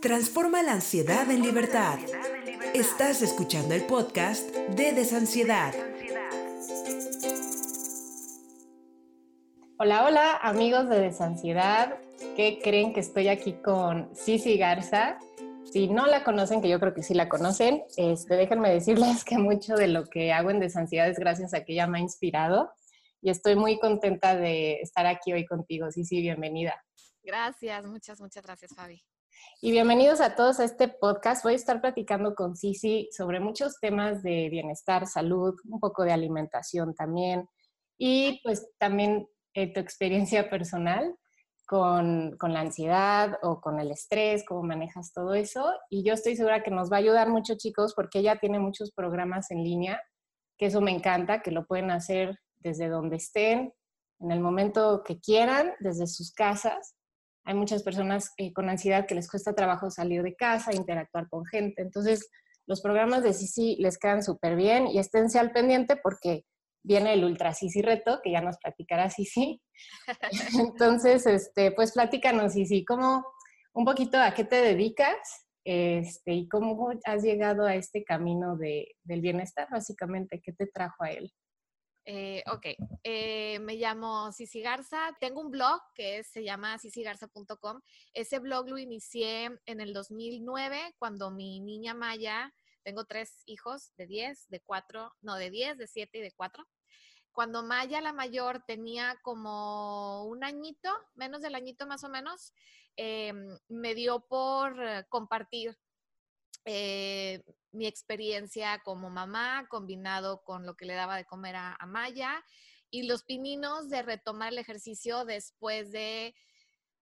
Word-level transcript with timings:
Transforma 0.00 0.62
la 0.62 0.74
ansiedad 0.74 1.28
en 1.28 1.42
libertad. 1.42 1.98
Estás 2.72 3.20
escuchando 3.20 3.74
el 3.74 3.84
podcast 3.84 4.48
de 4.54 4.92
Desansiedad. 4.92 5.74
Hola, 9.76 10.04
hola, 10.04 10.36
amigos 10.36 10.88
de 10.88 11.00
Desansiedad. 11.00 11.98
¿Qué 12.36 12.60
creen 12.62 12.94
que 12.94 13.00
estoy 13.00 13.26
aquí 13.26 13.54
con 13.54 14.14
Cici 14.14 14.56
Garza? 14.56 15.18
Si 15.64 15.88
no 15.88 16.06
la 16.06 16.22
conocen, 16.22 16.62
que 16.62 16.68
yo 16.68 16.78
creo 16.78 16.94
que 16.94 17.02
sí 17.02 17.14
la 17.14 17.28
conocen, 17.28 17.82
este, 17.96 18.36
déjenme 18.36 18.70
decirles 18.70 19.24
que 19.24 19.36
mucho 19.36 19.74
de 19.74 19.88
lo 19.88 20.04
que 20.04 20.32
hago 20.32 20.50
en 20.50 20.60
Desansiedad 20.60 21.08
es 21.08 21.18
gracias 21.18 21.54
a 21.54 21.64
que 21.64 21.72
ella 21.72 21.88
me 21.88 21.98
ha 21.98 22.02
inspirado 22.02 22.70
y 23.20 23.30
estoy 23.30 23.56
muy 23.56 23.80
contenta 23.80 24.36
de 24.36 24.74
estar 24.74 25.06
aquí 25.06 25.32
hoy 25.32 25.44
contigo. 25.44 25.90
Cici, 25.90 26.20
bienvenida. 26.20 26.80
Gracias, 27.24 27.84
muchas, 27.84 28.20
muchas 28.20 28.44
gracias, 28.44 28.72
Fabi. 28.76 29.02
Y 29.60 29.72
bienvenidos 29.72 30.20
a 30.20 30.36
todos 30.36 30.60
a 30.60 30.64
este 30.64 30.88
podcast. 30.88 31.42
Voy 31.42 31.54
a 31.54 31.56
estar 31.56 31.80
platicando 31.80 32.34
con 32.34 32.56
Cici 32.56 33.08
sobre 33.10 33.40
muchos 33.40 33.80
temas 33.80 34.22
de 34.22 34.48
bienestar, 34.50 35.06
salud, 35.06 35.54
un 35.64 35.80
poco 35.80 36.04
de 36.04 36.12
alimentación 36.12 36.94
también 36.94 37.48
y 37.98 38.40
pues 38.44 38.70
también 38.78 39.26
eh, 39.54 39.72
tu 39.72 39.80
experiencia 39.80 40.48
personal 40.48 41.16
con, 41.66 42.36
con, 42.38 42.52
la 42.52 42.60
ansiedad 42.60 43.38
o 43.42 43.60
con 43.60 43.80
el 43.80 43.90
estrés, 43.90 44.44
cómo 44.46 44.62
manejas 44.62 45.12
todo 45.12 45.34
eso. 45.34 45.72
Y 45.90 46.04
yo 46.04 46.14
estoy 46.14 46.36
segura 46.36 46.62
que 46.62 46.70
nos 46.70 46.90
va 46.90 46.96
a 46.96 47.00
ayudar 47.00 47.28
mucho, 47.28 47.56
chicos, 47.56 47.94
porque 47.94 48.20
ella 48.20 48.38
tiene 48.38 48.58
muchos 48.58 48.92
programas 48.92 49.50
en 49.50 49.64
línea, 49.64 50.00
que 50.56 50.66
eso 50.66 50.80
me 50.80 50.92
encanta, 50.92 51.42
que 51.42 51.50
lo 51.50 51.66
pueden 51.66 51.90
hacer 51.90 52.38
desde 52.58 52.88
donde 52.88 53.16
estén, 53.16 53.72
en 54.20 54.30
el 54.30 54.40
momento 54.40 55.02
que 55.04 55.20
quieran, 55.20 55.72
desde 55.80 56.06
sus 56.06 56.32
casas. 56.32 56.94
Hay 57.48 57.54
muchas 57.54 57.82
personas 57.82 58.34
eh, 58.36 58.52
con 58.52 58.68
ansiedad 58.68 59.06
que 59.06 59.14
les 59.14 59.30
cuesta 59.30 59.54
trabajo 59.54 59.90
salir 59.90 60.22
de 60.22 60.36
casa, 60.36 60.74
interactuar 60.74 61.30
con 61.30 61.46
gente. 61.46 61.80
Entonces, 61.80 62.28
los 62.66 62.82
programas 62.82 63.22
de 63.22 63.32
Sisi 63.32 63.76
les 63.80 63.96
quedan 63.96 64.22
súper 64.22 64.54
bien 64.54 64.86
y 64.86 64.98
esténse 64.98 65.38
al 65.38 65.50
pendiente 65.50 65.96
porque 65.96 66.44
viene 66.84 67.14
el 67.14 67.24
Ultra 67.24 67.54
Sisi 67.54 67.80
Reto, 67.80 68.20
que 68.22 68.32
ya 68.32 68.42
nos 68.42 68.58
platicará 68.58 69.08
Sisi. 69.08 69.62
Entonces, 70.60 71.24
este, 71.24 71.72
pues 71.72 71.92
platícanos, 71.92 72.52
Sisi, 72.52 72.84
¿cómo, 72.84 73.24
un 73.72 73.86
poquito 73.86 74.18
a 74.18 74.34
qué 74.34 74.44
te 74.44 74.56
dedicas 74.56 75.16
este, 75.64 76.34
y 76.34 76.48
cómo 76.48 76.90
has 77.06 77.22
llegado 77.22 77.64
a 77.64 77.76
este 77.76 78.04
camino 78.04 78.58
de, 78.58 78.94
del 79.04 79.22
bienestar, 79.22 79.68
básicamente, 79.70 80.42
¿qué 80.44 80.52
te 80.52 80.66
trajo 80.66 81.02
a 81.02 81.12
él? 81.12 81.32
Eh, 82.10 82.42
ok, 82.50 82.64
eh, 83.04 83.58
me 83.58 83.74
llamo 83.74 84.32
Cici 84.32 84.62
Garza. 84.62 85.14
Tengo 85.20 85.42
un 85.42 85.50
blog 85.50 85.78
que 85.94 86.24
se 86.24 86.42
llama 86.42 86.78
cicigarza.com. 86.78 87.82
Ese 88.14 88.38
blog 88.38 88.70
lo 88.70 88.78
inicié 88.78 89.50
en 89.66 89.80
el 89.82 89.92
2009 89.92 90.94
cuando 90.98 91.30
mi 91.30 91.60
niña 91.60 91.92
Maya, 91.92 92.54
tengo 92.82 93.04
tres 93.04 93.42
hijos 93.44 93.92
de 93.98 94.06
10, 94.06 94.48
de 94.48 94.60
4, 94.60 95.16
no, 95.20 95.34
de 95.34 95.50
10, 95.50 95.76
de 95.76 95.86
7 95.86 96.16
y 96.16 96.22
de 96.22 96.32
4. 96.32 96.66
Cuando 97.30 97.62
Maya, 97.62 98.00
la 98.00 98.14
mayor, 98.14 98.64
tenía 98.66 99.18
como 99.20 100.24
un 100.24 100.44
añito, 100.44 100.90
menos 101.14 101.42
del 101.42 101.56
añito 101.56 101.86
más 101.86 102.04
o 102.04 102.08
menos, 102.08 102.54
eh, 102.96 103.34
me 103.68 103.94
dio 103.94 104.20
por 104.20 104.74
compartir 105.10 105.76
eh, 106.64 107.42
mi 107.78 107.86
experiencia 107.86 108.80
como 108.84 109.08
mamá 109.08 109.66
combinado 109.70 110.42
con 110.42 110.66
lo 110.66 110.76
que 110.76 110.84
le 110.84 110.94
daba 110.94 111.16
de 111.16 111.24
comer 111.24 111.56
a, 111.56 111.78
Maya 111.86 112.44
y 112.90 113.04
los 113.04 113.22
pininos 113.22 113.88
de 113.88 114.02
retomar 114.02 114.52
el 114.52 114.58
ejercicio 114.58 115.24
después 115.24 115.92
de, 115.92 116.34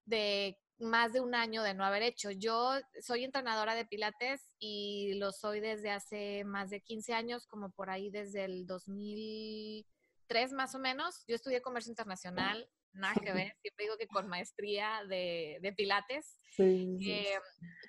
de 0.05 0.59
más 0.79 1.13
de 1.13 1.21
un 1.21 1.35
año 1.35 1.63
de 1.63 1.75
no 1.75 1.85
haber 1.85 2.03
hecho. 2.03 2.31
Yo 2.31 2.75
soy 3.01 3.25
entrenadora 3.25 3.75
de 3.75 3.87
pilates 3.87 4.53
y 4.59 5.15
lo 5.15 5.33
soy 5.33 5.61
desde 5.61 5.91
hace 5.91 6.45
más 6.45 6.71
de 6.71 6.83
15 6.83 7.15
años, 7.15 7.47
como 7.47 7.71
por 7.71 7.89
ahí 7.89 8.11
desde 8.11 8.45
el 8.45 8.67
2003 8.67 10.53
más 10.53 10.75
o 10.75 10.79
menos. 10.79 11.25
Yo 11.27 11.35
estudié 11.35 11.63
comercio 11.63 11.91
internacional, 11.91 12.69
nada 12.97 13.15
que 13.15 13.33
ver, 13.33 13.55
siempre 13.61 13.85
digo 13.85 13.97
que 13.97 14.07
con 14.07 14.29
maestría 14.29 15.03
de, 15.09 15.59
de 15.61 15.73
pilates. 15.73 16.39
Eh, 16.59 17.39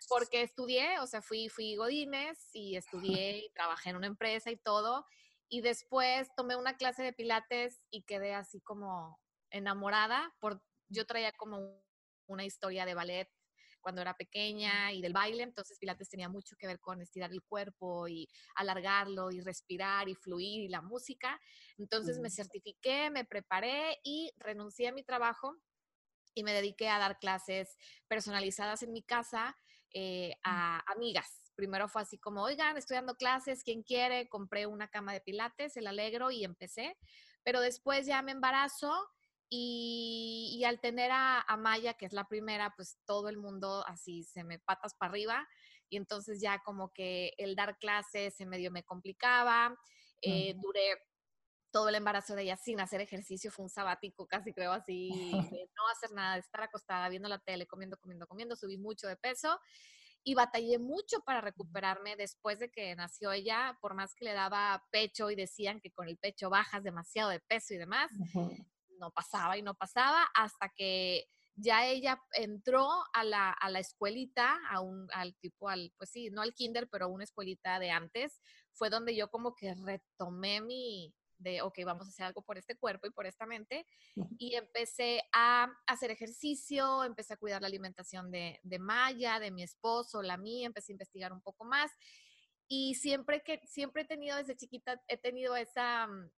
porque 0.10 0.42
estudié, 0.42 1.00
o 1.00 1.08
sea, 1.08 1.22
fui, 1.22 1.48
fui 1.48 1.78
Godínez 1.78 2.50
y 2.52 2.76
estudié 2.76 3.38
y 3.38 3.50
trabajé 3.54 3.92
en 3.92 3.96
una 3.96 4.08
empresa 4.08 4.52
y 4.52 4.58
todo. 4.58 5.06
Y 5.50 5.62
después 5.62 6.28
tomé 6.36 6.58
una 6.58 6.76
clase 6.76 7.02
de 7.02 7.14
pilates 7.14 7.82
y 7.90 8.04
quedé 8.04 8.34
así 8.34 8.60
como 8.60 9.22
enamorada. 9.52 10.36
Por, 10.42 10.62
yo 10.90 11.06
traía 11.06 11.32
como 11.32 11.82
una 12.28 12.44
historia 12.44 12.86
de 12.86 12.94
ballet 12.94 13.30
cuando 13.88 14.02
era 14.02 14.18
pequeña 14.18 14.92
y 14.92 15.02
del 15.02 15.14
baile, 15.14 15.44
entonces 15.44 15.80
Pilates 15.80 16.10
tenía 16.10 16.28
mucho 16.28 16.58
que 16.58 16.68
ver 16.68 16.78
con 16.82 17.02
estirar 17.02 17.32
el 17.32 17.42
cuerpo 17.42 18.10
y 18.10 18.28
alargarlo 18.56 19.32
y 19.32 19.40
respirar 19.40 20.10
y 20.10 20.14
fluir 20.14 20.64
y 20.64 20.68
la 20.68 20.82
música. 20.82 21.40
Entonces 21.78 22.20
me 22.20 22.30
certifiqué, 22.30 23.10
me 23.10 23.24
preparé 23.24 23.98
y 24.04 24.30
renuncié 24.40 24.90
a 24.90 24.92
mi 24.92 25.06
trabajo 25.06 25.56
y 26.36 26.44
me 26.44 26.52
dediqué 26.52 26.90
a 26.90 27.00
dar 27.00 27.18
clases 27.18 27.78
personalizadas 28.10 28.84
en 28.84 28.92
mi 28.92 29.04
casa 29.04 29.58
eh, 29.94 30.36
a 30.44 30.84
amigas. 30.92 31.54
Primero 31.56 31.88
fue 31.88 32.02
así 32.02 32.18
como, 32.18 32.44
oigan, 32.44 32.76
estoy 32.76 32.96
dando 32.96 33.16
clases, 33.16 33.64
¿quién 33.64 33.84
quiere? 33.84 34.28
Compré 34.28 34.66
una 34.66 34.90
cama 34.90 35.14
de 35.14 35.22
pilates, 35.22 35.78
el 35.78 35.88
alegro 35.88 36.30
y 36.30 36.44
empecé. 36.44 36.98
Pero 37.42 37.62
después 37.62 38.06
ya 38.06 38.22
me 38.22 38.34
embarazo 38.34 38.92
y, 39.50 40.64
al 40.66 40.80
tener 40.80 41.12
a, 41.14 41.46
Maya, 41.58 41.94
que 41.94 42.06
es 42.06 42.14
la 42.14 42.28
primera, 42.28 42.74
pues 42.76 42.98
todo 43.06 43.30
el 43.30 43.38
mundo 43.38 43.84
así 43.88 44.24
se 44.24 44.44
me 44.44 44.60
patas 44.60 44.94
para 44.96 45.12
arriba. 45.12 45.48
Y 45.90 45.98
entonces 45.98 46.42
ya 46.42 46.60
como 46.60 46.92
que 46.92 47.34
el 47.38 47.56
dar 47.56 47.78
clases 47.78 48.36
se 48.36 48.46
medio 48.46 48.72
me 48.72 48.84
complicaba. 48.84 49.78
Eh, 50.22 50.54
duré 50.56 50.98
todo 51.72 51.90
el 51.90 51.96
embarazo 51.96 52.36
de 52.36 52.44
ella 52.44 52.58
sin 52.58 52.80
hacer 52.80 53.02
ejercicio, 53.02 53.52
fue 53.52 53.64
un 53.64 53.70
sabático, 53.70 54.26
casi 54.26 54.54
creo 54.54 54.72
así, 54.72 55.10
de 55.10 55.32
no 55.76 55.88
hacer 55.92 56.12
nada, 56.12 56.34
de 56.34 56.40
estar 56.40 56.64
acostada 56.64 57.08
viendo 57.10 57.30
la 57.30 57.40
tele, 57.40 57.68
comiendo, 57.68 57.98
comiendo, 57.98 58.28
comiendo, 58.28 58.56
subí 58.56 58.78
mucho 58.78 59.08
de 59.08 59.16
peso 59.16 59.60
y 60.24 60.34
batallé 60.34 60.78
mucho 60.80 61.22
para 61.22 61.40
recuperarme 61.40 62.16
después 62.18 62.60
de 62.60 62.70
que 62.70 62.96
nació 62.96 63.32
ella, 63.32 63.78
por 63.80 63.94
más 63.94 64.14
que 64.14 64.26
le 64.26 64.34
daba 64.34 64.84
pecho 64.92 65.30
y 65.32 65.36
decían 65.36 65.80
que 65.80 65.92
con 65.92 66.10
el 66.10 66.18
pecho 66.18 66.50
bajas 66.50 66.84
demasiado 66.84 67.30
de 67.30 67.40
peso 67.40 67.74
y 67.74 67.78
demás, 67.78 68.10
no 69.00 69.12
pasaba 69.12 69.58
y 69.58 69.62
no 69.62 69.76
pasaba 69.76 70.28
hasta 70.34 70.70
que 70.76 71.28
ya 71.56 71.88
ella 71.88 72.22
entró 72.34 72.88
a 73.14 73.24
la, 73.24 73.52
a 73.52 73.70
la 73.70 73.80
escuelita, 73.80 74.58
a 74.70 74.80
un, 74.82 75.08
al 75.12 75.36
tipo, 75.38 75.70
al, 75.70 75.92
pues 75.98 76.12
sí, 76.12 76.30
no 76.30 76.42
al 76.42 76.54
kinder, 76.54 76.88
pero 76.90 77.06
a 77.06 77.10
una 77.10 77.24
escuelita 77.24 77.80
de 77.80 77.90
antes, 77.90 78.40
fue 78.74 78.90
donde 78.90 79.16
yo 79.16 79.30
como 79.30 79.56
que 79.56 79.74
retomé 79.74 80.62
mi, 80.62 81.16
de, 81.40 81.62
ok, 81.62 81.80
vamos 81.86 82.08
a 82.08 82.10
hacer 82.10 82.26
algo 82.26 82.44
por 82.44 82.58
este 82.58 82.78
cuerpo 82.78 83.08
y 83.08 83.12
por 83.12 83.26
esta 83.26 83.46
mente. 83.46 83.86
Y 84.38 84.56
empecé 84.56 85.22
a 85.34 85.68
hacer 85.88 86.12
ejercicio, 86.12 87.04
empecé 87.04 87.34
a 87.34 87.38
cuidar 87.38 87.62
la 87.62 87.68
alimentación 87.68 88.32
de, 88.32 88.60
de 88.64 88.80
Maya, 88.80 89.40
de 89.40 89.52
mi 89.52 89.64
esposo, 89.64 90.22
la 90.22 90.38
mía, 90.38 90.68
empecé 90.68 90.92
a 90.92 90.96
investigar 90.96 91.34
un 91.34 91.42
poco 91.42 91.66
más. 91.66 91.92
Y 92.68 92.96
siempre 92.96 93.42
que, 93.44 93.62
siempre 93.66 94.04
he 94.04 94.06
tenido 94.06 94.38
desde 94.38 94.58
chiquita, 94.58 95.02
he 95.08 95.18
tenido 95.18 95.56
esa, 95.56 96.08
mm, 96.08 96.30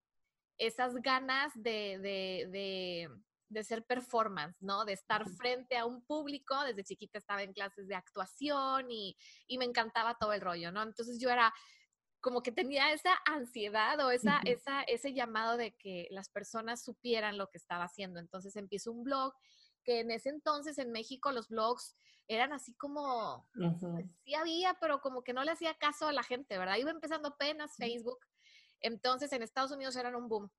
esas 0.59 0.94
ganas 0.96 1.52
de, 1.56 1.97
de, 2.00 2.47
de, 2.52 3.09
de 3.47 3.64
ser 3.64 3.84
performance, 3.86 4.62
¿no? 4.62 4.86
De 4.86 4.94
estar 4.94 5.28
frente 5.28 5.78
a 5.78 5.86
un 5.86 6.06
público. 6.06 6.62
Desde 6.64 6.84
chiquita 6.84 7.18
estaba 7.18 7.42
en 7.42 7.53
clases 7.53 7.88
de 7.88 7.96
actuación 7.96 8.92
y, 8.92 9.18
y 9.48 9.58
me 9.58 9.66
encantaba 9.66 10.16
todo 10.19 10.34
el 10.34 10.42
rollo, 10.42 10.72
¿no? 10.72 10.84
Entonces 10.84 11.19
yo 11.19 11.30
era 11.30 11.52
como 12.22 12.44
que 12.44 12.52
tenía 12.52 12.92
esa 12.92 13.18
ansiedad 13.25 13.98
o 14.06 14.12
esa, 14.12 14.42
esa, 14.44 14.84
ese 14.84 15.14
llamado 15.14 15.56
de 15.56 15.74
que 15.78 16.08
las 16.12 16.30
personas 16.30 16.84
supieran 16.84 17.38
lo 17.38 17.48
que 17.48 17.58
estaba 17.58 17.86
haciendo. 17.86 18.19
Entonces 18.19 18.56
empiezo 18.58 18.92
un 18.92 19.03
blog 19.03 19.34
que 19.86 20.01
en 20.01 20.12
ese 20.12 20.30
entonces 20.30 20.78
en 20.78 20.92
México 20.92 21.31
los 21.31 21.48
blogs 21.48 21.95
eran 22.28 22.51
así 22.54 22.75
como, 22.75 23.50
pues, 23.54 24.06
sí 24.24 24.36
había, 24.36 24.75
pero 24.81 25.00
como 25.01 25.24
que 25.24 25.34
no 25.34 25.44
le 25.44 25.51
hacía 25.51 25.74
caso 25.75 26.07
a 26.07 26.13
la 26.13 26.22
gente, 26.22 26.57
¿verdad? 26.57 26.75
Iba 26.75 26.92
empezando 26.92 27.30
apenas 27.30 27.75
Facebook. 27.78 28.19
Entonces 28.81 29.31
en 29.34 29.44
Estados 29.44 29.72
Unidos 29.72 29.96
eran 29.96 30.16
un 30.16 30.28
boom. 30.28 30.52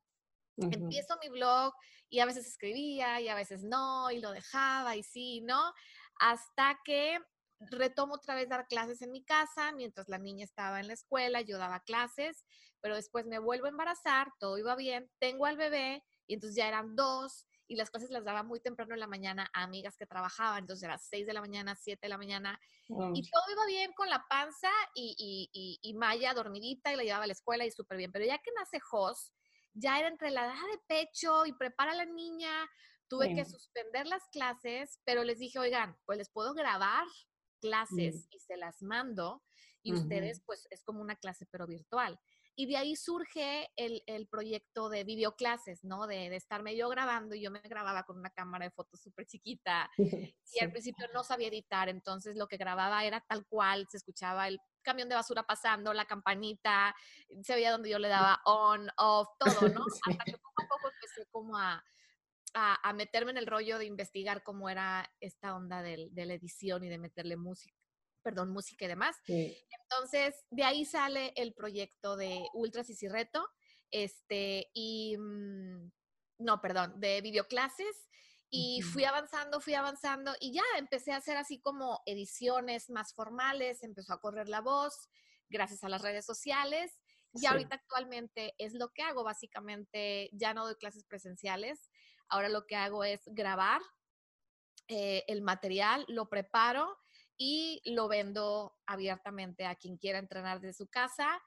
Empiezo 0.56 1.16
mi 1.22 1.30
blog 1.30 1.72
y 2.10 2.20
a 2.20 2.26
veces 2.26 2.46
escribía 2.46 3.20
y 3.20 3.28
a 3.28 3.34
veces 3.34 3.64
no, 3.64 4.10
y 4.10 4.20
lo 4.20 4.32
dejaba 4.32 4.94
y 4.96 5.02
sí, 5.02 5.40
¿no? 5.40 5.72
Hasta 6.18 6.78
que 6.84 7.18
retomo 7.60 8.14
otra 8.14 8.34
vez 8.34 8.48
dar 8.48 8.66
clases 8.66 9.00
en 9.02 9.10
mi 9.10 9.24
casa, 9.24 9.72
mientras 9.72 10.08
la 10.08 10.18
niña 10.18 10.44
estaba 10.44 10.80
en 10.80 10.88
la 10.88 10.94
escuela, 10.94 11.40
yo 11.40 11.58
daba 11.58 11.80
clases, 11.80 12.44
pero 12.80 12.94
después 12.94 13.26
me 13.26 13.38
vuelvo 13.38 13.66
a 13.66 13.70
embarazar, 13.70 14.32
todo 14.38 14.58
iba 14.58 14.74
bien, 14.76 15.10
tengo 15.18 15.46
al 15.46 15.56
bebé 15.56 16.04
y 16.26 16.34
entonces 16.34 16.56
ya 16.56 16.68
eran 16.68 16.96
dos 16.96 17.46
y 17.70 17.76
las 17.76 17.88
clases 17.88 18.10
las 18.10 18.24
daba 18.24 18.42
muy 18.42 18.58
temprano 18.58 18.94
en 18.94 19.00
la 19.00 19.06
mañana 19.06 19.48
a 19.54 19.62
amigas 19.62 19.96
que 19.96 20.04
trabajaban, 20.04 20.58
entonces 20.58 20.82
era 20.82 20.98
seis 20.98 21.24
de 21.24 21.32
la 21.32 21.40
mañana, 21.40 21.76
siete 21.76 22.00
de 22.02 22.08
la 22.08 22.18
mañana 22.18 22.60
y 23.14 23.30
todo 23.30 23.42
iba 23.52 23.64
bien 23.66 23.92
con 23.92 24.10
la 24.10 24.26
panza 24.28 24.68
y, 24.92 25.48
y, 25.52 25.78
y, 25.80 25.94
Maya 25.94 26.34
dormidita 26.34 26.92
y 26.92 26.96
la 26.96 27.04
llevaba 27.04 27.24
a 27.24 27.26
la 27.28 27.32
escuela 27.32 27.64
y 27.64 27.70
súper 27.70 27.96
bien, 27.96 28.10
pero 28.10 28.24
ya 28.24 28.38
que 28.38 28.50
nace 28.58 28.80
Jos, 28.80 29.32
ya 29.72 30.00
era 30.00 30.08
entre 30.08 30.32
la 30.32 30.46
edad 30.46 30.54
de 30.72 30.80
pecho 30.88 31.46
y 31.46 31.52
prepara 31.52 31.92
a 31.92 31.94
la 31.94 32.06
niña, 32.06 32.68
tuve 33.06 33.36
que 33.36 33.44
suspender 33.44 34.08
las 34.08 34.26
clases, 34.32 34.98
pero 35.04 35.22
les 35.22 35.38
dije, 35.38 35.60
oigan, 35.60 35.96
pues 36.06 36.18
les 36.18 36.28
puedo 36.28 36.54
grabar 36.54 37.06
clases 37.60 38.26
y 38.32 38.40
se 38.40 38.56
las 38.56 38.82
mando 38.82 39.44
y 39.84 39.92
ustedes 39.92 40.42
pues 40.44 40.66
es 40.70 40.82
como 40.82 41.00
una 41.00 41.14
clase 41.14 41.46
pero 41.46 41.68
virtual. 41.68 42.18
Y 42.60 42.66
de 42.66 42.76
ahí 42.76 42.94
surge 42.94 43.70
el, 43.74 44.02
el 44.04 44.28
proyecto 44.28 44.90
de 44.90 45.02
videoclases, 45.02 45.82
¿no? 45.82 46.06
De, 46.06 46.28
de, 46.28 46.36
estarme 46.36 46.76
yo 46.76 46.90
grabando 46.90 47.34
y 47.34 47.40
yo 47.40 47.50
me 47.50 47.60
grababa 47.60 48.02
con 48.02 48.18
una 48.18 48.28
cámara 48.28 48.66
de 48.66 48.70
fotos 48.70 49.00
súper 49.00 49.24
chiquita 49.24 49.90
y 50.52 50.62
al 50.62 50.70
principio 50.70 51.06
no 51.14 51.24
sabía 51.24 51.48
editar, 51.48 51.88
entonces 51.88 52.36
lo 52.36 52.48
que 52.48 52.58
grababa 52.58 53.02
era 53.06 53.24
tal 53.26 53.46
cual, 53.46 53.86
se 53.88 53.96
escuchaba 53.96 54.46
el 54.46 54.60
camión 54.82 55.08
de 55.08 55.14
basura 55.14 55.42
pasando, 55.42 55.94
la 55.94 56.04
campanita, 56.04 56.94
se 57.42 57.54
veía 57.54 57.72
donde 57.72 57.88
yo 57.88 57.98
le 57.98 58.08
daba 58.08 58.42
on, 58.44 58.90
off, 58.98 59.28
todo, 59.38 59.66
¿no? 59.70 59.80
Hasta 60.18 60.24
que 60.24 60.36
poco 60.36 60.62
a 60.62 60.68
poco 60.68 60.90
empecé 60.92 61.30
como 61.30 61.56
a, 61.56 61.82
a, 62.52 62.88
a, 62.90 62.92
meterme 62.92 63.30
en 63.30 63.38
el 63.38 63.46
rollo 63.46 63.78
de 63.78 63.86
investigar 63.86 64.42
cómo 64.42 64.68
era 64.68 65.10
esta 65.20 65.56
onda 65.56 65.80
de, 65.80 66.08
de 66.10 66.26
la 66.26 66.34
edición 66.34 66.84
y 66.84 66.90
de 66.90 66.98
meterle 66.98 67.38
música 67.38 67.79
perdón, 68.22 68.50
música 68.50 68.84
y 68.84 68.88
demás. 68.88 69.16
Entonces, 69.26 70.34
de 70.50 70.64
ahí 70.64 70.84
sale 70.84 71.32
el 71.36 71.54
proyecto 71.54 72.16
de 72.16 72.46
Ultras 72.54 72.90
y 72.90 73.08
Reto, 73.08 73.48
este, 73.90 74.70
y, 74.72 75.16
mm, 75.16 75.90
no, 76.38 76.60
perdón, 76.60 77.00
de 77.00 77.20
videoclases, 77.20 78.08
y 78.48 78.82
fui 78.82 79.04
avanzando, 79.04 79.60
fui 79.60 79.74
avanzando, 79.74 80.34
y 80.40 80.52
ya 80.52 80.64
empecé 80.76 81.12
a 81.12 81.16
hacer 81.16 81.36
así 81.36 81.60
como 81.60 82.02
ediciones 82.06 82.90
más 82.90 83.14
formales, 83.14 83.82
empezó 83.82 84.12
a 84.12 84.20
correr 84.20 84.48
la 84.48 84.60
voz, 84.60 85.08
gracias 85.48 85.84
a 85.84 85.88
las 85.88 86.02
redes 86.02 86.24
sociales, 86.24 87.00
y 87.32 87.46
ahorita 87.46 87.76
actualmente 87.76 88.54
es 88.58 88.74
lo 88.74 88.92
que 88.92 89.02
hago, 89.02 89.22
básicamente 89.22 90.30
ya 90.32 90.52
no 90.52 90.64
doy 90.64 90.74
clases 90.74 91.04
presenciales, 91.04 91.90
ahora 92.28 92.48
lo 92.48 92.66
que 92.66 92.74
hago 92.74 93.04
es 93.04 93.20
grabar 93.26 93.80
eh, 94.88 95.24
el 95.28 95.42
material, 95.42 96.04
lo 96.08 96.28
preparo, 96.28 96.98
y 97.42 97.80
lo 97.86 98.06
vendo 98.06 98.76
abiertamente 98.84 99.64
a 99.64 99.74
quien 99.74 99.96
quiera 99.96 100.18
entrenar 100.18 100.60
de 100.60 100.74
su 100.74 100.88
casa 100.88 101.40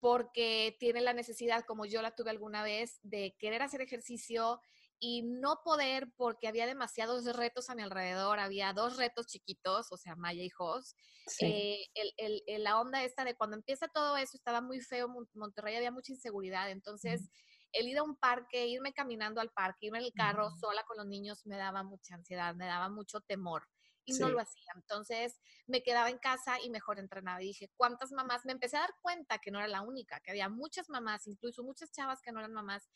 porque 0.00 0.74
tiene 0.80 1.02
la 1.02 1.12
necesidad, 1.12 1.66
como 1.66 1.84
yo 1.84 2.00
la 2.00 2.14
tuve 2.14 2.30
alguna 2.30 2.62
vez, 2.62 2.98
de 3.02 3.36
querer 3.38 3.60
hacer 3.60 3.82
ejercicio 3.82 4.58
y 4.98 5.24
no 5.24 5.60
poder 5.62 6.08
porque 6.16 6.48
había 6.48 6.66
demasiados 6.66 7.26
retos 7.36 7.68
a 7.68 7.74
mi 7.74 7.82
alrededor, 7.82 8.38
había 8.38 8.72
dos 8.72 8.96
retos 8.96 9.26
chiquitos, 9.26 9.92
o 9.92 9.98
sea, 9.98 10.16
Maya 10.16 10.42
y 10.42 10.48
Jos. 10.48 10.96
Eh, 11.40 11.84
el, 11.94 12.42
la 12.64 12.80
onda 12.80 13.04
esta 13.04 13.22
de 13.22 13.36
cuando 13.36 13.56
empieza 13.56 13.86
todo 13.88 14.16
eso, 14.16 14.34
estaba 14.34 14.62
muy 14.62 14.80
feo, 14.80 15.08
Monterrey 15.34 15.76
había 15.76 15.90
mucha 15.90 16.10
inseguridad, 16.10 16.70
entonces 16.70 17.28
el 17.72 17.86
ir 17.86 17.98
a 17.98 18.02
un 18.02 18.16
parque, 18.16 18.66
irme 18.66 18.94
caminando 18.94 19.42
al 19.42 19.50
parque, 19.50 19.88
irme 19.88 19.98
en 19.98 20.06
el 20.06 20.12
carro 20.14 20.48
sola 20.58 20.84
con 20.84 20.96
los 20.96 21.06
niños 21.06 21.44
me 21.44 21.58
daba 21.58 21.82
mucha 21.82 22.14
ansiedad, 22.14 22.54
me 22.54 22.64
daba 22.64 22.88
mucho 22.88 23.20
temor 23.20 23.64
y 24.08 24.18
no 24.18 24.28
lo 24.30 24.40
hacía. 24.40 24.72
Entonces 24.74 25.38
me 25.66 25.82
quedaba 25.82 26.08
en 26.08 26.18
casa 26.18 26.58
y 26.62 26.70
mejor 26.70 26.98
entrenaba. 26.98 27.42
Y 27.42 27.48
dije, 27.48 27.70
¿cuántas 27.76 28.12
mamás? 28.12 28.44
Me 28.44 28.52
empecé 28.52 28.76
a 28.78 28.80
dar 28.80 28.94
cuenta 29.02 29.38
que 29.38 29.50
no 29.50 29.58
era 29.58 29.68
la 29.68 29.82
única, 29.82 30.20
que 30.20 30.30
había 30.30 30.48
muchas 30.48 30.88
mamás, 30.88 31.26
incluso 31.26 31.62
muchas 31.62 31.92
chavas 31.92 32.22
que 32.22 32.32
no 32.32 32.40
eran 32.40 32.52
mamás, 32.52 32.88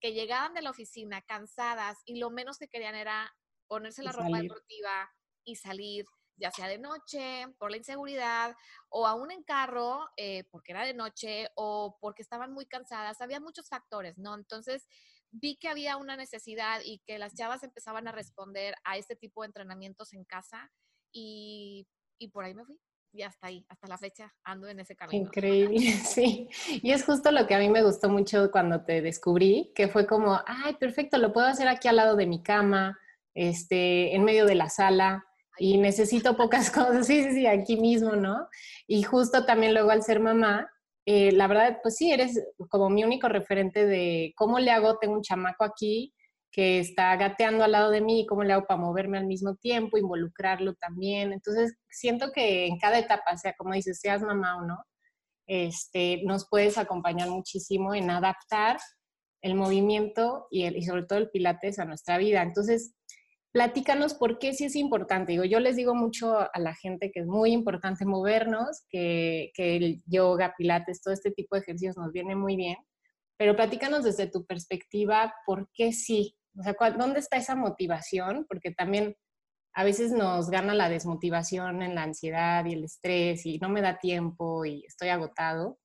que 0.00 0.12
llegaban 0.12 0.54
de 0.54 0.62
la 0.62 0.70
oficina 0.70 1.22
cansadas 1.22 1.98
y 2.04 2.18
lo 2.18 2.30
menos 2.30 2.58
que 2.58 2.68
querían 2.68 2.94
era 2.94 3.34
ponerse 3.66 4.02
la 4.02 4.12
ropa 4.12 4.38
deportiva 4.38 5.10
y 5.44 5.56
salir, 5.56 6.06
ya 6.36 6.50
sea 6.50 6.68
de 6.68 6.78
noche, 6.78 7.46
por 7.58 7.70
la 7.70 7.76
inseguridad, 7.76 8.54
o 8.88 9.06
aún 9.06 9.30
en 9.30 9.42
carro, 9.42 10.08
eh, 10.16 10.44
porque 10.50 10.72
era 10.72 10.84
de 10.84 10.94
noche, 10.94 11.48
o 11.54 11.98
porque 12.00 12.22
estaban 12.22 12.52
muy 12.52 12.66
cansadas. 12.66 13.20
Había 13.20 13.40
muchos 13.40 13.68
factores, 13.68 14.18
¿no? 14.18 14.34
Entonces, 14.34 14.86
vi 15.30 15.56
que 15.56 15.68
había 15.68 15.96
una 15.96 16.16
necesidad 16.16 16.80
y 16.84 17.00
que 17.06 17.18
las 17.18 17.34
chavas 17.34 17.62
empezaban 17.62 18.08
a 18.08 18.12
responder 18.12 18.74
a 18.84 18.96
este 18.96 19.16
tipo 19.16 19.42
de 19.42 19.46
entrenamientos 19.46 20.12
en 20.12 20.24
casa 20.24 20.70
y, 21.12 21.86
y 22.18 22.28
por 22.28 22.44
ahí 22.44 22.54
me 22.54 22.64
fui. 22.64 22.78
Y 23.12 23.22
hasta 23.22 23.48
ahí, 23.48 23.66
hasta 23.68 23.88
la 23.88 23.98
fecha, 23.98 24.32
ando 24.44 24.68
en 24.68 24.78
ese 24.78 24.94
camino. 24.94 25.26
Increíble, 25.26 25.78
sí. 26.04 26.48
Y 26.82 26.92
es 26.92 27.04
justo 27.04 27.32
lo 27.32 27.46
que 27.46 27.56
a 27.56 27.58
mí 27.58 27.68
me 27.68 27.82
gustó 27.82 28.08
mucho 28.08 28.52
cuando 28.52 28.84
te 28.84 29.02
descubrí, 29.02 29.72
que 29.74 29.88
fue 29.88 30.06
como, 30.06 30.40
ay, 30.46 30.74
perfecto, 30.74 31.18
lo 31.18 31.32
puedo 31.32 31.48
hacer 31.48 31.66
aquí 31.66 31.88
al 31.88 31.96
lado 31.96 32.14
de 32.14 32.26
mi 32.26 32.40
cama, 32.40 32.98
este, 33.34 34.14
en 34.14 34.24
medio 34.24 34.46
de 34.46 34.54
la 34.54 34.68
sala, 34.68 35.24
y 35.58 35.78
necesito 35.78 36.36
pocas 36.36 36.70
cosas, 36.70 37.06
sí, 37.06 37.24
sí, 37.24 37.32
sí, 37.32 37.46
aquí 37.46 37.76
mismo, 37.76 38.14
¿no? 38.14 38.48
Y 38.86 39.02
justo 39.02 39.44
también 39.44 39.74
luego 39.74 39.90
al 39.90 40.04
ser 40.04 40.20
mamá, 40.20 40.70
eh, 41.06 41.32
la 41.32 41.46
verdad, 41.46 41.78
pues 41.82 41.96
sí, 41.96 42.12
eres 42.12 42.40
como 42.68 42.90
mi 42.90 43.04
único 43.04 43.28
referente 43.28 43.86
de 43.86 44.32
cómo 44.36 44.58
le 44.58 44.70
hago, 44.70 44.98
tengo 44.98 45.14
un 45.14 45.22
chamaco 45.22 45.64
aquí 45.64 46.14
que 46.52 46.80
está 46.80 47.14
gateando 47.16 47.64
al 47.64 47.72
lado 47.72 47.90
de 47.90 48.00
mí, 48.00 48.26
cómo 48.26 48.42
le 48.42 48.52
hago 48.52 48.66
para 48.66 48.80
moverme 48.80 49.18
al 49.18 49.26
mismo 49.26 49.54
tiempo, 49.56 49.98
involucrarlo 49.98 50.74
también. 50.74 51.32
Entonces, 51.32 51.76
siento 51.88 52.32
que 52.32 52.66
en 52.66 52.78
cada 52.78 52.98
etapa, 52.98 53.36
sea 53.36 53.54
como 53.56 53.74
dices, 53.74 54.00
seas 54.00 54.22
mamá 54.22 54.56
o 54.58 54.66
no, 54.66 54.78
este, 55.46 56.22
nos 56.24 56.48
puedes 56.48 56.78
acompañar 56.78 57.28
muchísimo 57.28 57.94
en 57.94 58.10
adaptar 58.10 58.78
el 59.42 59.54
movimiento 59.54 60.46
y, 60.50 60.66
y 60.66 60.82
sobre 60.84 61.04
todo 61.04 61.18
el 61.18 61.30
pilates 61.30 61.78
a 61.78 61.84
nuestra 61.84 62.18
vida. 62.18 62.42
Entonces, 62.42 62.94
platícanos 63.52 64.14
por 64.14 64.38
qué 64.38 64.52
sí 64.52 64.64
es 64.66 64.76
importante. 64.76 65.32
Digo, 65.32 65.44
yo 65.44 65.60
les 65.60 65.76
digo 65.76 65.94
mucho 65.94 66.38
a 66.38 66.58
la 66.58 66.74
gente 66.74 67.10
que 67.10 67.20
es 67.20 67.26
muy 67.26 67.52
importante 67.52 68.04
movernos, 68.04 68.84
que, 68.88 69.50
que 69.54 69.76
el 69.76 70.02
yoga, 70.06 70.54
pilates, 70.56 71.02
todo 71.02 71.12
este 71.14 71.30
tipo 71.30 71.56
de 71.56 71.62
ejercicios 71.62 71.96
nos 71.96 72.12
viene 72.12 72.36
muy 72.36 72.56
bien, 72.56 72.76
pero 73.36 73.56
platícanos 73.56 74.04
desde 74.04 74.26
tu 74.26 74.44
perspectiva 74.44 75.34
por 75.46 75.68
qué 75.74 75.92
sí. 75.92 76.36
O 76.58 76.62
sea, 76.62 76.74
¿dónde 76.96 77.20
está 77.20 77.36
esa 77.36 77.56
motivación? 77.56 78.46
Porque 78.48 78.70
también 78.70 79.16
a 79.74 79.84
veces 79.84 80.12
nos 80.12 80.50
gana 80.50 80.74
la 80.74 80.88
desmotivación 80.88 81.82
en 81.82 81.94
la 81.94 82.02
ansiedad 82.02 82.64
y 82.66 82.74
el 82.74 82.84
estrés 82.84 83.46
y 83.46 83.58
no 83.58 83.68
me 83.68 83.82
da 83.82 83.98
tiempo 83.98 84.64
y 84.64 84.84
estoy 84.84 85.08
agotado 85.08 85.78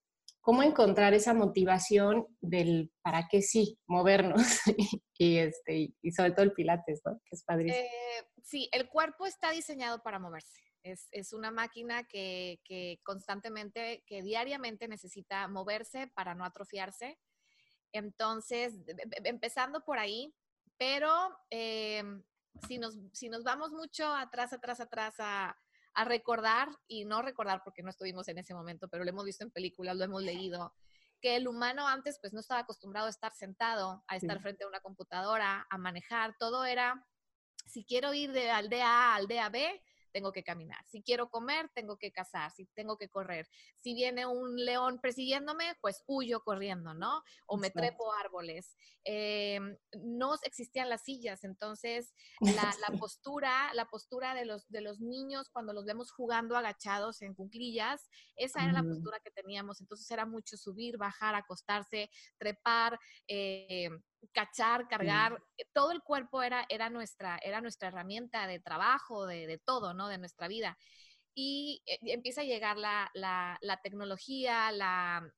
cómo 0.45 0.61
encontrar 0.61 1.15
esa 1.15 1.33
motivación 1.33 2.27
del 2.39 2.91
para 3.01 3.27
qué 3.27 3.41
sí, 3.41 3.79
movernos 3.87 4.43
y, 5.17 5.37
este, 5.37 5.95
y 5.99 6.11
sobre 6.11 6.33
todo 6.33 6.43
el 6.43 6.53
pilates, 6.53 7.01
¿no? 7.03 7.19
Que 7.25 7.35
es 7.35 7.43
padrísimo. 7.43 7.83
Eh, 7.83 8.27
sí, 8.43 8.69
el 8.71 8.87
cuerpo 8.87 9.25
está 9.25 9.49
diseñado 9.49 10.03
para 10.03 10.19
moverse. 10.19 10.61
Es, 10.83 11.07
es 11.09 11.33
una 11.33 11.49
máquina 11.49 12.03
que, 12.03 12.59
que, 12.63 12.99
constantemente, 13.01 14.03
que 14.05 14.21
diariamente 14.21 14.87
necesita 14.87 15.47
moverse 15.47 16.11
para 16.13 16.35
no 16.35 16.45
atrofiarse. 16.45 17.17
Entonces, 17.91 18.75
empezando 19.23 19.83
por 19.83 19.97
ahí, 19.97 20.31
pero 20.77 21.11
eh, 21.49 22.03
si, 22.67 22.77
nos, 22.77 22.99
si 23.13 23.29
nos 23.29 23.43
vamos 23.43 23.71
mucho 23.71 24.05
atrás, 24.13 24.53
atrás, 24.53 24.79
atrás 24.79 25.15
a, 25.17 25.57
a 25.95 26.05
recordar, 26.05 26.69
y 26.87 27.05
no 27.05 27.21
recordar 27.21 27.61
porque 27.63 27.81
no 27.81 27.89
estuvimos 27.89 28.27
en 28.27 28.37
ese 28.37 28.53
momento, 28.53 28.87
pero 28.89 29.03
lo 29.03 29.09
hemos 29.09 29.25
visto 29.25 29.43
en 29.43 29.51
películas, 29.51 29.95
lo 29.95 30.03
hemos 30.03 30.21
leído, 30.21 30.75
que 31.21 31.37
el 31.37 31.47
humano 31.47 31.87
antes 31.87 32.19
pues 32.19 32.33
no 32.33 32.41
estaba 32.41 32.61
acostumbrado 32.61 33.07
a 33.07 33.09
estar 33.09 33.33
sentado, 33.33 34.03
a 34.07 34.15
estar 34.17 34.39
frente 34.41 34.65
a 34.65 34.67
una 34.67 34.81
computadora, 34.81 35.65
a 35.69 35.77
manejar, 35.77 36.35
todo 36.37 36.65
era, 36.65 37.05
si 37.65 37.85
quiero 37.85 38.13
ir 38.13 38.31
de 38.31 38.51
aldea 38.51 38.87
A 38.87 39.13
a 39.13 39.15
aldea 39.15 39.49
B, 39.49 39.81
tengo 40.15 40.31
que 40.31 40.45
caminar. 40.45 40.81
Si 40.87 41.03
quiero 41.03 41.29
comer, 41.29 41.69
tengo 41.73 41.97
que 41.97 42.09
cazar, 42.09 42.49
si 42.49 42.65
tengo 42.67 42.97
que 42.97 43.09
correr. 43.09 43.49
Si 43.75 43.93
viene 43.93 44.25
un 44.25 44.55
león 44.55 44.97
persiguiéndome, 45.01 45.75
pues 45.81 46.05
huyo 46.07 46.41
corriendo, 46.41 46.93
¿no? 46.93 47.21
O 47.47 47.57
me 47.57 47.69
trepo 47.69 48.13
árboles. 48.13 48.77
Eh, 49.03 49.59
no 50.01 50.35
existían 50.43 50.87
las 50.87 51.03
sillas, 51.03 51.43
entonces 51.43 52.13
la, 52.79 52.97
postura, 52.97 53.73
la 53.73 53.89
postura 53.89 54.33
de 54.33 54.45
los, 54.45 54.65
de 54.69 54.79
los 54.79 55.01
niños 55.01 55.49
cuando 55.49 55.73
los 55.73 55.83
vemos 55.83 56.13
jugando 56.13 56.55
agachados 56.55 57.21
en 57.21 57.35
cuclillas, 57.35 58.09
esa 58.37 58.63
era 58.63 58.71
la 58.71 58.83
postura 58.83 59.19
que 59.21 59.31
teníamos. 59.31 59.81
Entonces 59.81 60.09
era 60.09 60.25
mucho 60.25 60.55
subir, 60.55 60.97
bajar, 60.97 61.35
acostarse, 61.35 62.09
trepar. 62.37 62.97
Eh, 63.27 63.89
cachar, 64.33 64.87
cargar, 64.87 65.41
eh, 65.57 65.65
todo 65.73 65.91
el 65.91 66.01
cuerpo 66.01 66.43
era, 66.43 66.65
era, 66.69 66.89
nuestra, 66.89 67.39
era 67.43 67.61
nuestra 67.61 67.89
herramienta 67.89 68.47
de 68.47 68.59
trabajo, 68.59 69.25
de, 69.25 69.61
todo, 69.65 69.93
¿no? 69.93 70.07
De 70.07 70.17
nuestra 70.17 70.47
vida. 70.47 70.77
Y 71.33 71.81
eh, 71.85 71.99
empieza 72.05 72.41
a 72.41 72.45
llegar 72.45 72.77
la, 72.77 73.79
tecnología, 73.83 74.71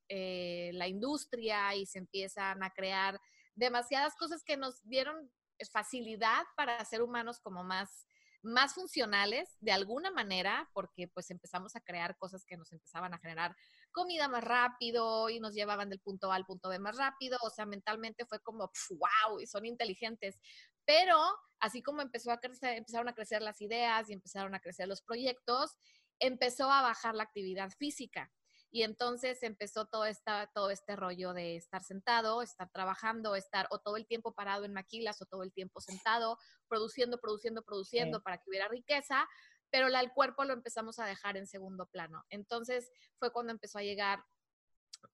eh, 0.09 0.71
la, 0.73 0.87
industria 0.87 1.75
y 1.75 1.85
se 1.85 1.99
empiezan 1.99 2.63
a 2.63 2.71
crear 2.71 3.19
demasiadas 3.55 4.15
cosas 4.15 4.43
que 4.43 4.57
nos 4.57 4.81
dieron 4.83 5.31
facilidad 5.71 6.43
para 6.55 6.83
ser 6.85 7.01
humanos 7.01 7.39
como 7.39 7.63
más, 7.63 8.05
más 8.43 8.75
funcionales 8.75 9.57
de 9.59 9.71
alguna 9.71 10.11
manera, 10.11 10.69
porque 10.73 11.07
pues 11.07 11.31
empezamos 11.31 11.75
a 11.75 11.81
crear 11.81 12.15
cosas 12.17 12.45
que 12.45 12.57
nos 12.57 12.71
empezaban 12.71 13.13
a 13.13 13.17
generar 13.17 13.55
comida 13.91 14.27
más 14.27 14.43
rápido 14.43 15.29
y 15.29 15.39
nos 15.39 15.53
llevaban 15.53 15.89
del 15.89 15.99
punto 15.99 16.31
A 16.31 16.35
al 16.35 16.45
punto 16.45 16.69
B 16.69 16.79
más 16.79 16.97
rápido, 16.97 17.37
o 17.43 17.49
sea, 17.49 17.65
mentalmente 17.65 18.25
fue 18.25 18.39
como, 18.41 18.71
wow, 18.89 19.39
y 19.39 19.47
son 19.47 19.65
inteligentes. 19.65 20.39
Pero 20.85 21.17
así 21.59 21.81
como 21.81 22.01
empezó 22.01 22.31
a 22.31 22.39
crecer, 22.39 22.77
empezaron 22.77 23.09
a 23.09 23.13
crecer 23.13 23.41
las 23.41 23.61
ideas 23.61 24.09
y 24.09 24.13
empezaron 24.13 24.55
a 24.55 24.59
crecer 24.59 24.87
los 24.87 25.01
proyectos, 25.01 25.75
empezó 26.19 26.71
a 26.71 26.81
bajar 26.81 27.15
la 27.15 27.23
actividad 27.23 27.71
física. 27.71 28.31
Y 28.69 28.83
entonces 28.83 29.41
empezó 29.43 29.85
todo, 29.85 30.05
esta, 30.05 30.51
todo 30.53 30.71
este 30.71 30.95
rollo 30.95 31.33
de 31.33 31.55
estar 31.55 31.83
sentado, 31.83 32.41
estar 32.41 32.69
trabajando, 32.69 33.35
estar 33.35 33.65
o 33.71 33.79
todo 33.79 33.95
el 33.95 34.05
tiempo 34.05 34.33
parado 34.33 34.65
en 34.65 34.73
maquilas 34.73 35.21
o 35.21 35.25
todo 35.25 35.43
el 35.43 35.53
tiempo 35.53 35.79
sentado, 35.79 36.37
produciendo, 36.67 37.17
produciendo, 37.19 37.63
produciendo 37.63 38.21
para 38.21 38.37
que 38.37 38.49
hubiera 38.49 38.67
riqueza, 38.67 39.27
pero 39.69 39.87
el 39.87 40.11
cuerpo 40.13 40.45
lo 40.45 40.53
empezamos 40.53 40.99
a 40.99 41.05
dejar 41.05 41.37
en 41.37 41.47
segundo 41.47 41.87
plano. 41.87 42.25
Entonces 42.29 42.91
fue 43.19 43.31
cuando 43.31 43.51
empezó 43.51 43.79
a 43.79 43.83
llegar 43.83 44.23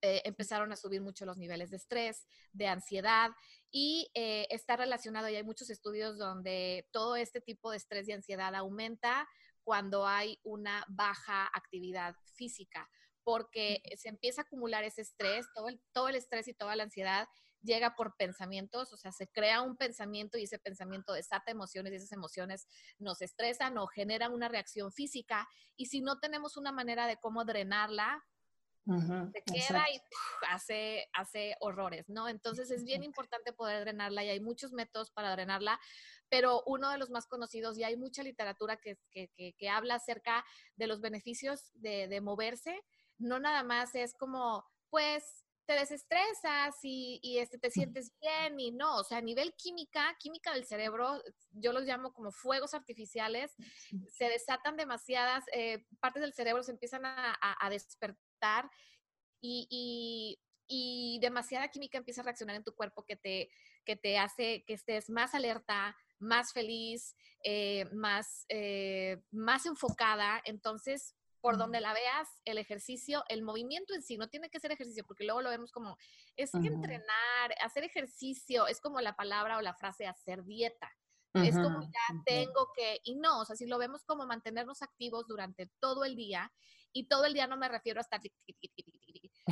eh, 0.02 0.22
empezaron 0.26 0.72
a 0.72 0.76
subir 0.76 1.02
mucho 1.02 1.26
los 1.26 1.38
niveles 1.38 1.70
de 1.70 1.78
estrés, 1.78 2.26
de 2.52 2.68
ansiedad 2.68 3.32
y 3.72 4.10
eh, 4.14 4.48
está 4.50 4.76
relacionado, 4.76 5.30
y 5.30 5.36
hay 5.36 5.44
muchos 5.44 5.70
estudios 5.70 6.18
donde 6.18 6.88
todo 6.92 7.16
este 7.16 7.42
tipo 7.42 7.72
de 7.72 7.78
estrés 7.78 8.08
y 8.08 8.12
ansiedad 8.12 8.54
aumenta 8.56 9.28
cuando 9.64 10.06
hay 10.06 10.40
una 10.44 10.86
baja 10.90 11.50
actividad 11.54 12.16
física, 12.36 12.90
porque 13.24 13.82
se 13.98 14.10
empieza 14.10 14.42
a 14.42 14.44
acumular 14.44 14.84
ese 14.84 15.02
estrés, 15.02 15.46
todo 15.56 15.70
el, 15.70 15.82
todo 15.94 16.10
el 16.10 16.16
estrés 16.16 16.50
y 16.50 16.54
toda 16.54 16.76
la 16.76 16.84
ansiedad 16.84 17.28
llega 17.64 17.96
por 17.96 18.16
pensamientos, 18.16 18.94
o 18.94 18.98
sea, 18.98 19.12
se 19.12 19.28
crea 19.28 19.62
un 19.62 19.78
pensamiento 19.78 20.38
y 20.38 20.44
ese 20.44 20.60
pensamiento 20.60 21.14
desata 21.14 21.52
emociones 21.52 21.94
y 21.94 21.96
esas 21.96 22.12
emociones 22.12 22.68
nos 23.00 23.22
estresan 23.22 23.78
o 23.78 23.88
generan 23.88 24.34
una 24.34 24.50
reacción 24.50 24.92
física 24.92 25.48
y 25.76 25.88
si 25.88 26.02
no 26.02 26.20
tenemos 26.20 26.58
una 26.58 26.72
manera 26.72 27.08
de 27.08 27.18
cómo 27.18 27.46
drenarla, 27.46 28.24
se 28.86 29.44
queda 29.44 29.86
y 29.90 30.02
hace, 30.50 31.10
hace 31.14 31.56
horrores, 31.62 32.10
¿no? 32.10 32.28
Entonces 32.28 32.70
es 32.70 32.84
bien 32.84 33.02
importante 33.02 33.54
poder 33.54 33.86
drenarla 33.86 34.26
y 34.26 34.30
hay 34.30 34.42
muchos 34.42 34.74
métodos 34.74 35.10
para 35.10 35.32
drenarla, 35.32 35.80
pero 36.28 36.64
uno 36.66 36.90
de 36.90 36.98
los 36.98 37.10
más 37.10 37.26
conocidos, 37.28 37.78
y 37.78 37.86
hay 37.86 37.96
mucha 37.96 38.24
literatura 38.24 38.78
que, 38.78 38.98
que, 39.10 39.30
que, 39.58 39.70
habla 39.70 39.96
acerca 39.96 40.44
de 40.76 40.88
los 40.88 41.00
beneficios 41.00 41.72
de, 41.76 42.10
de, 42.10 42.20
moverse, 42.20 42.82
no 43.18 43.40
nada 43.40 43.64
más 43.64 43.96
es 43.96 44.16
como, 44.16 44.66
pues, 44.90 45.46
te 45.66 45.74
desestresas 45.74 46.76
y, 46.84 47.20
y, 47.22 47.38
este, 47.40 47.58
te 47.58 47.72
sientes 47.72 48.12
bien 48.22 48.60
y 48.60 48.72
no, 48.72 48.98
o 48.98 49.04
sea, 49.04 49.20
a 49.20 49.22
nivel 49.22 49.54
química, 49.56 50.16
química 50.20 50.54
del 50.54 50.66
cerebro, 50.66 51.22
yo 51.52 51.72
los 51.72 51.84
llamo 51.84 52.14
como 52.14 52.32
fuegos 52.32 52.74
artificiales, 52.74 53.56
se 54.10 54.26
desatan 54.26 54.76
demasiadas 54.76 55.46
eh, 55.54 55.86
partes 56.00 56.22
del 56.22 56.34
cerebro, 56.34 56.64
se 56.64 56.72
empiezan 56.72 57.06
a, 57.06 57.38
a, 57.42 57.66
a 57.66 57.70
despertar 57.70 58.70
y, 59.44 60.40
demasiada 61.22 61.70
química 61.70 61.98
empieza 61.98 62.22
a 62.22 62.24
reaccionar 62.24 62.56
en 62.56 62.64
tu 62.64 62.74
cuerpo 62.74 63.06
que 63.06 63.16
te, 63.16 63.50
que 63.86 63.96
te 63.96 64.18
hace 64.18 64.64
que 64.66 64.74
estés 64.74 65.10
más 65.10 65.34
alerta, 65.36 65.96
más 66.20 66.52
feliz, 66.52 67.16
eh, 67.44 67.86
más, 67.94 68.46
eh, 68.50 69.22
más 69.32 69.66
enfocada. 69.66 70.42
Entonces, 70.46 71.16
por 71.44 71.58
donde 71.58 71.82
la 71.82 71.92
veas, 71.94 72.30
el 72.46 72.58
ejercicio, 72.58 73.26
el 73.28 73.42
movimiento 73.42 73.94
en 73.94 74.02
sí, 74.02 74.18
no 74.18 74.30
tiene 74.30 74.50
que 74.50 74.62
ser 74.62 74.72
ejercicio, 74.72 75.04
porque 75.06 75.26
luego 75.26 75.42
lo 75.42 75.50
vemos 75.50 75.74
como, 75.74 75.98
es 76.38 76.52
que 76.52 76.70
entrenar, 76.70 77.54
hacer 77.62 77.84
ejercicio, 77.84 78.66
es 78.68 78.80
como 78.80 79.02
la 79.02 79.18
palabra 79.18 79.58
o 79.58 79.62
la 79.62 79.74
frase 79.74 80.08
hacer 80.08 80.46
dieta. 80.46 80.90
Es 81.34 81.56
como 81.56 81.82
ya 81.82 82.24
tengo 82.26 82.70
que, 82.74 83.02
y 83.04 83.16
no, 83.16 83.42
o 83.42 83.46
sea, 83.46 83.58
si 83.58 83.66
lo 83.66 83.78
vemos 83.78 84.06
como 84.06 84.26
mantenernos 84.26 84.82
activos 84.82 85.28
durante 85.28 85.70
todo 85.82 86.06
el 86.06 86.16
día 86.16 86.50
y 86.94 87.10
todo 87.10 87.26
el 87.26 87.34
día 87.34 87.46
no 87.46 87.58
me 87.58 87.68
refiero 87.68 88.00
a 88.00 88.04
estar... 88.04 88.22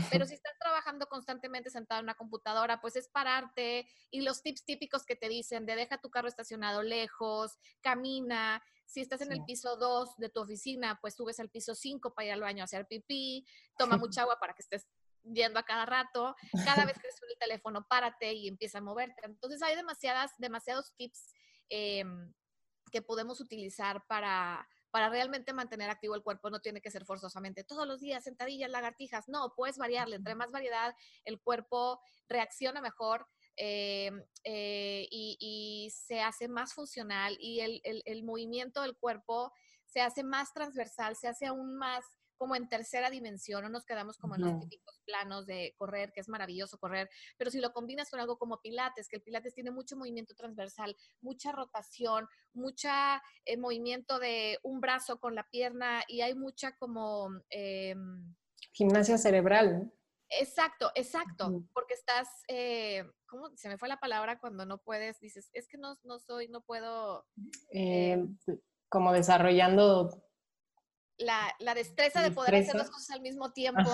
Pero 0.09 0.25
si 0.25 0.33
estás 0.33 0.53
trabajando 0.59 1.07
constantemente 1.07 1.69
sentado 1.69 1.99
en 1.99 2.05
una 2.05 2.15
computadora, 2.15 2.79
pues 2.81 2.95
es 2.95 3.07
pararte 3.09 3.87
y 4.09 4.21
los 4.21 4.41
tips 4.41 4.65
típicos 4.65 5.05
que 5.05 5.15
te 5.15 5.29
dicen 5.29 5.65
de 5.65 5.75
deja 5.75 5.97
tu 5.97 6.09
carro 6.09 6.27
estacionado 6.27 6.81
lejos, 6.83 7.57
camina. 7.81 8.63
Si 8.85 9.01
estás 9.01 9.21
en 9.21 9.31
el 9.31 9.43
piso 9.45 9.77
2 9.77 10.17
de 10.17 10.29
tu 10.29 10.41
oficina, 10.41 10.99
pues 11.01 11.15
subes 11.15 11.39
al 11.39 11.49
piso 11.49 11.75
5 11.75 12.13
para 12.13 12.27
ir 12.27 12.33
al 12.33 12.41
baño 12.41 12.63
a 12.63 12.65
hacer 12.65 12.87
pipí, 12.87 13.45
toma 13.77 13.97
mucha 14.09 14.21
agua 14.21 14.37
para 14.39 14.53
que 14.53 14.61
estés 14.61 14.87
yendo 15.23 15.59
a 15.59 15.63
cada 15.63 15.85
rato. 15.85 16.35
Cada 16.65 16.85
vez 16.85 16.95
que 16.95 17.11
suena 17.11 17.33
el 17.33 17.39
teléfono, 17.39 17.85
párate 17.87 18.33
y 18.33 18.47
empieza 18.47 18.79
a 18.79 18.81
moverte. 18.81 19.21
Entonces 19.23 19.61
hay 19.61 19.75
demasiadas, 19.75 20.31
demasiados 20.37 20.93
tips 20.95 21.33
em, 21.69 22.33
que 22.91 23.01
podemos 23.01 23.39
utilizar 23.39 24.05
para, 24.07 24.67
para 24.91 25.09
realmente 25.09 25.53
mantener 25.53 25.89
activo 25.89 26.15
el 26.15 26.23
cuerpo 26.23 26.49
no 26.49 26.59
tiene 26.59 26.81
que 26.81 26.91
ser 26.91 27.05
forzosamente 27.05 27.63
todos 27.63 27.87
los 27.87 28.01
días 28.01 28.23
sentadillas, 28.23 28.69
lagartijas, 28.69 29.27
no, 29.27 29.53
puedes 29.55 29.77
variarle, 29.77 30.17
entre 30.17 30.35
más 30.35 30.51
variedad 30.51 30.93
el 31.25 31.41
cuerpo 31.41 31.99
reacciona 32.27 32.81
mejor 32.81 33.27
eh, 33.57 34.11
eh, 34.43 35.07
y, 35.09 35.91
se 35.91 36.21
hace 36.21 36.47
más 36.47 36.73
funcional 36.73 37.37
y 37.39 37.61
el, 37.61 37.81
el 37.83 38.23
movimiento 38.23 38.81
del 38.81 38.95
cuerpo 38.97 39.51
se 39.85 40.01
hace 40.01 40.23
más 40.23 40.53
transversal, 40.53 41.15
se 41.15 41.27
hace 41.27 41.47
aún 41.47 41.77
más 41.77 42.05
como 42.41 42.55
en 42.55 42.67
tercera 42.67 43.11
dimensión, 43.11 43.61
no 43.61 43.69
nos 43.69 43.85
quedamos 43.85 44.17
como 44.17 44.33
en 44.33 44.41
los 44.41 44.59
típicos 44.61 44.99
planos 45.05 45.45
de 45.45 45.75
correr, 45.77 46.11
que 46.11 46.21
es 46.21 46.27
maravilloso 46.27 46.79
correr, 46.79 47.07
pero 47.37 47.51
si 47.51 47.59
lo 47.59 47.71
combinas 47.71 48.09
con 48.09 48.19
algo 48.19 48.39
como 48.39 48.59
Pilates, 48.59 49.07
que 49.07 49.17
el 49.17 49.21
Pilates 49.21 49.53
tiene 49.53 49.69
mucho 49.69 49.95
movimiento 49.95 50.33
transversal, 50.33 50.97
mucha 51.21 51.51
rotación, 51.51 52.27
mucha 52.51 53.21
eh, 53.45 53.57
movimiento 53.57 54.17
de 54.17 54.57
un 54.63 54.81
brazo 54.81 55.19
con 55.19 55.35
la 55.35 55.47
pierna 55.51 56.01
y 56.07 56.21
hay 56.21 56.33
mucha 56.33 56.75
como... 56.77 57.29
Em, 57.51 58.33
Gimnasia 58.73 59.19
cerebral. 59.19 59.93
Exacto, 60.27 60.91
exacto, 60.95 61.63
porque 61.75 61.93
estás, 61.93 62.27
eh, 62.47 63.03
¿cómo 63.27 63.55
se 63.55 63.69
me 63.69 63.77
fue 63.77 63.87
la 63.87 63.99
palabra 63.99 64.39
cuando 64.39 64.65
no 64.65 64.79
puedes? 64.79 65.19
Dices, 65.19 65.51
es 65.53 65.67
que 65.67 65.77
no, 65.77 65.99
no 66.03 66.17
soy, 66.17 66.47
no 66.47 66.61
puedo. 66.61 67.23
Eh, 67.71 68.17
como 68.89 69.13
desarrollando 69.13 70.23
la, 71.21 71.55
la 71.59 71.73
destreza 71.73 72.21
de 72.21 72.31
poder 72.31 72.55
hacer 72.55 72.75
las 72.75 72.89
cosas 72.89 73.11
al 73.11 73.21
mismo 73.21 73.51
tiempo. 73.53 73.89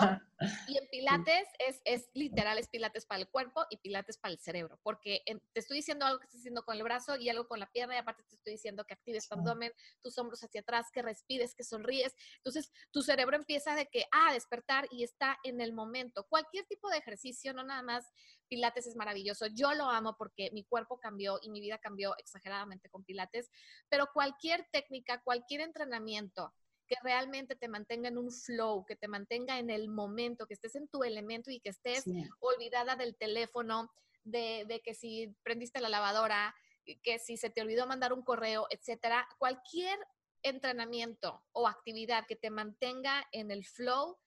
Y 0.68 0.78
en 0.78 0.88
Pilates 0.90 1.48
es, 1.60 1.82
es 1.84 2.10
literal, 2.14 2.58
es 2.58 2.68
Pilates 2.68 3.06
para 3.06 3.22
el 3.22 3.28
cuerpo 3.28 3.66
y 3.70 3.78
Pilates 3.78 4.18
para 4.18 4.34
el 4.34 4.40
cerebro, 4.40 4.80
porque 4.84 5.24
te 5.26 5.60
estoy 5.60 5.78
diciendo 5.78 6.06
algo 6.06 6.20
que 6.20 6.26
estás 6.26 6.42
haciendo 6.42 6.64
con 6.64 6.76
el 6.76 6.84
brazo 6.84 7.18
y 7.18 7.30
algo 7.30 7.48
con 7.48 7.60
la 7.60 7.70
pierna 7.72 7.96
y 7.96 7.98
aparte 7.98 8.24
te 8.24 8.36
estoy 8.36 8.54
diciendo 8.54 8.86
que 8.86 8.94
actives 8.94 9.28
tu 9.28 9.36
abdomen, 9.36 9.72
tus 10.02 10.18
hombros 10.18 10.44
hacia 10.44 10.62
atrás, 10.62 10.88
que 10.94 11.02
respires, 11.02 11.56
que 11.56 11.64
sonríes. 11.64 12.16
Entonces 12.38 12.72
tu 12.92 13.02
cerebro 13.02 13.36
empieza 13.36 13.76
de 13.76 13.88
que, 13.88 14.06
ah, 14.12 14.32
despertar 14.34 14.88
y 14.92 15.04
está 15.04 15.38
en 15.44 15.60
el 15.60 15.74
momento. 15.74 16.26
Cualquier 16.30 16.66
tipo 16.66 16.90
de 16.90 16.98
ejercicio, 16.98 17.54
no 17.54 17.64
nada 17.64 17.82
más 17.82 18.06
Pilates 18.48 18.88
es 18.88 18.96
maravilloso. 18.96 19.48
Yo 19.48 19.74
lo 19.74 19.90
amo 19.90 20.16
porque 20.18 20.52
mi 20.52 20.64
cuerpo 20.64 21.00
cambió 21.00 21.40
y 21.42 21.50
mi 21.50 21.60
vida 21.60 21.80
cambió 21.80 22.16
exageradamente 22.18 22.90
con 22.90 23.04
Pilates, 23.04 23.50
pero 23.90 24.10
cualquier 24.14 24.68
técnica, 24.72 25.22
cualquier 25.24 25.62
entrenamiento 25.62 26.54
que 26.88 26.96
realmente 27.04 27.56
te 27.56 27.68
mantenga 27.68 28.08
en 28.08 28.18
un 28.18 28.32
flow, 28.32 28.86
que 28.86 28.96
te 28.96 29.08
mantenga 29.08 29.60
en 29.60 29.70
el 29.70 29.90
momento, 29.90 30.48
que 30.48 30.54
estés 30.54 30.76
en 30.76 30.88
tu 30.88 31.04
elemento 31.04 31.52
y 31.52 31.60
que 31.60 31.70
estés 31.70 32.06
olvidada 32.40 32.96
del 32.96 33.16
teléfono, 33.16 33.92
de, 34.24 34.82
que 34.84 34.94
si 34.94 35.36
prendiste 35.44 35.82
la 35.82 35.90
lavadora, 35.90 36.56
que 37.04 37.20
si 37.20 37.38
se 37.38 37.50
te 37.50 37.62
olvidó 37.62 37.86
mandar 37.88 38.14
un 38.14 38.24
correo, 38.24 38.68
etcétera. 38.70 39.28
Cualquier 39.38 40.00
entrenamiento 40.44 41.44
o 41.52 41.68
actividad 41.68 42.26
que 42.26 42.36
te 42.36 42.50
mantenga 42.50 43.28
en 43.32 43.52
el 43.52 43.66
flow 43.66 44.18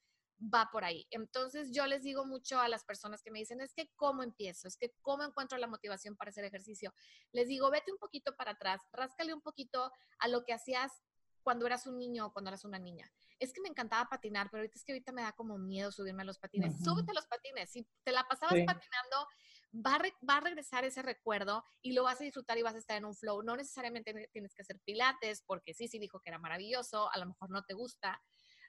va 0.42 0.70
por 0.72 0.84
ahí. 0.84 1.06
Entonces 1.10 1.70
yo 1.72 1.86
les 1.86 2.02
digo 2.02 2.24
mucho 2.24 2.58
a 2.58 2.68
las 2.68 2.84
personas 2.84 3.22
que 3.22 3.30
me 3.30 3.40
dicen, 3.40 3.60
es 3.60 3.74
que 3.74 3.90
cómo 3.96 4.22
empiezo, 4.22 4.68
es 4.68 4.76
que 4.76 4.92
cómo 5.02 5.22
encuentro 5.22 5.58
la 5.58 5.66
motivación 5.66 6.16
para 6.16 6.30
hacer 6.30 6.44
ejercicio. 6.44 6.92
Les 7.32 7.48
digo, 7.48 7.70
vete 7.70 7.92
un 7.92 7.98
poquito 7.98 8.34
para 8.36 8.52
atrás, 8.52 8.80
ráscale 8.92 9.34
un 9.34 9.42
poquito 9.42 9.92
a 10.18 10.28
lo 10.28 10.44
que 10.44 10.54
hacías 10.54 11.02
cuando 11.42 11.66
eras 11.66 11.86
un 11.86 11.98
niño 11.98 12.26
o 12.26 12.32
cuando 12.32 12.50
eras 12.50 12.64
una 12.64 12.78
niña. 12.78 13.10
Es 13.38 13.52
que 13.52 13.60
me 13.60 13.68
encantaba 13.68 14.08
patinar, 14.08 14.48
pero 14.50 14.60
ahorita 14.60 14.78
es 14.78 14.84
que 14.84 14.92
ahorita 14.92 15.12
me 15.12 15.22
da 15.22 15.32
como 15.32 15.58
miedo 15.58 15.90
subirme 15.90 16.22
a 16.22 16.26
los 16.26 16.38
patines. 16.38 16.82
Súbete 16.84 17.10
a 17.10 17.14
los 17.14 17.26
patines. 17.26 17.70
Si 17.70 17.86
te 18.04 18.12
la 18.12 18.24
pasabas 18.24 18.58
patinando, 18.66 19.28
va 19.74 19.94
a, 19.94 20.02
va 20.28 20.36
a, 20.36 20.40
regresar 20.40 20.84
ese 20.84 21.02
recuerdo 21.02 21.64
y 21.82 21.92
lo 21.92 22.04
vas 22.04 22.20
a 22.20 22.24
disfrutar 22.24 22.58
y 22.58 22.62
vas 22.62 22.74
a 22.74 22.78
estar 22.78 22.96
en 22.96 23.04
un 23.04 23.14
flow. 23.14 23.42
No 23.42 23.56
necesariamente 23.56 24.28
tienes 24.32 24.54
que 24.54 24.62
hacer 24.62 24.80
pilates, 24.84 25.42
porque 25.46 25.74
sí, 25.74 25.88
sí 25.88 25.98
dijo 25.98 26.20
que 26.20 26.30
era 26.30 26.38
maravilloso, 26.38 27.10
a 27.12 27.18
lo 27.18 27.26
mejor 27.26 27.50
no 27.50 27.62
te 27.62 27.74
gusta, 27.74 28.20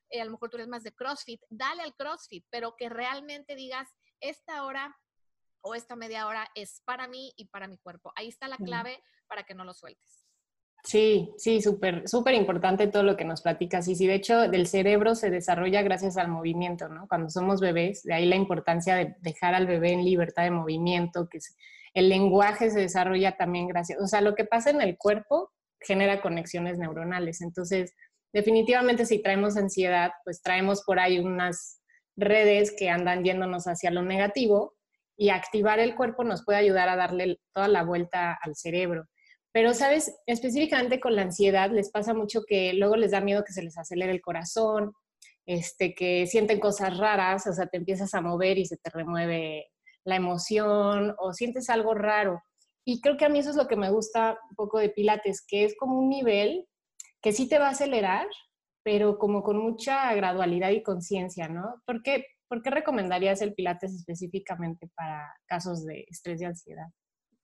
eh, 0.09 0.21
a 0.21 0.25
lo 0.25 0.31
mejor 0.31 0.49
tú 0.49 0.57
eres 0.57 0.67
más 0.67 0.83
de 0.83 0.93
CrossFit, 0.93 1.41
dale 1.49 1.83
al 1.83 1.95
CrossFit, 1.95 2.45
pero 2.49 2.75
que 2.75 2.89
realmente 2.89 3.55
digas, 3.55 3.89
esta 4.19 4.63
hora 4.63 4.95
o 5.61 5.75
esta 5.75 5.95
media 5.95 6.27
hora 6.27 6.49
es 6.55 6.81
para 6.85 7.07
mí 7.07 7.33
y 7.37 7.45
para 7.45 7.67
mi 7.67 7.77
cuerpo. 7.77 8.11
Ahí 8.15 8.27
está 8.27 8.47
la 8.47 8.57
clave 8.57 9.01
para 9.27 9.43
que 9.43 9.53
no 9.53 9.63
lo 9.63 9.73
sueltes. 9.73 10.20
Sí, 10.83 11.31
sí, 11.37 11.61
súper, 11.61 12.07
súper 12.07 12.33
importante 12.33 12.87
todo 12.87 13.03
lo 13.03 13.15
que 13.15 13.23
nos 13.23 13.41
platicas. 13.41 13.87
Y 13.87 13.95
sí, 13.95 14.07
de 14.07 14.15
hecho, 14.15 14.49
del 14.49 14.67
cerebro 14.67 15.13
se 15.15 15.29
desarrolla 15.29 15.83
gracias 15.83 16.17
al 16.17 16.27
movimiento, 16.27 16.89
¿no? 16.89 17.07
Cuando 17.07 17.29
somos 17.29 17.61
bebés, 17.61 18.03
de 18.03 18.15
ahí 18.15 18.25
la 18.25 18.35
importancia 18.35 18.95
de 18.95 19.15
dejar 19.19 19.53
al 19.53 19.67
bebé 19.67 19.93
en 19.93 20.03
libertad 20.03 20.43
de 20.43 20.51
movimiento, 20.51 21.29
que 21.29 21.39
el 21.93 22.09
lenguaje 22.09 22.71
se 22.71 22.79
desarrolla 22.79 23.37
también 23.37 23.67
gracias, 23.67 24.01
o 24.01 24.07
sea, 24.07 24.21
lo 24.21 24.33
que 24.33 24.45
pasa 24.45 24.69
en 24.69 24.81
el 24.81 24.97
cuerpo 24.97 25.51
genera 25.79 26.21
conexiones 26.21 26.77
neuronales. 26.77 27.41
Entonces, 27.41 27.93
definitivamente 28.33 29.05
si 29.05 29.21
traemos 29.21 29.57
ansiedad, 29.57 30.11
pues 30.23 30.41
traemos 30.41 30.83
por 30.83 30.99
ahí 30.99 31.19
unas 31.19 31.81
redes 32.15 32.73
que 32.77 32.89
andan 32.89 33.23
yéndonos 33.23 33.65
hacia 33.65 33.91
lo 33.91 34.03
negativo 34.03 34.75
y 35.17 35.29
activar 35.29 35.79
el 35.79 35.95
cuerpo 35.95 36.23
nos 36.23 36.43
puede 36.43 36.59
ayudar 36.59 36.89
a 36.89 36.95
darle 36.95 37.39
toda 37.53 37.67
la 37.67 37.83
vuelta 37.83 38.37
al 38.41 38.55
cerebro. 38.55 39.05
Pero, 39.53 39.73
¿sabes? 39.73 40.15
Específicamente 40.25 40.99
con 40.99 41.15
la 41.15 41.23
ansiedad 41.23 41.71
les 41.71 41.91
pasa 41.91 42.13
mucho 42.13 42.41
que 42.47 42.73
luego 42.73 42.95
les 42.95 43.11
da 43.11 43.21
miedo 43.21 43.43
que 43.43 43.53
se 43.53 43.63
les 43.63 43.77
acelere 43.77 44.11
el 44.11 44.21
corazón, 44.21 44.93
este, 45.45 45.93
que 45.93 46.27
sienten 46.27 46.59
cosas 46.59 46.97
raras, 46.97 47.47
o 47.47 47.53
sea, 47.53 47.67
te 47.67 47.77
empiezas 47.77 48.13
a 48.13 48.21
mover 48.21 48.57
y 48.57 48.65
se 48.65 48.77
te 48.77 48.89
remueve 48.89 49.65
la 50.05 50.15
emoción 50.15 51.15
o 51.17 51.33
sientes 51.33 51.69
algo 51.69 51.93
raro. 51.93 52.41
Y 52.85 53.01
creo 53.01 53.17
que 53.17 53.25
a 53.25 53.29
mí 53.29 53.39
eso 53.39 53.51
es 53.51 53.55
lo 53.55 53.67
que 53.67 53.75
me 53.75 53.91
gusta 53.91 54.39
un 54.49 54.55
poco 54.55 54.79
de 54.79 54.89
Pilates, 54.89 55.43
que 55.45 55.65
es 55.65 55.75
como 55.77 55.99
un 55.99 56.09
nivel 56.09 56.67
que 57.21 57.33
sí 57.33 57.47
te 57.47 57.59
va 57.59 57.67
a 57.67 57.71
acelerar, 57.71 58.27
pero 58.83 59.17
como 59.17 59.43
con 59.43 59.57
mucha 59.57 60.13
gradualidad 60.15 60.71
y 60.71 60.81
conciencia, 60.81 61.47
¿no? 61.47 61.81
¿Por 61.85 62.01
qué, 62.01 62.25
¿Por 62.47 62.63
qué 62.63 62.71
recomendarías 62.71 63.41
el 63.41 63.53
Pilates 63.53 63.93
específicamente 63.93 64.89
para 64.95 65.31
casos 65.45 65.85
de 65.85 66.05
estrés 66.09 66.41
y 66.41 66.45
ansiedad? 66.45 66.87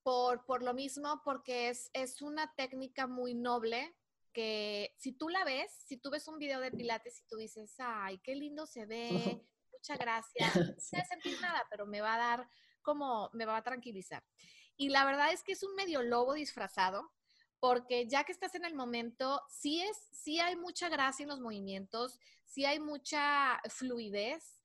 Por, 0.07 0.45
por 0.45 0.63
lo 0.63 0.73
mismo, 0.73 1.21
porque 1.25 1.67
es, 1.67 1.89
es 1.91 2.21
una 2.21 2.53
técnica 2.55 3.07
muy 3.07 3.33
noble 3.33 3.93
que 4.31 4.95
si 4.97 5.11
tú 5.11 5.27
la 5.27 5.43
ves, 5.43 5.69
si 5.85 5.97
tú 5.97 6.09
ves 6.09 6.29
un 6.29 6.39
video 6.39 6.61
de 6.61 6.71
Pilates 6.71 7.19
y 7.19 7.25
tú 7.27 7.35
dices, 7.35 7.75
ay, 7.77 8.17
qué 8.19 8.33
lindo 8.33 8.65
se 8.65 8.85
ve, 8.85 9.09
muchas 9.73 9.99
gracias, 9.99 10.55
no 10.55 10.79
sé 10.79 11.03
sentir 11.09 11.41
nada, 11.41 11.67
pero 11.69 11.85
me 11.85 11.99
va 11.99 12.15
a 12.15 12.17
dar 12.19 12.49
como, 12.81 13.29
me 13.33 13.43
va 13.43 13.57
a 13.57 13.63
tranquilizar. 13.63 14.23
Y 14.77 14.87
la 14.87 15.03
verdad 15.03 15.33
es 15.33 15.43
que 15.43 15.51
es 15.51 15.63
un 15.63 15.75
medio 15.75 16.01
lobo 16.01 16.35
disfrazado, 16.35 17.11
porque 17.59 18.07
ya 18.07 18.23
que 18.23 18.31
estás 18.31 18.55
en 18.55 18.63
el 18.63 18.75
momento, 18.75 19.41
sí, 19.49 19.81
es, 19.81 19.97
sí 20.13 20.39
hay 20.39 20.55
mucha 20.55 20.87
gracia 20.87 21.23
en 21.23 21.29
los 21.31 21.41
movimientos, 21.41 22.17
sí 22.45 22.63
hay 22.63 22.79
mucha 22.79 23.59
fluidez, 23.67 24.56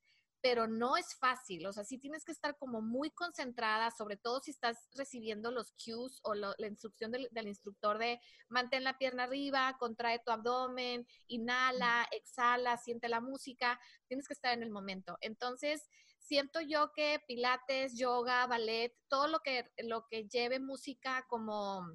pero 0.43 0.67
no 0.67 0.97
es 0.97 1.15
fácil, 1.15 1.65
o 1.67 1.71
sea, 1.71 1.85
sí 1.85 1.97
tienes 1.97 2.25
que 2.25 2.33
estar 2.33 2.57
como 2.57 2.81
muy 2.81 3.09
concentrada, 3.11 3.91
sobre 3.91 4.17
todo 4.17 4.41
si 4.41 4.51
estás 4.51 4.89
recibiendo 4.93 5.51
los 5.51 5.71
cues 5.71 6.19
o 6.23 6.35
la 6.35 6.67
instrucción 6.67 7.11
del, 7.11 7.47
instructor 7.47 7.97
de 7.97 8.19
mantén 8.49 8.83
la 8.83 8.97
pierna 8.97 9.23
arriba, 9.23 9.77
contrae 9.79 10.19
tu 10.19 10.31
abdomen, 10.31 11.07
inhala, 11.27 12.05
exhala, 12.11 12.75
siente 12.75 13.07
la 13.07 13.21
música, 13.21 13.79
tienes 14.09 14.27
que 14.27 14.33
estar 14.33 14.53
en 14.53 14.63
el 14.63 14.69
momento. 14.69 15.17
Entonces, 15.21 15.89
siento 16.19 16.59
yo 16.59 16.91
que 16.91 17.21
pilates, 17.25 17.97
yoga, 17.97 18.45
ballet, 18.45 18.93
todo 19.07 19.29
lo 19.29 19.39
que, 19.39 19.71
lo 19.77 20.07
que 20.09 20.27
lleve 20.27 20.59
música 20.59 21.25
como 21.29 21.87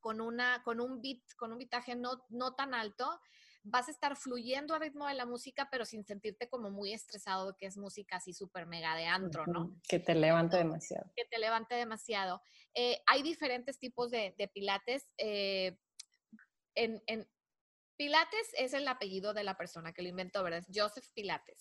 con, 0.00 0.22
una, 0.22 0.62
con 0.62 0.80
un 0.80 1.02
beat, 1.02 1.20
con 1.36 1.52
un 1.52 1.58
bitaje 1.58 1.94
no, 1.94 2.24
no 2.30 2.54
tan 2.54 2.72
alto, 2.72 3.20
vas 3.68 3.88
a 3.88 3.90
estar 3.90 4.16
fluyendo 4.16 4.74
al 4.74 4.80
ritmo 4.80 5.06
de 5.06 5.14
la 5.14 5.26
música, 5.26 5.68
pero 5.70 5.84
sin 5.84 6.04
sentirte 6.04 6.48
como 6.48 6.70
muy 6.70 6.92
estresado, 6.92 7.56
que 7.56 7.66
es 7.66 7.76
música 7.76 8.16
así 8.16 8.32
súper 8.32 8.66
mega 8.66 8.94
de 8.94 9.06
antro, 9.06 9.44
¿no? 9.46 9.76
Que 9.88 9.98
te 9.98 10.14
levante 10.14 10.56
demasiado. 10.56 11.10
Que 11.16 11.24
te 11.24 11.38
levante 11.38 11.74
demasiado. 11.74 12.40
Eh, 12.74 13.02
hay 13.06 13.22
diferentes 13.22 13.78
tipos 13.78 14.10
de, 14.10 14.34
pilates. 14.54 15.08
Eh, 15.18 15.76
en, 16.74 17.02
Pilates 17.96 18.50
es 18.58 18.74
el 18.74 18.86
apellido 18.88 19.32
de 19.32 19.42
la 19.42 19.56
persona 19.56 19.94
que 19.94 20.02
lo 20.02 20.08
inventó, 20.08 20.42
¿verdad? 20.42 20.60
Es 20.60 20.66
Joseph 20.72 21.08
Pilates. 21.14 21.58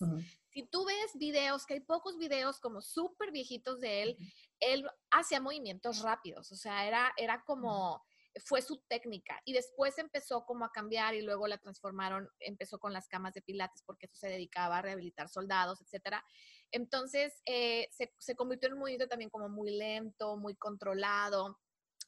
Si 0.50 0.64
tú 0.64 0.86
ves 0.86 1.14
videos, 1.16 1.66
que 1.66 1.76
hay 1.76 1.80
pocos 1.80 2.18
videos 2.18 2.60
como 2.60 2.82
súper 2.82 3.32
viejitos 3.32 3.80
de 3.80 4.04
él, 4.04 4.18
él 4.60 4.86
hacía 5.12 5.40
movimientos 5.40 6.02
rápidos, 6.02 6.52
o 6.52 6.58
sea, 6.58 6.86
era, 6.88 7.14
era 7.16 7.44
como 7.46 8.04
fue 8.44 8.62
su 8.62 8.78
técnica 8.88 9.42
y 9.46 9.54
después 9.54 9.98
empezó 9.98 10.46
como 10.46 10.66
a 10.66 10.72
cambiar 10.72 11.16
y 11.16 11.22
luego 11.22 11.48
la 11.48 11.58
transformaron, 11.58 12.30
empezó 12.40 12.80
con 12.80 12.94
las 12.94 13.08
camas 13.08 13.34
de 13.34 13.42
pilates 13.42 13.82
porque 13.84 14.08
eso 14.08 14.16
se 14.16 14.28
dedicaba 14.28 14.78
a 14.78 14.82
rehabilitar 14.82 15.30
soldados, 15.30 15.82
etcétera. 15.82 16.24
Entonces 16.72 17.42
eh, 17.46 17.88
se, 17.92 18.14
se, 18.18 18.36
convirtió 18.36 18.68
en 18.68 18.74
un 18.74 18.80
movimiento 18.80 19.08
también 19.08 19.30
como 19.30 19.48
muy 19.48 19.72
lento, 19.72 20.36
muy 20.38 20.56
controlado. 20.56 21.60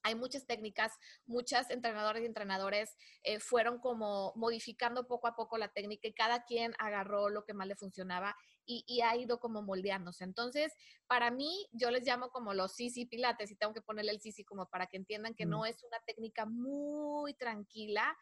Hay 0.03 0.15
muchas 0.15 0.46
técnicas, 0.46 0.93
muchas 1.25 1.69
entrenadoras 1.69 2.22
y 2.22 2.25
entrenadores 2.25 2.96
eh, 3.24 3.39
fueron 3.39 3.79
como 3.79 4.34
modificando 4.36 5.07
poco 5.07 5.27
a 5.27 5.36
poco 5.36 5.57
la 5.57 5.69
técnica 5.69 6.07
y 6.07 6.13
cada 6.13 6.43
quien 6.43 6.74
agarró 6.79 7.29
lo 7.29 7.46
que 7.46 7.53
más 7.53 7.67
le 7.67 7.75
funcionaba 7.75 8.36
y, 8.67 9.01
ha 9.01 9.15
ido 9.15 9.39
como 9.39 9.62
moldeándose. 9.62 10.24
Entonces, 10.25 10.74
para 11.07 11.31
mí, 11.31 11.67
yo 11.71 11.89
les 11.89 12.05
llamo 12.05 12.29
como 12.29 12.53
los 12.53 12.75
Sisi 12.75 13.05
Pilates 13.05 13.50
y 13.50 13.55
tengo 13.55 13.74
que 13.74 13.81
ponerle 13.81 14.12
el 14.12 14.19
Sisi 14.19 14.43
como 14.43 14.69
para 14.69 14.88
que 14.88 14.97
entiendan 14.97 15.33
que 15.33 15.45
no 15.45 15.65
es 15.65 15.83
una 15.83 16.00
técnica 16.05 16.45
muy 16.45 17.33
tranquila, 17.33 18.15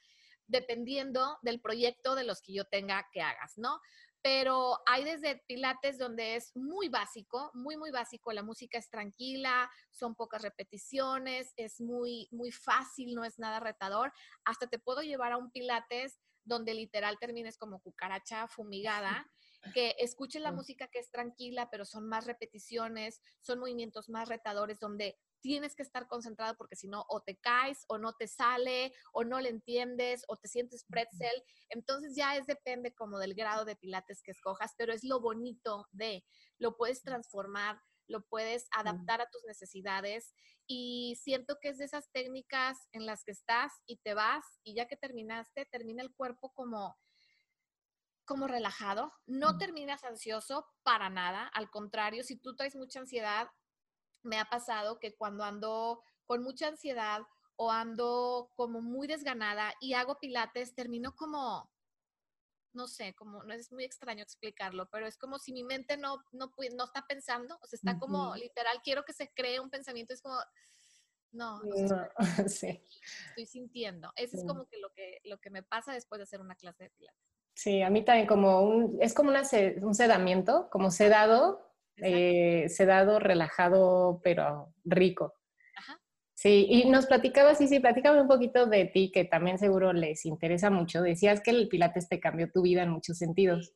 dependiendo 0.48 1.40
del 1.42 1.60
proyecto 1.60 2.14
de 2.14 2.24
los 2.24 2.42
que 2.42 2.53
yo 2.53 2.66
tenga 2.66 3.08
que 3.12 3.22
hagas, 3.22 3.58
¿no? 3.58 3.81
Pero 4.22 4.79
hay 4.88 5.03
desde 5.03 5.44
pilates 5.48 5.98
donde 5.98 6.36
es 6.36 6.55
muy 6.55 6.90
básico, 6.90 7.51
muy, 7.53 7.77
muy 7.77 7.92
básico. 7.92 8.31
La 8.31 8.42
música 8.42 8.77
es 8.77 8.90
tranquila, 8.90 9.70
son 9.92 10.16
pocas 10.16 10.42
repeticiones, 10.42 11.53
es 11.58 11.79
muy, 11.79 12.27
muy 12.31 12.51
fácil, 12.51 13.14
no 13.14 13.24
es 13.24 13.38
nada 13.38 13.60
retador. 13.60 14.12
Hasta 14.44 14.68
te 14.68 14.79
puedo 14.79 15.01
llevar 15.01 15.31
a 15.31 15.38
un 15.38 15.51
pilates 15.51 16.20
donde 16.44 16.74
literal 16.74 17.18
termines 17.20 17.58
como 17.58 17.79
cucaracha 17.81 18.48
fumigada 18.48 19.27
que 19.74 19.96
escuchen 20.00 20.44
la 20.44 20.51
música 20.51 20.88
que 20.88 21.00
es 21.00 21.10
tranquila, 21.12 21.70
pero 21.70 21.86
son 21.86 22.08
más 22.08 22.25
repeticiones, 22.25 23.22
son 23.42 23.60
movimientos 23.60 24.10
más 24.10 24.30
retadores 24.30 24.80
donde 24.80 25.18
tienes 25.42 25.75
que 25.75 25.84
estar 25.84 26.08
concentrado 26.08 26.56
porque 26.58 26.75
si 26.75 26.88
no 26.88 27.06
o 27.08 27.22
te 27.22 27.38
caes 27.38 27.86
o 27.88 27.98
no 27.98 28.14
te 28.14 28.28
sale 28.28 28.94
o 29.14 29.24
no 29.24 29.40
le 29.40 29.50
entiendes 29.50 30.24
o 30.28 30.38
te 30.38 30.48
sientes 30.48 30.86
pretzel. 30.86 31.44
Entonces 31.70 32.16
ya 32.16 32.36
es 32.36 32.48
depende 32.48 32.94
como 32.94 33.20
del 33.20 33.36
grado 33.36 33.64
de 33.66 33.75
pilates 33.75 34.24
que 34.24 34.32
escojas, 34.32 34.74
pero 34.78 34.92
es 34.92 35.04
lo 35.04 35.20
bonito 35.20 35.88
de, 35.92 36.25
lo 36.58 36.75
puedes 36.78 37.04
transformar, 37.04 37.80
lo 38.08 38.25
puedes 38.25 38.68
adaptar 38.72 39.22
a 39.22 39.30
tus 39.30 39.44
necesidades 39.46 40.34
y 40.68 41.16
siento 41.22 41.58
que 41.62 41.70
es 41.70 41.78
de 41.78 41.86
esas 41.86 42.12
técnicas 42.12 42.88
en 42.92 43.06
las 43.06 43.24
que 43.24 43.32
estás 43.32 43.72
y 43.86 43.98
te 43.98 44.14
vas 44.14 44.44
y 44.64 44.75
ya 44.75 44.88
que 44.88 44.98
terminaste, 44.98 45.66
termina 45.66 46.01
el 46.01 46.14
cuerpo 46.14 46.51
como 46.54 46.98
como 48.25 48.48
relajado, 48.48 49.14
no 49.25 49.57
terminas 49.57 50.03
ansioso 50.03 50.68
para 50.83 51.09
nada, 51.09 51.48
al 51.48 51.70
contrario, 51.70 52.24
si 52.24 52.35
tú 52.35 52.55
traes 52.55 52.75
mucha 52.75 53.00
ansiedad, 53.00 53.50
me 54.24 54.40
ha 54.40 54.46
pasado 54.46 55.00
que 55.00 55.16
cuando 55.16 55.44
ando 55.44 56.01
con 56.25 56.44
mucha 56.44 56.68
ansiedad 56.68 57.22
o 57.55 57.72
ando 57.72 58.51
como 58.55 58.81
muy 58.81 59.07
desganada 59.07 59.74
y 59.79 59.94
hago 59.94 60.20
pilates, 60.20 60.74
termino 60.74 61.16
como, 61.16 61.72
no 62.74 62.88
sé, 62.88 63.14
como, 63.16 63.44
no 63.44 63.53
es 63.53 63.72
muy 63.72 63.85
extraño 63.85 64.24
explicarlo, 64.24 64.90
pero 64.90 65.07
es 65.07 65.18
como 65.18 65.40
si 65.40 65.53
mi 65.53 65.64
mente 65.64 65.96
no, 65.96 66.18
no, 66.31 66.51
no 66.75 66.83
está 66.83 67.05
pensando, 67.07 67.57
o 67.61 67.68
sea, 67.68 67.77
está 67.77 68.00
como 68.00 68.35
literal, 68.35 68.81
quiero 68.83 69.05
que 69.05 69.14
se 69.14 69.31
cree 69.33 69.59
un 69.59 69.70
pensamiento, 69.70 70.14
es 70.14 70.22
como, 70.22 70.38
no, 71.35 71.61
no, 71.64 72.09
sí. 72.50 72.81
estoy 73.27 73.46
sintiendo. 73.46 74.11
Eso 74.16 74.38
es 74.38 74.46
como 74.46 74.66
que 74.68 74.77
lo, 74.79 74.90
que 74.94 75.20
lo 75.25 75.40
que 75.40 75.50
me 75.50 75.64
pasa 75.64 75.92
después 75.92 76.20
de 76.20 76.24
hacer 76.24 76.40
una 76.40 76.55
clase 76.55 76.85
de 76.85 76.90
pilates. 76.92 77.35
Sí, 77.55 77.81
a 77.81 77.89
mí 77.89 78.03
también 78.03 78.27
como 78.27 78.61
un, 78.61 78.98
es 79.01 79.13
como 79.13 79.29
una, 79.29 79.44
un 79.81 79.96
sedamiento, 79.96 80.68
como 80.70 80.91
sedado, 80.91 81.72
eh, 81.98 82.68
sedado, 82.68 83.20
relajado, 83.20 84.20
pero 84.24 84.74
rico. 84.83 85.33
Ajá. 85.77 86.00
Sí, 86.33 86.68
y 86.70 86.89
nos 86.89 87.05
platicabas, 87.05 87.57
sí, 87.57 87.68
sí, 87.68 87.79
platícame 87.79 88.22
un 88.22 88.27
poquito 88.27 88.65
de 88.65 88.85
ti, 88.85 89.09
que 89.09 89.24
también 89.24 89.57
seguro 89.57 89.94
les 89.94 90.25
interesa 90.25 90.70
mucho. 90.70 91.01
Decías 91.01 91.39
que 91.39 91.51
el 91.51 91.70
Pilates 91.70 92.09
te 92.09 92.20
cambió 92.20 92.51
tu 92.51 92.61
vida 92.61 92.83
en 92.83 92.89
muchos 92.89 93.18
sentidos. 93.18 93.74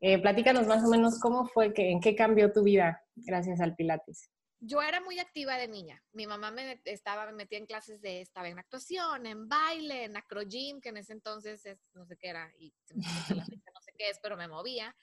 Eh, 0.00 0.20
platícanos 0.20 0.66
más 0.66 0.84
o 0.84 0.90
menos 0.90 1.18
cómo 1.18 1.46
fue, 1.46 1.72
que, 1.72 1.90
en 1.90 2.00
qué 2.00 2.14
cambió 2.14 2.52
tu 2.52 2.62
vida 2.62 3.02
gracias 3.16 3.60
al 3.60 3.74
Pilates 3.74 4.30
yo 4.60 4.82
era 4.82 5.00
muy 5.00 5.18
activa 5.18 5.56
de 5.56 5.68
niña. 5.68 6.02
Mi 6.12 6.26
mamá 6.26 6.50
me 6.50 6.80
estaba 6.84 7.26
me 7.26 7.32
metía 7.32 7.58
en 7.58 7.66
clases 7.66 8.00
de, 8.00 8.20
estaba 8.20 8.48
en 8.48 8.58
actuación, 8.58 9.26
en 9.26 9.48
baile, 9.48 10.04
en 10.04 10.16
acrogym, 10.16 10.80
que 10.80 10.88
en 10.88 10.96
ese 10.98 11.12
entonces 11.12 11.62
no 11.94 12.04
sé 12.06 12.16
qué 12.16 12.28
era, 12.28 12.52
y 12.58 12.74
no 12.94 13.80
sé 13.80 13.92
qué 13.96 14.10
es, 14.10 14.18
pero 14.22 14.36
me 14.36 14.48
movía. 14.48 14.94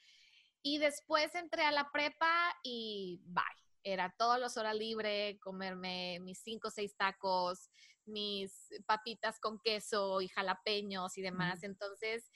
Y 0.62 0.80
después 0.80 1.34
entré 1.36 1.64
a 1.64 1.72
la 1.72 1.90
prepa 1.92 2.54
y 2.64 3.22
bye. 3.26 3.44
Era 3.84 4.14
todas 4.18 4.40
las 4.40 4.58
horas 4.58 4.76
libre, 4.76 5.38
comerme 5.40 6.20
mis 6.20 6.40
cinco 6.40 6.70
o 6.70 6.72
seis 6.72 6.96
tacos, 6.98 7.70
mis 8.06 8.74
papitas 8.88 9.40
con 9.40 9.60
queso 9.60 10.22
y 10.22 10.28
jalapeños 10.28 11.18
y 11.18 11.22
demás. 11.22 11.62
Entonces, 11.62 12.32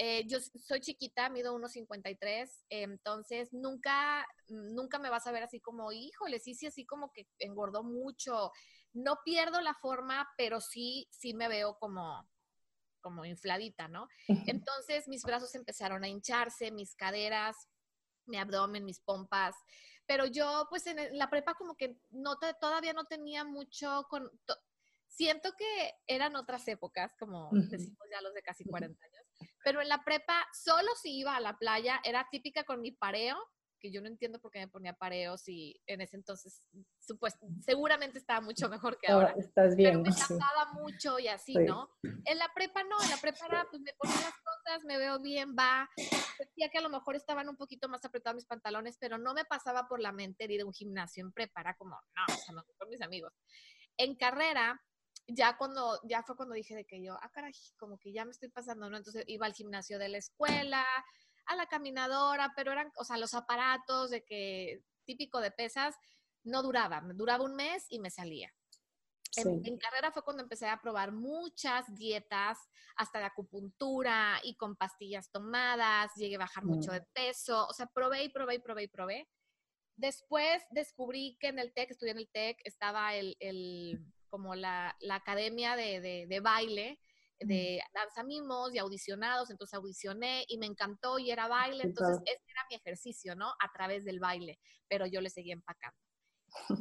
eh, 0.00 0.24
yo 0.28 0.38
soy 0.40 0.80
chiquita, 0.80 1.28
mido 1.28 1.58
1,53, 1.58 2.48
entonces 2.70 3.52
nunca, 3.52 4.24
nunca 4.46 5.00
me 5.00 5.10
vas 5.10 5.26
a 5.26 5.32
ver 5.32 5.42
así 5.42 5.60
como, 5.60 5.90
híjole, 5.90 6.38
sí, 6.38 6.54
sí, 6.54 6.66
así 6.66 6.86
como 6.86 7.12
que 7.12 7.26
engordó 7.40 7.82
mucho. 7.82 8.52
No 8.92 9.18
pierdo 9.24 9.60
la 9.60 9.74
forma, 9.74 10.28
pero 10.36 10.60
sí, 10.60 11.08
sí 11.10 11.34
me 11.34 11.48
veo 11.48 11.76
como, 11.80 12.30
como 13.00 13.24
infladita, 13.24 13.88
¿no? 13.88 14.06
Entonces 14.28 15.08
mis 15.08 15.24
brazos 15.24 15.52
empezaron 15.56 16.04
a 16.04 16.08
hincharse, 16.08 16.70
mis 16.70 16.94
caderas, 16.94 17.56
mi 18.26 18.38
abdomen, 18.38 18.84
mis 18.84 19.00
pompas. 19.00 19.56
Pero 20.06 20.26
yo, 20.26 20.68
pues 20.70 20.86
en 20.86 21.18
la 21.18 21.28
prepa 21.28 21.54
como 21.54 21.74
que 21.74 21.98
no 22.10 22.38
todavía 22.60 22.92
no 22.92 23.04
tenía 23.06 23.44
mucho 23.44 24.06
con... 24.08 24.30
siento 25.08 25.50
que 25.58 25.92
eran 26.06 26.36
otras 26.36 26.68
épocas, 26.68 27.16
como 27.18 27.50
decimos 27.52 28.06
ya 28.12 28.22
los 28.22 28.32
de 28.32 28.42
casi 28.42 28.64
40 28.64 29.04
años 29.04 29.17
pero 29.68 29.82
en 29.82 29.88
la 29.90 30.02
prepa, 30.02 30.46
solo 30.54 30.88
si 30.94 31.18
iba 31.18 31.36
a 31.36 31.40
la 31.40 31.58
playa, 31.58 32.00
era 32.02 32.26
típica 32.30 32.64
con 32.64 32.80
mi 32.80 32.90
pareo, 32.90 33.36
que 33.78 33.92
yo 33.92 34.00
no 34.00 34.06
entiendo 34.06 34.40
por 34.40 34.50
qué 34.50 34.60
me 34.60 34.68
ponía 34.68 34.94
pareo 34.94 35.36
si 35.36 35.78
en 35.86 36.00
ese 36.00 36.16
entonces 36.16 36.64
seguramente 37.60 38.18
estaba 38.18 38.40
mucho 38.40 38.70
mejor 38.70 38.98
que 38.98 39.12
ahora. 39.12 39.34
estás 39.36 39.76
bien. 39.76 40.02
Pero 40.02 40.16
me 40.16 40.18
tapaba 40.18 40.72
mucho 40.72 41.18
y 41.18 41.28
así, 41.28 41.52
¿no? 41.52 41.90
En 42.02 42.38
la 42.38 42.50
prepa 42.54 42.82
no, 42.82 42.96
en 43.04 43.10
la 43.10 43.18
prepa 43.18 43.44
era, 43.44 43.66
pues 43.70 43.82
me 43.82 43.92
ponía 43.98 44.16
las 44.16 44.40
cosas, 44.40 44.84
me 44.86 44.96
veo 44.96 45.20
bien, 45.20 45.54
va. 45.54 45.86
Sentía 46.38 46.70
que 46.70 46.78
a 46.78 46.82
lo 46.82 46.88
mejor 46.88 47.14
estaban 47.14 47.46
un 47.50 47.56
poquito 47.58 47.90
más 47.90 48.02
apretados 48.06 48.36
mis 48.36 48.46
pantalones, 48.46 48.96
pero 48.98 49.18
no 49.18 49.34
me 49.34 49.44
pasaba 49.44 49.86
por 49.86 50.00
la 50.00 50.12
mente 50.12 50.50
ir 50.50 50.62
a 50.62 50.64
un 50.64 50.72
gimnasio 50.72 51.22
en 51.22 51.30
prepa, 51.30 51.60
era 51.60 51.74
como, 51.74 51.90
no, 51.90 52.34
o 52.34 52.38
sea, 52.38 52.54
no, 52.54 52.64
con 52.78 52.88
mis 52.88 53.02
amigos. 53.02 53.34
En 53.98 54.16
carrera, 54.16 54.80
ya 55.28 55.56
cuando, 55.56 56.00
ya 56.04 56.22
fue 56.22 56.36
cuando 56.36 56.54
dije 56.54 56.74
de 56.74 56.86
que 56.86 57.02
yo, 57.02 57.16
ah, 57.20 57.30
caray, 57.30 57.52
como 57.76 57.98
que 57.98 58.12
ya 58.12 58.24
me 58.24 58.30
estoy 58.30 58.48
pasando, 58.48 58.88
¿no? 58.88 58.96
Entonces 58.96 59.24
iba 59.26 59.46
al 59.46 59.52
gimnasio 59.52 59.98
de 59.98 60.08
la 60.08 60.18
escuela, 60.18 60.84
a 61.46 61.56
la 61.56 61.66
caminadora, 61.66 62.52
pero 62.56 62.72
eran, 62.72 62.90
o 62.96 63.04
sea, 63.04 63.18
los 63.18 63.34
aparatos 63.34 64.10
de 64.10 64.24
que, 64.24 64.82
típico 65.04 65.40
de 65.40 65.50
pesas, 65.50 65.94
no 66.44 66.62
duraba, 66.62 67.02
duraba 67.14 67.44
un 67.44 67.54
mes 67.54 67.86
y 67.90 68.00
me 68.00 68.10
salía. 68.10 68.52
En, 69.36 69.78
carrera 69.78 70.10
fue 70.10 70.24
cuando 70.24 70.42
empecé 70.42 70.66
a 70.66 70.80
probar 70.80 71.12
muchas 71.12 71.84
dietas, 71.94 72.58
hasta 72.96 73.18
de 73.18 73.26
acupuntura 73.26 74.40
y 74.42 74.56
con 74.56 74.74
pastillas 74.74 75.30
tomadas, 75.30 76.12
llegué 76.16 76.36
a 76.36 76.40
bajar 76.40 76.64
mucho 76.64 76.90
mm. 76.90 76.94
de 76.94 77.02
peso, 77.12 77.66
o 77.66 77.72
sea, 77.72 77.86
probé 77.86 78.24
y 78.24 78.28
probé 78.30 78.56
y 78.56 78.58
probé 78.58 78.82
y 78.84 78.88
probé. 78.88 79.28
Después 79.96 80.62
descubrí 80.70 81.36
que 81.38 81.48
en 81.48 81.58
el 81.58 81.72
TEC, 81.72 81.90
estudié 81.90 82.12
en 82.12 82.18
el 82.18 82.30
TEC, 82.30 82.60
estaba 82.64 83.14
el, 83.14 83.36
el 83.40 84.00
como 84.28 84.54
la, 84.54 84.96
la 85.00 85.16
academia 85.16 85.76
de, 85.76 86.00
de, 86.00 86.26
de, 86.28 86.40
baile, 86.40 87.00
de 87.40 87.80
danza 87.94 88.22
mimos 88.24 88.74
y 88.74 88.78
audicionados, 88.78 89.50
entonces 89.50 89.74
audicioné 89.74 90.44
y 90.48 90.58
me 90.58 90.66
encantó 90.66 91.18
y 91.18 91.30
era 91.30 91.48
baile, 91.48 91.84
entonces 91.84 92.20
ese 92.24 92.42
era 92.46 92.66
mi 92.70 92.76
ejercicio, 92.76 93.34
¿no? 93.34 93.48
A 93.60 93.72
través 93.72 94.04
del 94.04 94.20
baile, 94.20 94.58
pero 94.88 95.06
yo 95.06 95.20
le 95.20 95.30
seguía 95.30 95.54
empacando. 95.54 95.98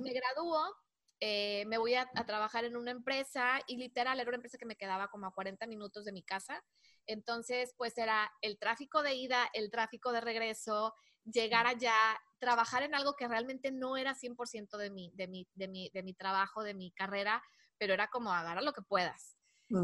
Me 0.02 0.14
graduó 0.14 0.74
eh, 1.20 1.66
me 1.66 1.80
voy 1.80 1.96
a, 1.96 2.08
trabajar 2.28 2.66
en 2.66 2.78
una 2.78 2.92
empresa 2.92 3.60
y 3.66 3.78
literal 3.78 4.20
era 4.20 4.30
una 4.30 4.36
empresa 4.36 4.58
que 4.60 4.68
me 4.68 4.76
quedaba 4.76 5.08
como 5.08 5.26
a 5.26 5.34
40 5.34 5.66
minutos 5.66 6.06
de 6.06 6.12
mi 6.12 6.24
casa. 6.24 6.64
Entonces, 7.08 7.74
pues 7.78 7.98
era 7.98 8.32
el 8.42 8.60
tráfico 8.60 9.02
de 9.02 9.16
ida, 9.16 9.50
el 9.54 9.72
tráfico 9.72 10.12
de 10.12 10.22
regreso, 10.22 10.94
llegar 11.32 11.68
allá, 11.68 11.94
trabajar 12.40 12.84
en 12.84 12.96
algo 12.96 13.16
que 13.16 13.28
realmente 13.28 13.72
no 13.72 13.98
era 13.98 14.16
100% 14.16 14.78
de 14.78 14.90
mi, 14.90 15.12
de, 15.16 15.28
mi, 15.28 15.48
de, 15.56 15.68
mi, 15.68 15.90
de 15.94 16.04
mi 16.04 16.14
trabajo, 16.14 16.64
de 16.64 16.74
mi 16.74 16.92
carrera, 16.92 17.44
pero 17.78 17.94
era 17.94 18.08
como 18.08 18.34
agarra 18.34 18.62
lo 18.62 18.74
que 18.74 18.82
puedas. 18.82 19.38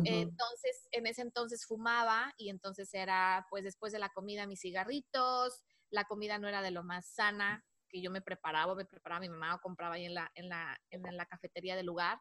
Entonces, 0.05 0.87
en 0.91 1.07
ese 1.07 1.21
entonces 1.21 1.65
fumaba 1.65 2.33
y 2.37 2.49
entonces 2.49 2.93
era, 2.93 3.45
pues 3.49 3.65
después 3.65 3.91
de 3.91 3.99
la 3.99 4.09
comida, 4.09 4.47
mis 4.47 4.61
cigarritos, 4.61 5.61
la 5.89 6.05
comida 6.05 6.39
no 6.39 6.47
era 6.47 6.61
de 6.61 6.71
lo 6.71 6.83
más 6.83 7.05
sana, 7.05 7.65
que 7.89 8.01
yo 8.01 8.09
me 8.09 8.21
preparaba, 8.21 8.75
me 8.75 8.85
preparaba 8.85 9.19
mi 9.19 9.29
mamá 9.29 9.55
o 9.55 9.59
compraba 9.59 9.95
ahí 9.95 10.05
en 10.05 10.13
la, 10.13 10.31
en 10.35 10.47
la, 10.47 10.79
en 10.89 11.17
la 11.17 11.25
cafetería 11.25 11.75
del 11.75 11.85
lugar. 11.85 12.17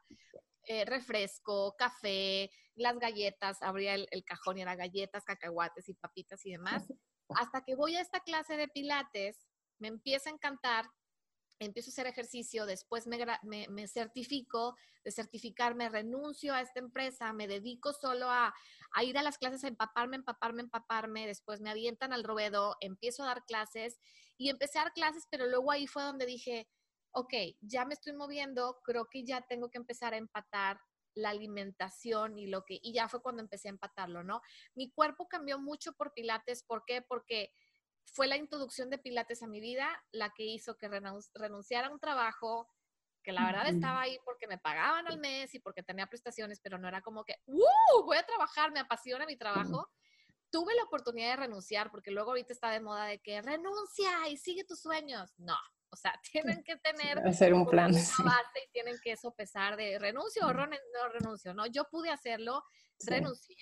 Eh, 0.65 0.85
refresco, 0.85 1.75
café, 1.77 2.51
las 2.75 2.99
galletas, 2.99 3.63
abría 3.63 3.95
el, 3.95 4.07
el, 4.11 4.25
cajón 4.25 4.59
y 4.59 4.63
era 4.63 4.77
galletas, 4.77 5.25
cacahuates 5.25 5.89
y 5.89 5.95
papitas 5.95 6.45
y 6.45 6.53
demás. 6.53 6.85
Hasta 7.51 7.63
que 7.63 7.75
voy 7.75 7.97
a 7.97 8.01
esta 8.01 8.21
clase 8.21 8.57
de 8.57 8.69
pilates, 8.69 9.47
me 9.79 9.89
empieza 9.89 10.31
a 10.31 10.33
encantar 10.33 10.87
empiezo 11.65 11.91
a 11.91 11.93
hacer 11.93 12.07
ejercicio, 12.07 12.67
después 12.67 13.07
me, 13.07 13.19
me, 13.69 13.89
certifico, 13.89 14.77
de 15.05 15.11
certificarme 15.11 15.89
renuncio 15.89 16.55
a 16.55 16.61
esta 16.61 16.81
empresa, 16.81 17.33
me 17.33 17.47
dedico 17.47 17.93
solo 17.93 18.31
a, 18.31 18.55
ir 19.03 19.19
a 19.19 19.23
las 19.23 19.39
clases, 19.39 19.65
a 19.65 19.69
empaparme, 19.69 20.17
empaparme, 20.17 20.63
empaparme, 20.63 21.27
después 21.27 21.61
me 21.61 21.71
avientan 21.71 22.13
al 22.13 22.25
ruedo, 22.25 22.77
empiezo 22.81 23.23
a 23.23 23.27
dar 23.27 23.45
clases 23.45 23.99
y 24.37 24.49
empecé 24.49 24.79
a 24.79 24.85
dar 24.85 24.93
clases, 24.93 25.27
pero 25.31 25.47
luego 25.47 25.71
ahí 25.71 25.87
fue 25.87 26.03
donde 26.03 26.27
dije, 26.27 26.69
ok, 27.13 27.35
ya 27.61 27.85
me 27.85 27.95
estoy 27.95 28.15
moviendo, 28.15 28.81
creo 28.85 29.07
que 29.11 29.25
ya 29.25 29.43
tengo 29.43 29.71
que 29.71 29.79
empezar 29.79 30.15
a 30.15 30.19
empatar 30.19 30.81
la 31.15 31.31
alimentación 31.31 32.39
y 32.39 32.47
lo 32.47 32.65
que, 32.65 32.79
y 32.83 32.93
ya 32.93 33.09
fue 33.09 33.23
cuando 33.23 33.43
empecé 33.43 33.69
a 33.69 33.73
empatarlo, 33.73 34.23
¿no? 34.23 34.43
Mi 34.75 34.91
cuerpo 34.91 35.29
cambió 35.29 35.59
mucho 35.59 35.93
por 35.93 36.13
Pilates, 36.13 36.63
¿por 36.63 36.85
qué? 36.85 37.03
Porque 37.03 37.53
fue 38.05 38.27
la 38.27 38.37
introducción 38.37 38.91
de 38.91 38.99
Pilates 38.99 39.43
a 39.43 39.47
mi 39.47 39.61
vida 39.61 39.89
la 40.13 40.31
que 40.31 40.45
hizo 40.45 40.77
que 40.77 40.89
renunciara 40.89 41.89
a 41.89 41.91
un 41.91 42.01
trabajo 42.01 42.69
que 43.23 43.33
la 43.33 43.47
verdad 43.47 43.69
estaba 43.69 44.01
ahí 44.01 44.19
porque 44.25 44.47
me 44.47 44.59
pagaban 44.59 45.07
al 45.07 45.19
mes 45.19 45.55
y 45.55 45.61
porque 45.61 45.83
tenía 45.83 46.07
prestaciones, 46.07 46.61
pero 46.61 46.79
no 46.79 46.89
era 46.89 47.03
como 47.03 47.25
que, 47.25 47.37
¡uh! 47.47 48.05
Voy 48.05 48.17
a 48.17 48.27
trabajar, 48.27 48.73
me 48.73 48.81
apasiona 48.81 49.27
mi 49.27 49.37
trabajo. 49.37 49.89
Tuve 50.51 50.75
la 50.75 50.83
oportunidad 50.83 51.31
de 51.31 51.37
renunciar 51.37 51.91
porque 51.91 52.11
luego 52.11 52.31
ahorita 52.31 52.53
está 52.53 52.71
de 52.71 52.81
moda 52.81 53.07
de 53.07 53.21
que 53.21 53.41
renuncia 53.41 54.29
y 54.29 54.37
sigue 54.37 54.65
tus 54.65 54.81
sueños. 54.81 55.33
No, 55.39 55.57
o 55.93 55.97
sea, 55.97 56.19
tienen 56.33 56.65
que 56.65 56.77
tener 56.77 57.19
hacer 57.27 57.55
un 57.55 57.67
plan 57.67 57.93
base 58.25 58.59
y 58.67 58.71
tienen 58.73 58.97
que 59.03 59.17
sopesar 59.17 59.77
de 59.77 59.99
renuncio 59.99 60.47
o 60.47 60.53
no 60.53 60.67
renuncio. 61.13 61.55
No, 61.55 61.67
yo 61.67 61.85
pude 61.91 62.11
hacerlo, 62.11 62.65
renuncié, 63.07 63.57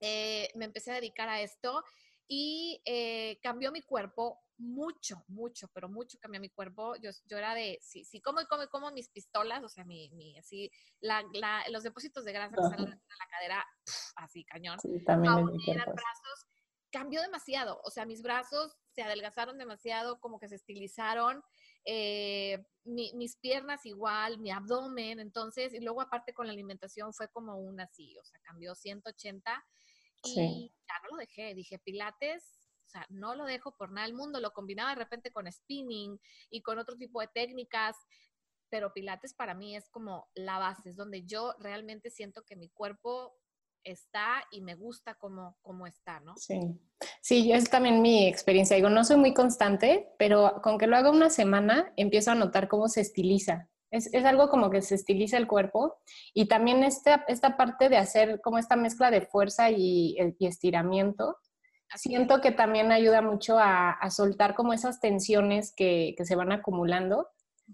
eh, 0.00 0.48
me 0.54 0.64
empecé 0.64 0.92
a 0.92 0.96
dedicar 0.96 1.28
a 1.28 1.40
esto 1.40 1.84
y 2.28 2.80
eh, 2.84 3.38
cambió 3.42 3.72
mi 3.72 3.82
cuerpo 3.82 4.40
mucho, 4.58 5.24
mucho, 5.26 5.68
pero 5.74 5.88
mucho 5.88 6.18
cambió 6.20 6.40
mi 6.40 6.48
cuerpo. 6.48 6.94
Yo, 6.96 7.10
yo 7.24 7.36
era 7.36 7.54
de, 7.54 7.78
sí, 7.82 8.04
sí, 8.04 8.20
como 8.20 8.40
y 8.40 8.46
como, 8.46 8.66
como 8.68 8.92
mis 8.92 9.08
pistolas, 9.08 9.62
o 9.64 9.68
sea, 9.68 9.84
mi, 9.84 10.10
mi 10.10 10.38
así, 10.38 10.70
la, 11.00 11.24
la, 11.32 11.64
los 11.70 11.82
depósitos 11.82 12.24
de 12.24 12.32
grasa 12.32 12.54
que 12.54 12.62
salen 12.62 12.90
de 12.90 12.96
la 12.96 13.26
cadera, 13.30 13.66
así, 14.16 14.44
cañón. 14.44 14.78
Sí, 14.80 15.04
también 15.04 15.34
eran 15.66 15.86
brazos, 15.86 16.46
cambió 16.90 17.20
demasiado, 17.22 17.80
o 17.82 17.90
sea, 17.90 18.06
mis 18.06 18.22
brazos 18.22 18.76
se 18.94 19.02
adelgazaron 19.02 19.58
demasiado, 19.58 20.20
como 20.20 20.38
que 20.38 20.48
se 20.48 20.56
estilizaron, 20.56 21.42
eh, 21.84 22.64
mi, 22.84 23.12
mis 23.14 23.36
piernas 23.36 23.84
igual, 23.86 24.38
mi 24.38 24.50
abdomen, 24.50 25.18
entonces, 25.18 25.72
y 25.74 25.80
luego 25.80 26.00
aparte 26.00 26.32
con 26.34 26.46
la 26.46 26.52
alimentación 26.52 27.12
fue 27.12 27.28
como 27.28 27.58
un 27.58 27.80
así, 27.80 28.16
o 28.18 28.24
sea, 28.24 28.38
cambió 28.40 28.74
180 28.74 29.64
y 30.24 30.72
ya 30.88 30.94
no 31.02 31.16
lo 31.16 31.16
dejé. 31.16 31.54
Dije, 31.54 31.78
Pilates, 31.78 32.44
o 32.86 32.90
sea, 32.90 33.06
no 33.08 33.34
lo 33.34 33.44
dejo 33.44 33.76
por 33.76 33.90
nada 33.90 34.06
del 34.06 34.16
mundo. 34.16 34.40
Lo 34.40 34.52
combinaba 34.52 34.90
de 34.90 34.96
repente 34.96 35.32
con 35.32 35.50
spinning 35.50 36.20
y 36.50 36.62
con 36.62 36.78
otro 36.78 36.96
tipo 36.96 37.20
de 37.20 37.28
técnicas, 37.28 37.96
pero 38.68 38.92
Pilates 38.92 39.34
para 39.34 39.54
mí 39.54 39.76
es 39.76 39.88
como 39.90 40.30
la 40.34 40.58
base, 40.58 40.90
es 40.90 40.96
donde 40.96 41.24
yo 41.24 41.54
realmente 41.58 42.10
siento 42.10 42.44
que 42.44 42.56
mi 42.56 42.68
cuerpo 42.70 43.36
está 43.84 44.46
y 44.50 44.60
me 44.60 44.74
gusta 44.74 45.14
como, 45.16 45.58
como 45.60 45.86
está, 45.86 46.20
¿no? 46.20 46.36
Sí, 46.36 46.60
sí, 47.22 47.52
es 47.52 47.70
también 47.70 48.02
mi 48.02 48.26
experiencia. 48.26 48.76
Digo, 48.76 48.90
no 48.90 49.04
soy 49.04 49.16
muy 49.16 49.32
constante, 49.32 50.10
pero 50.18 50.60
con 50.62 50.76
que 50.76 50.86
lo 50.86 50.96
haga 50.96 51.10
una 51.10 51.30
semana, 51.30 51.92
empiezo 51.96 52.32
a 52.32 52.34
notar 52.34 52.68
cómo 52.68 52.88
se 52.88 53.00
estiliza. 53.00 53.70
Es, 53.90 54.12
es, 54.12 54.24
algo 54.24 54.48
como 54.50 54.70
que 54.70 54.82
se 54.82 54.94
estiliza 54.94 55.36
el 55.38 55.46
cuerpo 55.46 55.96
y 56.34 56.46
también 56.46 56.82
esta, 56.82 57.24
esta 57.28 57.56
parte 57.56 57.88
de 57.88 57.98
hacer 57.98 58.40
como 58.40 58.58
esta 58.58 58.74
mezcla 58.74 59.10
de 59.10 59.22
fuerza 59.22 59.70
y, 59.70 60.16
y 60.38 60.46
estiramiento, 60.46 61.36
siento 61.94 62.40
que 62.40 62.52
también 62.52 62.90
ayuda 62.90 63.20
mucho 63.20 63.58
a, 63.58 63.90
a 63.90 64.10
soltar 64.10 64.54
como 64.54 64.72
esas 64.72 65.00
tensiones 65.00 65.74
que, 65.76 66.14
que 66.16 66.24
se 66.24 66.36
van 66.36 66.52
acumulando 66.52 67.28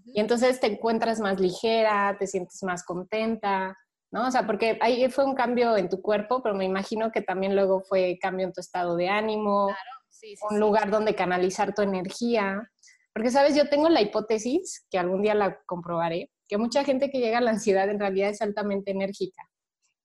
y 0.05 0.19
entonces 0.19 0.59
te 0.59 0.67
encuentras 0.67 1.19
más 1.19 1.39
ligera, 1.39 2.15
te 2.19 2.27
sientes 2.27 2.61
más 2.63 2.83
contenta, 2.83 3.77
¿no? 4.11 4.27
O 4.27 4.31
sea, 4.31 4.45
porque 4.45 4.77
ahí 4.81 5.07
fue 5.09 5.25
un 5.25 5.35
cambio 5.35 5.77
en 5.77 5.89
tu 5.89 6.01
cuerpo, 6.01 6.41
pero 6.41 6.55
me 6.55 6.65
imagino 6.65 7.11
que 7.11 7.21
también 7.21 7.55
luego 7.55 7.81
fue 7.81 8.17
cambio 8.21 8.47
en 8.47 8.53
tu 8.53 8.61
estado 8.61 8.95
de 8.95 9.09
ánimo, 9.09 9.67
claro, 9.67 9.91
sí, 10.09 10.35
sí, 10.35 10.43
un 10.49 10.59
lugar 10.59 10.89
donde 10.89 11.15
canalizar 11.15 11.73
tu 11.73 11.81
energía. 11.81 12.69
Porque, 13.13 13.31
sabes, 13.31 13.55
yo 13.55 13.69
tengo 13.69 13.89
la 13.89 14.01
hipótesis, 14.01 14.85
que 14.89 14.97
algún 14.97 15.21
día 15.21 15.35
la 15.35 15.59
comprobaré, 15.65 16.31
que 16.47 16.57
mucha 16.57 16.83
gente 16.83 17.09
que 17.09 17.19
llega 17.19 17.39
a 17.39 17.41
la 17.41 17.51
ansiedad 17.51 17.89
en 17.89 17.99
realidad 17.99 18.29
es 18.29 18.41
altamente 18.41 18.91
enérgica, 18.91 19.43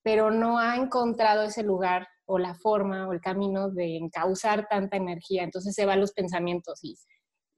pero 0.02 0.30
no 0.30 0.58
ha 0.58 0.76
encontrado 0.76 1.42
ese 1.42 1.62
lugar 1.62 2.06
o 2.26 2.38
la 2.38 2.54
forma 2.54 3.08
o 3.08 3.12
el 3.12 3.20
camino 3.20 3.70
de 3.70 3.96
encauzar 3.96 4.66
tanta 4.68 4.96
energía. 4.96 5.42
Entonces 5.42 5.74
se 5.74 5.86
van 5.86 6.00
los 6.00 6.12
pensamientos 6.12 6.80
y, 6.82 6.96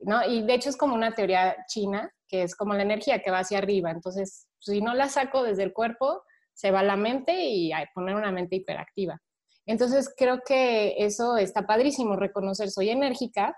¿no? 0.01 0.25
Y 0.25 0.43
de 0.43 0.55
hecho 0.55 0.69
es 0.69 0.77
como 0.77 0.95
una 0.95 1.15
teoría 1.15 1.57
china, 1.69 2.11
que 2.29 2.43
es 2.43 2.55
como 2.55 2.75
la 2.75 2.83
energía 2.83 3.21
que 3.21 3.31
va 3.31 3.41
hacia 3.41 3.59
arriba. 3.59 3.91
Entonces, 3.91 4.49
si 4.61 4.81
no 4.81 4.95
la 4.95 5.09
saco 5.09 5.43
desde 5.43 5.63
el 5.63 5.73
cuerpo, 5.73 6.23
se 6.57 6.71
va 6.71 6.81
a 6.81 6.85
la 6.85 6.97
mente 6.97 7.45
y 7.45 7.73
hay 7.73 7.85
poner 7.95 8.17
una 8.17 8.33
mente 8.33 8.57
hiperactiva. 8.57 9.21
Entonces 9.67 10.13
creo 10.17 10.41
que 10.47 10.95
eso 10.99 11.37
está 11.37 11.67
padrísimo, 11.67 12.17
reconocer 12.17 12.71
soy 12.71 12.91
enérgica, 12.91 13.57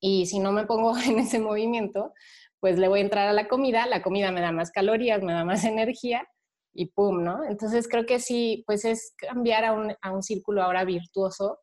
y 0.00 0.26
si 0.26 0.38
no 0.38 0.52
me 0.52 0.66
pongo 0.66 0.96
en 0.98 1.18
ese 1.18 1.38
movimiento, 1.38 2.12
pues 2.60 2.78
le 2.78 2.88
voy 2.88 3.00
a 3.00 3.02
entrar 3.02 3.28
a 3.28 3.32
la 3.32 3.48
comida, 3.48 3.86
la 3.86 4.02
comida 4.02 4.30
me 4.30 4.40
da 4.40 4.52
más 4.52 4.70
calorías, 4.70 5.22
me 5.22 5.32
da 5.32 5.44
más 5.44 5.64
energía 5.64 6.26
y 6.72 6.86
pum, 6.86 7.22
¿no? 7.22 7.44
Entonces 7.44 7.88
creo 7.88 8.06
que 8.06 8.18
sí, 8.18 8.64
pues 8.66 8.84
es 8.84 9.14
cambiar 9.16 9.64
a 9.64 9.72
un, 9.72 9.94
a 10.00 10.12
un 10.12 10.22
círculo 10.22 10.62
ahora 10.62 10.84
virtuoso, 10.84 11.60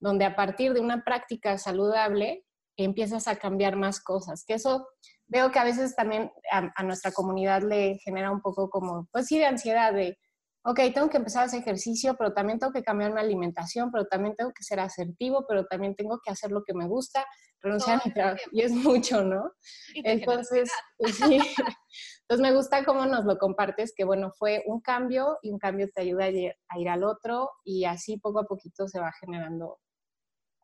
donde 0.00 0.24
a 0.24 0.36
partir 0.36 0.72
de 0.74 0.80
una 0.80 1.04
práctica 1.04 1.58
saludable 1.58 2.44
empiezas 2.76 3.28
a 3.28 3.36
cambiar 3.36 3.76
más 3.76 4.00
cosas, 4.00 4.44
que 4.44 4.54
eso 4.54 4.86
veo 5.26 5.50
que 5.50 5.58
a 5.58 5.64
veces 5.64 5.94
también 5.94 6.30
a, 6.50 6.70
a, 6.74 6.82
nuestra 6.82 7.12
comunidad 7.12 7.62
le 7.62 7.98
genera 7.98 8.30
un 8.30 8.40
poco 8.40 8.70
como, 8.70 9.08
pues 9.12 9.26
sí, 9.26 9.38
de 9.38 9.46
ansiedad, 9.46 9.92
de 9.92 10.18
ok, 10.66 10.80
tengo 10.94 11.10
que 11.10 11.18
empezar 11.18 11.42
a 11.42 11.46
hacer 11.46 11.60
ejercicio, 11.60 12.16
pero 12.16 12.32
también 12.32 12.58
tengo 12.58 12.72
que 12.72 12.82
cambiar 12.82 13.12
mi 13.12 13.20
alimentación, 13.20 13.92
pero 13.92 14.06
también 14.06 14.34
tengo 14.34 14.50
que 14.52 14.64
ser 14.64 14.80
asertivo, 14.80 15.44
pero 15.46 15.66
también 15.66 15.94
tengo 15.94 16.20
que 16.24 16.30
hacer 16.30 16.50
lo 16.50 16.64
que 16.64 16.72
me 16.72 16.86
gusta, 16.86 17.26
renunciar 17.60 18.00
a 18.00 18.02
mi 18.04 18.12
trabajo. 18.12 18.38
Y 18.50 18.62
es 18.62 18.72
mucho, 18.72 19.22
¿no? 19.22 19.52
Entonces, 19.94 20.70
pues 20.96 21.16
sí. 21.16 21.38
Entonces 22.22 22.42
me 22.42 22.54
gusta 22.54 22.84
cómo 22.84 23.04
nos 23.04 23.26
lo 23.26 23.36
compartes, 23.36 23.92
que 23.94 24.04
bueno, 24.04 24.32
fue 24.38 24.62
un 24.66 24.80
cambio 24.80 25.38
y 25.42 25.50
un 25.50 25.58
cambio 25.58 25.90
te 25.94 26.00
ayuda 26.00 26.24
a 26.24 26.30
ir, 26.30 26.88
al 26.88 27.04
otro 27.04 27.50
y 27.62 27.84
así 27.84 28.16
poco 28.16 28.40
a 28.40 28.44
poquito 28.44 28.88
se 28.88 28.98
va 28.98 29.12
generando 29.20 29.78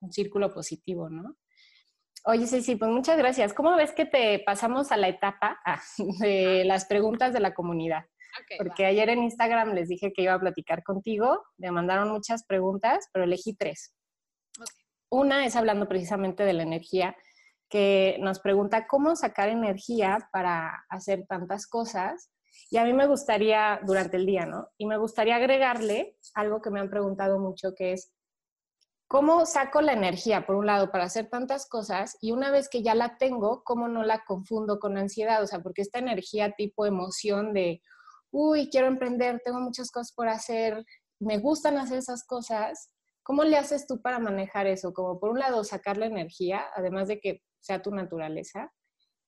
un 0.01 0.11
círculo 0.11 0.53
positivo, 0.55 1.11
¿no? 1.11 1.37
Oye, 2.25 2.47
sí, 2.47 2.63
sí, 2.63 2.77
pues 2.77 2.91
muchas 2.91 3.17
gracias. 3.17 3.55
¿Cómo 3.55 3.75
ves 3.77 3.93
que 3.93 4.05
te 4.05 4.41
pasamos 4.41 4.93
a 4.93 4.97
la 4.97 5.09
etapa 5.09 5.59
ah, 5.65 5.81
de 6.21 6.65
las 6.65 6.85
preguntas 6.85 7.33
de 7.33 7.41
la 7.41 7.55
comunidad? 7.55 8.05
porque 8.59 8.87
ayer 8.87 9.09
en 9.09 9.25
Instagram 9.25 9.75
les 9.75 9.89
dije 9.89 10.13
que 10.13 10.23
iba 10.23 10.35
a 10.35 10.41
platicar 10.41 10.83
contigo, 10.83 11.43
me 11.59 11.71
mandaron 11.71 12.11
muchas 12.11 12.45
preguntas, 12.45 13.09
pero 13.13 13.25
elegí 13.25 13.55
tres. 13.55 13.95
Una 15.11 15.45
es 15.45 15.57
hablando 15.57 15.89
precisamente 15.89 16.45
de 16.45 16.53
la 16.53 16.63
energía, 16.63 17.17
que 17.69 18.17
nos 18.21 18.41
pregunta 18.41 18.87
cómo 18.87 19.17
sacar 19.17 19.49
energía 19.49 20.29
para 20.33 20.85
hacer 20.89 21.27
tantas 21.27 21.67
cosas. 21.67 22.31
Y 22.71 22.77
a 22.77 22.85
mí 22.85 22.93
me 22.93 23.07
gustaría, 23.07 23.81
durante 23.85 24.17
el 24.17 24.27
día, 24.27 24.47
¿no? 24.47 24.69
Y 24.77 24.87
me 24.87 24.99
gustaría 24.99 25.37
agregarle 25.37 26.17
algo 26.35 26.61
que 26.61 26.71
me 26.71 26.81
han 26.81 26.91
preguntado 26.91 27.39
mucho, 27.39 27.75
que 27.77 27.93
es, 27.93 28.13
¿cómo 29.11 29.45
saco 29.45 29.81
la 29.83 29.93
energía, 29.93 30.47
por 30.47 30.55
un 30.55 30.67
lado, 30.67 30.93
para 30.93 31.03
hacer 31.03 31.29
tantas 31.29 31.69
cosas? 31.69 32.17
Y 32.21 32.31
una 32.31 32.53
vez 32.53 32.69
que 32.69 32.81
ya 32.81 32.95
la 32.95 33.19
tengo, 33.19 33.65
¿cómo 33.65 33.89
no 33.89 34.05
la 34.05 34.25
confundo 34.25 34.79
con 34.79 34.97
ansiedad? 34.97 35.43
O 35.43 35.49
sea, 35.49 35.59
porque 35.59 35.83
esta 35.83 35.99
energía 35.99 36.53
tipo 36.53 36.87
emoción 36.87 37.53
de, 37.53 37.83
uy, 38.31 38.71
quiero 38.71 38.87
emprender, 38.87 39.43
tengo 39.45 39.59
muchas 39.59 39.91
cosas 39.91 40.13
por 40.13 40.29
hacer, 40.29 40.85
me 41.19 41.39
gustan 41.39 41.77
hacer 41.77 41.99
esas 41.99 42.25
cosas. 42.25 42.93
¿Cómo 43.25 43.43
le 43.43 43.57
haces 43.57 43.89
tú 43.89 44.01
para 44.01 44.21
manejar 44.21 44.69
eso? 44.69 44.93
Como 44.93 45.19
por 45.19 45.31
un 45.31 45.41
lado 45.41 45.65
sacar 45.65 45.97
la 45.97 46.07
energía, 46.07 46.67
además 46.77 47.09
de 47.09 47.19
que 47.19 47.43
sea 47.59 47.83
tu 47.83 47.91
naturaleza, 47.91 48.73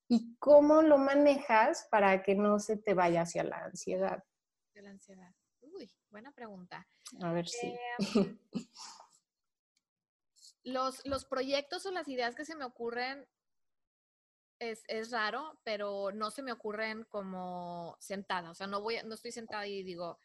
y 0.06 0.36
cómo 0.38 0.82
lo 0.82 0.96
manejas 0.96 1.88
para 1.90 2.22
que 2.22 2.36
no 2.36 2.60
se 2.60 2.76
te 2.76 2.94
vaya 2.94 3.22
hacia 3.22 3.42
la 3.42 3.64
ansiedad. 3.64 4.22
De 4.74 4.82
la 4.82 4.90
ansiedad. 4.90 5.34
Uy, 5.60 5.92
buena 6.08 6.30
pregunta. 6.30 6.86
A 7.20 7.32
ver 7.32 7.48
si. 7.48 7.66
Em, 8.14 8.38
los, 10.64 11.04
los 11.06 11.24
proyectos 11.24 11.86
o 11.86 11.90
las 11.90 12.08
ideas 12.08 12.34
que 12.34 12.44
se 12.44 12.56
me 12.56 12.64
ocurren 12.64 13.26
es, 14.58 14.84
es, 14.86 15.10
raro, 15.10 15.58
pero 15.64 16.12
no 16.12 16.30
se 16.30 16.42
me 16.42 16.52
ocurren 16.52 17.04
como 17.04 17.96
sentada. 18.00 18.50
O 18.50 18.54
sea, 18.54 18.66
no, 18.66 18.80
voy, 18.80 18.98
no 19.04 19.14
estoy 19.14 19.32
sentada 19.32 19.66
y 19.66 19.82
digo, 19.82 20.20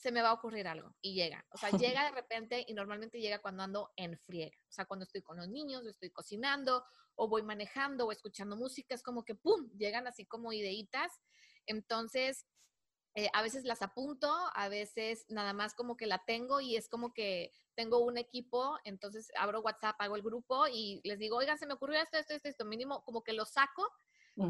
se 0.00 0.10
me 0.12 0.22
va 0.22 0.30
a 0.30 0.32
ocurrir 0.32 0.66
algo 0.66 0.94
y 1.00 1.14
llega. 1.14 1.46
O 1.50 1.58
sea, 1.58 1.70
llega 1.94 2.04
de 2.04 2.12
repente 2.12 2.64
y 2.66 2.74
normalmente 2.74 3.20
llega 3.20 3.40
cuando 3.40 3.62
ando 3.62 3.90
en 3.96 4.18
friega. 4.18 4.56
O 4.68 4.72
sea, 4.72 4.86
cuando 4.86 5.04
estoy 5.04 5.22
con 5.22 5.36
los 5.36 5.48
niños, 5.48 5.86
estoy 5.86 6.10
cocinando 6.10 6.84
o 7.14 7.28
voy 7.28 7.42
manejando 7.42 8.06
o 8.06 8.12
escuchando 8.12 8.56
música, 8.56 8.94
es 8.94 9.02
como 9.02 9.24
que, 9.24 9.34
¡pum!, 9.34 9.70
llegan 9.76 10.06
así 10.06 10.24
como 10.24 10.52
ideitas. 10.52 11.20
Entonces, 11.66 12.46
eh, 13.14 13.28
a 13.32 13.42
veces 13.42 13.64
las 13.64 13.82
apunto, 13.82 14.32
a 14.54 14.68
veces 14.68 15.24
nada 15.28 15.52
más 15.52 15.74
como 15.74 15.96
que 15.96 16.06
la 16.06 16.24
tengo 16.24 16.60
y 16.60 16.76
es 16.76 16.88
como 16.88 17.12
que 17.12 17.52
tengo 17.74 17.98
un 17.98 18.18
equipo, 18.18 18.78
entonces 18.84 19.30
abro 19.36 19.60
WhatsApp, 19.60 19.96
hago 19.98 20.16
el 20.16 20.22
grupo 20.22 20.66
y 20.68 21.00
les 21.04 21.18
digo, 21.18 21.36
oigan, 21.36 21.58
se 21.58 21.66
me 21.66 21.74
ocurrió 21.74 22.00
esto, 22.00 22.18
esto, 22.18 22.34
esto, 22.34 22.48
esto, 22.48 22.64
mínimo 22.64 23.02
como 23.04 23.22
que 23.22 23.32
lo 23.32 23.44
saco 23.44 23.86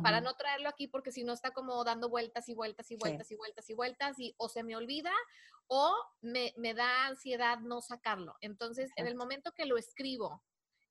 para 0.02 0.20
no 0.20 0.34
traerlo 0.34 0.68
aquí 0.68 0.86
porque 0.86 1.10
si 1.10 1.24
no 1.24 1.32
está 1.32 1.50
como 1.50 1.82
dando 1.82 2.08
vueltas 2.08 2.48
y 2.48 2.54
vueltas 2.54 2.90
y 2.90 2.96
vueltas 2.96 3.30
y 3.30 3.34
vueltas 3.34 3.70
y 3.70 3.74
vueltas 3.74 4.18
y 4.20 4.34
o 4.36 4.48
se 4.48 4.62
me 4.62 4.76
olvida 4.76 5.12
o 5.66 5.96
me, 6.20 6.52
da 6.74 7.06
ansiedad 7.06 7.58
no 7.60 7.80
sacarlo. 7.80 8.36
Entonces, 8.40 8.90
en 8.96 9.06
el 9.06 9.14
momento 9.14 9.52
que 9.52 9.66
lo 9.66 9.78
escribo, 9.78 10.42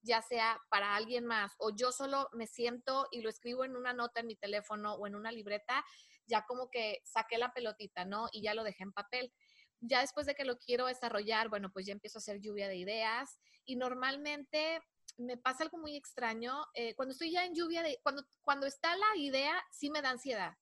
ya 0.01 0.21
sea 0.21 0.59
para 0.69 0.95
alguien 0.95 1.25
más 1.25 1.53
o 1.59 1.75
yo 1.75 1.91
solo 1.91 2.29
me 2.33 2.47
siento 2.47 3.07
y 3.11 3.21
lo 3.21 3.29
escribo 3.29 3.65
en 3.65 3.75
una 3.75 3.93
nota 3.93 4.21
en 4.21 4.27
mi 4.27 4.35
teléfono 4.35 4.93
o 4.95 5.07
en 5.07 5.15
una 5.15 5.31
libreta, 5.31 5.85
ya 6.29 6.45
como 6.45 6.69
que 6.69 7.01
saqué 7.03 7.37
la 7.37 7.53
pelotita, 7.53 8.05
¿no? 8.05 8.29
Y 8.31 8.41
ya 8.41 8.53
lo 8.53 8.63
dejé 8.63 8.83
en 8.83 8.93
papel. 8.93 9.33
Ya 9.81 10.01
después 10.01 10.25
de 10.25 10.35
que 10.35 10.45
lo 10.45 10.57
quiero 10.57 10.85
desarrollar, 10.85 11.49
bueno, 11.49 11.71
pues 11.71 11.85
ya 11.85 11.93
empiezo 11.93 12.17
a 12.17 12.21
hacer 12.21 12.39
lluvia 12.39 12.67
de 12.67 12.77
ideas 12.77 13.39
y 13.65 13.75
normalmente 13.75 14.79
me 15.17 15.37
pasa 15.37 15.63
algo 15.63 15.77
muy 15.77 15.95
extraño. 15.95 16.65
Eh, 16.73 16.95
cuando 16.95 17.13
estoy 17.13 17.31
ya 17.31 17.45
en 17.45 17.55
lluvia, 17.55 17.83
de, 17.83 17.99
cuando, 18.03 18.23
cuando 18.41 18.67
está 18.67 18.95
la 18.95 19.17
idea, 19.17 19.61
sí 19.71 19.89
me 19.89 20.01
da 20.01 20.11
ansiedad, 20.11 20.53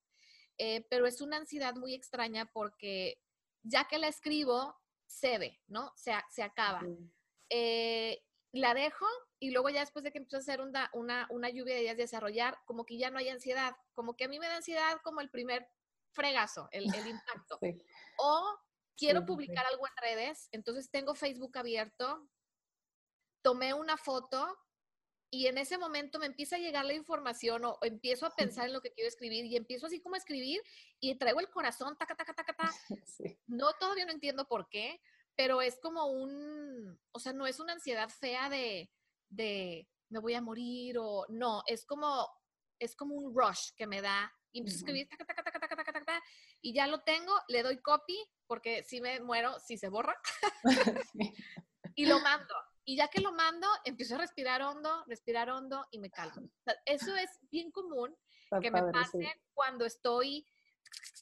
eh, 0.57 0.85
pero 0.89 1.05
es 1.05 1.21
una 1.21 1.37
ansiedad 1.37 1.75
muy 1.75 1.93
extraña 1.93 2.49
porque 2.51 3.21
ya 3.63 3.87
que 3.87 3.99
la 3.99 4.07
escribo, 4.07 4.75
se 5.05 5.37
ve, 5.37 5.59
¿no? 5.67 5.93
Se, 5.95 6.13
se 6.29 6.43
acaba. 6.43 6.81
Eh, 7.49 8.21
la 8.51 8.73
dejo 8.73 9.05
y 9.39 9.51
luego 9.51 9.69
ya 9.69 9.81
después 9.81 10.03
de 10.03 10.11
que 10.11 10.17
empiezo 10.17 10.37
a 10.37 10.39
hacer 10.39 10.61
una, 10.61 10.89
una, 10.93 11.27
una 11.29 11.49
lluvia 11.49 11.75
de 11.75 11.81
ideas 11.81 11.97
de 11.97 12.03
desarrollar, 12.03 12.57
como 12.65 12.85
que 12.85 12.97
ya 12.97 13.11
no 13.11 13.19
hay 13.19 13.29
ansiedad, 13.29 13.75
como 13.93 14.15
que 14.15 14.25
a 14.25 14.27
mí 14.27 14.39
me 14.39 14.47
da 14.47 14.55
ansiedad 14.55 14.99
como 15.03 15.21
el 15.21 15.29
primer 15.29 15.69
fregazo, 16.11 16.67
el, 16.71 16.83
el 16.93 17.07
impacto. 17.07 17.59
O 18.17 18.59
quiero 18.95 19.25
publicar 19.25 19.65
algo 19.65 19.87
en 19.87 19.93
redes, 20.01 20.49
entonces 20.51 20.89
tengo 20.89 21.13
Facebook 21.13 21.57
abierto, 21.57 22.27
tomé 23.43 23.73
una 23.73 23.95
foto 23.95 24.57
y 25.29 25.47
en 25.47 25.57
ese 25.57 25.77
momento 25.77 26.19
me 26.19 26.25
empieza 26.25 26.55
a 26.55 26.59
llegar 26.59 26.85
la 26.85 26.93
información 26.93 27.65
o, 27.65 27.77
empiezo 27.81 28.25
a 28.25 28.35
pensar 28.35 28.65
en 28.65 28.73
lo 28.73 28.81
que 28.81 28.91
quiero 28.91 29.07
escribir 29.07 29.45
y 29.45 29.55
empiezo 29.55 29.85
así 29.85 30.01
como 30.01 30.15
a 30.15 30.17
escribir 30.17 30.61
y 30.99 31.15
traigo 31.15 31.39
el 31.39 31.49
corazón, 31.49 31.97
taca, 31.97 32.15
taca, 32.15 32.33
taca, 32.33 32.53
taca. 32.53 32.73
No, 33.47 33.71
todavía 33.73 34.05
no 34.05 34.11
entiendo 34.11 34.47
por 34.47 34.67
qué, 34.69 34.99
pero 35.35 35.61
es 35.61 35.79
como 35.79 36.07
un, 36.07 36.99
o 37.11 37.19
sea, 37.19 37.33
no 37.33 37.45
es 37.45 37.59
una 37.59 37.73
ansiedad 37.73 38.09
fea 38.09 38.49
de, 38.49 38.89
de 39.29 39.87
me 40.09 40.19
voy 40.19 40.33
a 40.33 40.41
morir 40.41 40.97
o 40.99 41.25
no, 41.29 41.63
es 41.67 41.85
como, 41.85 42.27
es 42.79 42.95
como 42.95 43.15
un 43.15 43.35
rush 43.35 43.71
que 43.75 43.87
me 43.87 44.01
da 44.01 44.31
y 44.51 44.59
empiezo 44.59 44.77
a 44.77 44.79
escribir 44.79 45.07
taca, 45.09 45.25
taca, 45.25 45.93
taca, 45.93 46.23
y 46.61 46.73
ya 46.73 46.87
lo 46.87 47.01
tengo, 47.01 47.33
le 47.47 47.63
doy 47.63 47.81
copy 47.81 48.17
porque 48.47 48.83
si 48.83 49.01
me 49.01 49.19
muero, 49.19 49.59
si 49.59 49.77
se 49.77 49.89
borra 49.89 50.15
y 51.95 52.05
lo 52.05 52.19
mando. 52.19 52.53
Y 52.85 52.95
ya 52.95 53.09
que 53.09 53.19
lo 53.19 53.33
mando, 53.33 53.67
empiezo 53.83 54.15
a 54.15 54.19
respirar 54.19 54.61
hondo, 54.61 55.03
respirar 55.07 55.49
hondo 55.49 55.85
y 55.91 55.99
me 55.99 56.09
calmo. 56.09 56.49
eso 56.85 57.15
es 57.17 57.29
bien 57.51 57.71
común 57.71 58.15
que 58.61 58.71
me 58.71 58.81
pase 58.91 59.41
cuando 59.53 59.85
estoy, 59.85 60.47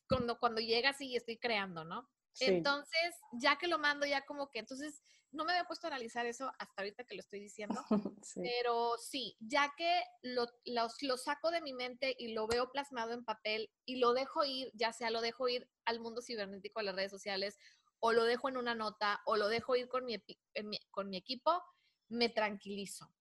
cuando, 0.07 0.39
cuando 0.39 0.61
llegas 0.61 1.01
y 1.01 1.15
estoy 1.15 1.37
creando, 1.37 1.83
¿no? 1.83 2.07
Entonces, 2.39 3.15
ya 3.33 3.57
que 3.57 3.67
lo 3.67 3.79
mando, 3.79 4.05
ya 4.05 4.25
como 4.25 4.49
que, 4.49 4.59
entonces, 4.59 5.01
no 5.31 5.43
me 5.43 5.51
había 5.51 5.65
puesto 5.65 5.87
a 5.87 5.89
analizar 5.89 6.25
eso 6.25 6.51
hasta 6.59 6.81
ahorita 6.81 7.03
que 7.03 7.15
lo 7.15 7.21
estoy 7.21 7.39
diciendo, 7.39 7.75
pero 8.35 8.97
sí, 8.97 9.35
ya 9.39 9.73
que 9.77 10.01
lo, 10.21 10.47
lo, 10.65 11.17
saco 11.17 11.51
de 11.51 11.61
mi 11.61 11.73
mente 11.73 12.15
y 12.17 12.33
lo 12.33 12.47
veo 12.47 12.71
plasmado 12.71 13.13
en 13.13 13.25
papel 13.25 13.69
y 13.85 13.97
lo 13.97 14.13
dejo 14.13 14.45
ir, 14.45 14.71
ya 14.73 14.93
sea 14.93 15.09
lo 15.09 15.21
dejo 15.21 15.47
ir 15.49 15.69
al 15.85 15.99
mundo 15.99 16.21
cibernético, 16.21 16.79
a 16.79 16.83
las 16.83 16.95
redes 16.95 17.11
sociales, 17.11 17.57
o 17.99 18.13
lo 18.13 18.23
dejo 18.23 18.49
en 18.49 18.57
una 18.57 18.75
nota, 18.75 19.21
o 19.25 19.35
lo 19.35 19.47
dejo 19.49 19.75
ir 19.75 19.87
con 19.87 20.05
mi, 20.05 20.17
con 20.91 21.09
mi 21.09 21.17
equipo, 21.17 21.61
me 22.07 22.29
tranquilizo. 22.29 23.11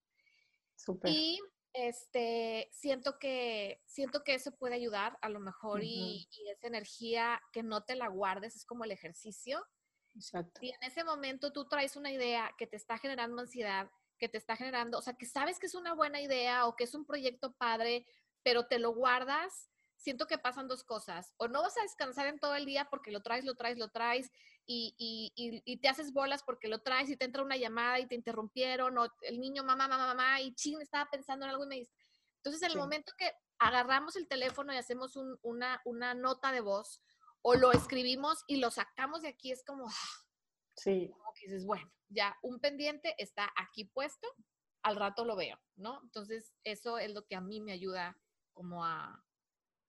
Y 1.04 1.40
este, 1.74 2.68
siento 2.72 3.18
que, 3.18 3.82
siento 3.86 4.22
que 4.22 4.34
eso 4.34 4.52
puede 4.52 4.76
ayudar 4.76 5.18
a 5.20 5.28
lo 5.28 5.40
mejor 5.40 5.82
y, 5.82 6.28
esa 6.50 6.68
energía 6.68 7.42
que 7.52 7.62
no 7.62 7.84
te 7.84 7.96
la 7.96 8.08
guardes 8.08 8.56
es 8.56 8.64
como 8.64 8.84
el 8.84 8.92
ejercicio. 8.92 9.66
Exacto. 10.14 10.60
Y 10.62 10.70
en 10.70 10.82
ese 10.82 11.04
momento 11.04 11.52
tú 11.52 11.68
traes 11.68 11.96
una 11.96 12.12
idea 12.12 12.54
que 12.56 12.66
te 12.66 12.76
está 12.76 12.96
generando 12.98 13.42
ansiedad, 13.42 13.90
que 14.18 14.28
te 14.28 14.38
está 14.38 14.56
generando, 14.56 14.98
o 14.98 15.02
sea, 15.02 15.14
que 15.14 15.26
sabes 15.26 15.58
que 15.58 15.66
es 15.66 15.74
una 15.74 15.94
buena 15.94 16.20
idea 16.20 16.66
o 16.66 16.76
que 16.76 16.84
es 16.84 16.94
un 16.94 17.04
proyecto 17.04 17.52
padre, 17.54 18.06
pero 18.42 18.66
te 18.66 18.78
lo 18.78 18.94
guardas 18.94 19.68
siento 19.96 20.26
que 20.26 20.38
pasan 20.38 20.68
dos 20.68 20.84
cosas. 20.84 21.32
O 21.38 21.48
no 21.48 21.62
vas 21.62 21.76
a 21.78 21.82
descansar 21.82 22.26
en 22.26 22.38
todo 22.38 22.54
el 22.54 22.66
día 22.66 22.88
porque 22.90 23.10
lo 23.10 23.22
traes, 23.22 23.44
lo 23.44 23.54
traes, 23.54 23.78
lo 23.78 23.88
traes 23.88 24.30
y, 24.66 24.94
y, 25.36 25.62
y, 25.64 25.76
te 25.78 25.88
haces 25.88 26.12
bolas 26.12 26.42
porque 26.42 26.68
lo 26.68 26.80
traes 26.80 27.10
y 27.10 27.16
te 27.16 27.24
entra 27.24 27.42
una 27.42 27.56
llamada 27.56 28.00
y 28.00 28.06
te 28.06 28.14
interrumpieron 28.14 28.96
o 28.98 29.06
el 29.22 29.40
niño, 29.40 29.62
mamá, 29.62 29.88
mamá, 29.88 30.06
mamá, 30.06 30.40
y 30.40 30.54
ching, 30.54 30.80
estaba 30.80 31.10
pensando 31.10 31.44
en 31.44 31.50
algo 31.50 31.64
y 31.64 31.68
me 31.68 31.74
dice. 31.76 31.92
Entonces, 32.36 32.62
en 32.62 32.72
el 32.72 32.78
momento 32.78 33.12
que 33.18 33.30
agarramos 33.58 34.16
el 34.16 34.28
teléfono 34.28 34.72
y 34.72 34.76
hacemos 34.76 35.16
una, 35.42 35.80
una 35.84 36.14
nota 36.14 36.52
de 36.52 36.60
voz 36.60 37.02
o 37.42 37.54
lo 37.54 37.72
escribimos 37.72 38.42
y 38.46 38.56
lo 38.56 38.70
sacamos 38.70 39.22
de 39.22 39.28
aquí, 39.28 39.52
es 39.52 39.64
como, 39.64 39.86
sí. 40.76 41.10
como 41.12 41.32
que 41.34 41.46
dices, 41.46 41.66
bueno, 41.66 41.90
ya 42.08 42.36
un 42.42 42.58
pendiente 42.60 43.14
está 43.18 43.52
aquí 43.56 43.84
puesto, 43.84 44.28
al 44.82 44.96
rato 44.96 45.24
lo 45.24 45.36
veo, 45.36 45.58
¿no? 45.76 46.00
Entonces, 46.02 46.54
eso 46.64 46.98
es 46.98 47.12
lo 47.12 47.26
que 47.26 47.36
a 47.36 47.40
mí 47.40 47.60
me 47.60 47.72
ayuda 47.72 48.18
como 48.52 48.84
a, 48.84 49.22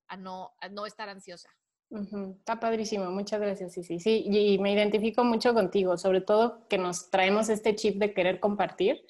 a 0.08 0.18
no, 0.18 0.56
no 0.72 0.86
estar 0.86 1.10
ansiosa. 1.10 1.50
Está 1.90 2.60
padrísimo, 2.60 3.10
muchas 3.12 3.40
gracias, 3.40 3.74
sí, 3.74 3.84
sí, 3.84 4.00
sí, 4.00 4.24
y 4.26 4.58
me 4.58 4.74
identifico 4.74 5.24
mucho 5.24 5.54
contigo, 5.54 5.98
sobre 5.98 6.22
todo 6.22 6.68
que 6.68 6.78
nos 6.78 7.10
traemos 7.10 7.48
este 7.50 7.76
chip 7.76 7.98
de 7.98 8.14
querer 8.14 8.40
compartir. 8.40 9.06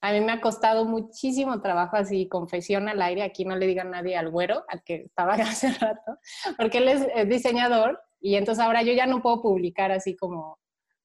A 0.00 0.12
mí 0.12 0.20
me 0.20 0.32
ha 0.32 0.40
costado 0.40 0.84
muchísimo 0.84 1.60
trabajo, 1.62 1.96
así 1.96 2.28
confesión 2.28 2.88
al 2.88 3.00
aire, 3.00 3.22
aquí 3.22 3.44
no 3.44 3.56
le 3.56 3.66
digan 3.66 3.90
nadie 3.90 4.16
al 4.16 4.30
güero, 4.30 4.64
al 4.68 4.82
que 4.82 4.96
estaba 4.96 5.34
hace 5.34 5.70
rato, 5.72 6.18
porque 6.58 6.78
él 6.78 6.88
es, 6.88 7.28
diseñador 7.28 8.00
y 8.20 8.34
entonces 8.34 8.62
ahora 8.62 8.82
yo 8.82 8.92
ya 8.92 9.06
no 9.06 9.22
puedo 9.22 9.40
publicar 9.40 9.92
así 9.92 10.16
como, 10.16 10.58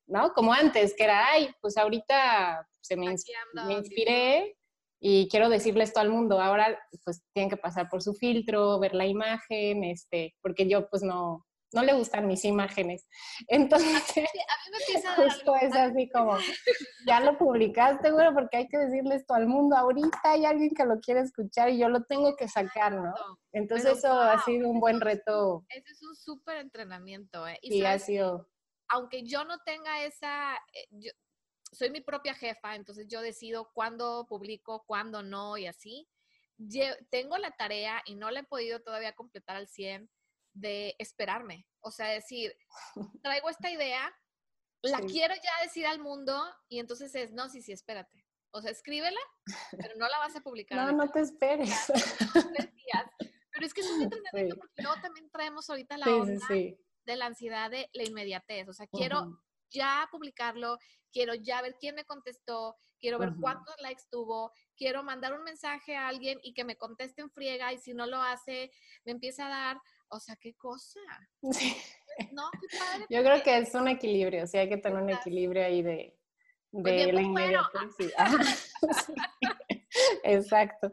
¿no? 0.07 0.34
Como 0.34 0.53
antes, 0.53 0.95
que 0.95 1.03
era, 1.03 1.27
ay, 1.31 1.49
pues 1.62 1.77
ahorita 1.77 2.67
se 2.81 2.97
me, 2.97 3.15
me 3.67 3.73
inspiré 3.73 4.57
y 5.03 5.27
quiero 5.29 5.49
decirle 5.49 5.83
esto 5.83 5.99
al 5.99 6.09
mundo. 6.09 6.39
Ahora, 6.39 6.77
pues 7.03 7.23
tienen 7.33 7.49
que 7.49 7.57
pasar 7.57 7.89
por 7.89 8.03
su 8.03 8.13
filtro, 8.13 8.79
ver 8.79 8.93
la 8.93 9.07
imagen, 9.07 9.83
este, 9.83 10.35
porque 10.41 10.69
yo 10.69 10.87
pues 10.89 11.01
no, 11.01 11.43
no 11.73 11.81
le 11.81 11.93
gustan 11.93 12.27
mis 12.27 12.45
imágenes. 12.45 13.07
Entonces, 13.47 13.95
a 13.95 14.21
mí 14.21 14.71
me 14.71 14.77
empieza 14.77 15.13
a 15.13 15.15
justo 15.15 15.55
es 15.55 15.75
así 15.75 16.07
como, 16.09 16.37
ya 17.07 17.19
lo 17.19 17.35
publicaste, 17.39 18.11
bueno, 18.11 18.31
porque 18.35 18.57
hay 18.57 18.67
que 18.67 18.77
decirle 18.77 19.15
esto 19.15 19.33
al 19.33 19.47
mundo. 19.47 19.75
Ahorita 19.75 20.19
hay 20.23 20.45
alguien 20.45 20.69
que 20.69 20.85
lo 20.85 20.99
quiere 20.99 21.21
escuchar 21.21 21.69
y 21.69 21.79
yo 21.79 21.89
lo 21.89 22.03
tengo 22.03 22.35
que 22.35 22.47
sacar, 22.47 22.93
¿no? 22.93 23.13
Entonces 23.53 23.97
eso 23.97 24.13
ha 24.13 24.39
sido 24.43 24.69
un 24.69 24.79
buen 24.79 25.01
reto. 25.01 25.65
Ese 25.69 25.91
es 25.91 26.03
un 26.03 26.15
súper 26.15 26.57
entrenamiento, 26.57 27.47
¿eh? 27.47 27.57
Y, 27.63 27.83
ha 27.85 27.97
sido... 27.97 28.47
Aunque 28.89 29.23
yo 29.23 29.45
no 29.45 29.57
tenga 29.65 30.03
esa, 30.03 30.55
eh, 30.73 30.87
yo, 30.91 31.11
soy 31.71 31.89
mi 31.89 32.01
propia 32.01 32.36
jefa, 32.36 32.75
entonces 32.75 33.07
yo 33.07 33.21
decido 33.21 33.71
cuándo 33.73 34.25
publico, 34.27 34.84
cuándo 34.86 35.23
no 35.23 35.57
y 35.57 35.67
así. 35.67 36.07
tengo 37.10 37.38
la 37.38 37.51
tarea 37.51 38.01
y 38.05 38.15
no 38.15 38.29
la 38.29 38.41
he 38.41 38.43
podido 38.43 38.81
todavía 38.81 39.13
completar 39.13 39.55
al 39.55 39.67
100 39.67 40.10
de 40.53 40.95
esperarme. 40.99 41.67
O 41.79 41.91
sea, 41.91 42.07
decir, 42.07 42.53
traigo 43.23 43.49
esta 43.49 43.71
idea, 43.71 44.13
la 44.84 44.99
quiero 44.99 45.34
ya 45.36 45.63
decir 45.63 45.86
al 45.86 45.99
mundo 45.99 46.41
y 46.67 46.79
entonces 46.79 47.13
es, 47.15 47.31
no, 47.31 47.49
sí, 47.49 47.62
sí, 47.62 47.71
espérate. 47.71 48.25
O 48.53 48.62
sea, 48.62 48.71
escríbela, 48.71 49.19
pero 49.71 49.95
no 49.95 50.10
la 50.10 50.17
vas 50.19 50.36
a 50.36 50.41
publicar. 50.41 50.77
no, 50.77 50.91
no 50.91 51.10
te 51.10 51.21
esperes. 51.21 51.73
Pero 53.53 53.65
es 53.65 53.73
que 53.73 53.81
es 53.81 53.89
un 53.89 54.01
entrenamiento 54.03 54.57
porque 54.57 54.81
luego 54.81 55.01
también 55.01 55.29
traemos 55.29 55.69
ahorita 55.69 55.97
la 55.97 56.07
onda 56.07 56.47
de 56.49 57.15
la 57.15 57.25
ansiedad 57.27 57.71
de 57.71 57.89
la 57.93 58.03
inmediatez. 58.03 58.67
O 58.67 58.73
sea, 58.73 58.88
quiero 58.88 59.41
ya 59.71 60.07
publicarlo, 60.12 60.77
quiero 61.12 61.34
ya 61.36 61.62
ver 61.62 61.75
quién 61.79 61.95
me 61.95 62.05
contestó, 62.05 62.75
quiero 62.99 63.19
ver 63.19 63.34
cuántos 63.39 63.75
likes 63.81 64.03
tuvo, 64.10 64.51
quiero 64.75 65.03
mandar 65.03 65.34
un 65.34 65.43
mensaje 65.43 65.95
a 65.95 66.07
alguien 66.07 66.39
y 66.43 66.53
que 66.53 66.63
me 66.63 66.77
conteste 66.77 67.21
en 67.21 67.31
friega 67.31 67.73
y 67.73 67.79
si 67.79 67.93
no 67.93 68.05
lo 68.05 68.21
hace, 68.21 68.71
me 69.05 69.12
empieza 69.12 69.47
a 69.47 69.49
dar, 69.49 69.81
o 70.10 70.19
sea, 70.19 70.36
qué 70.36 70.53
cosa. 70.55 70.99
No, 72.34 72.51
qué 72.51 72.77
padre. 72.77 73.05
Yo 73.10 73.23
creo 73.23 73.41
que 73.41 73.57
es 73.57 73.73
un 73.73 73.88
equilibrio, 73.88 74.45
sí 74.45 74.57
hay 74.57 74.67
que 74.67 74.77
tener 74.77 75.01
un 75.01 75.10
equilibrio 75.10 75.63
ahí 75.63 75.81
de, 75.81 76.19
de 76.71 77.13
la 77.13 77.21
inmediatez. 77.21 78.13
Exacto. 80.24 80.91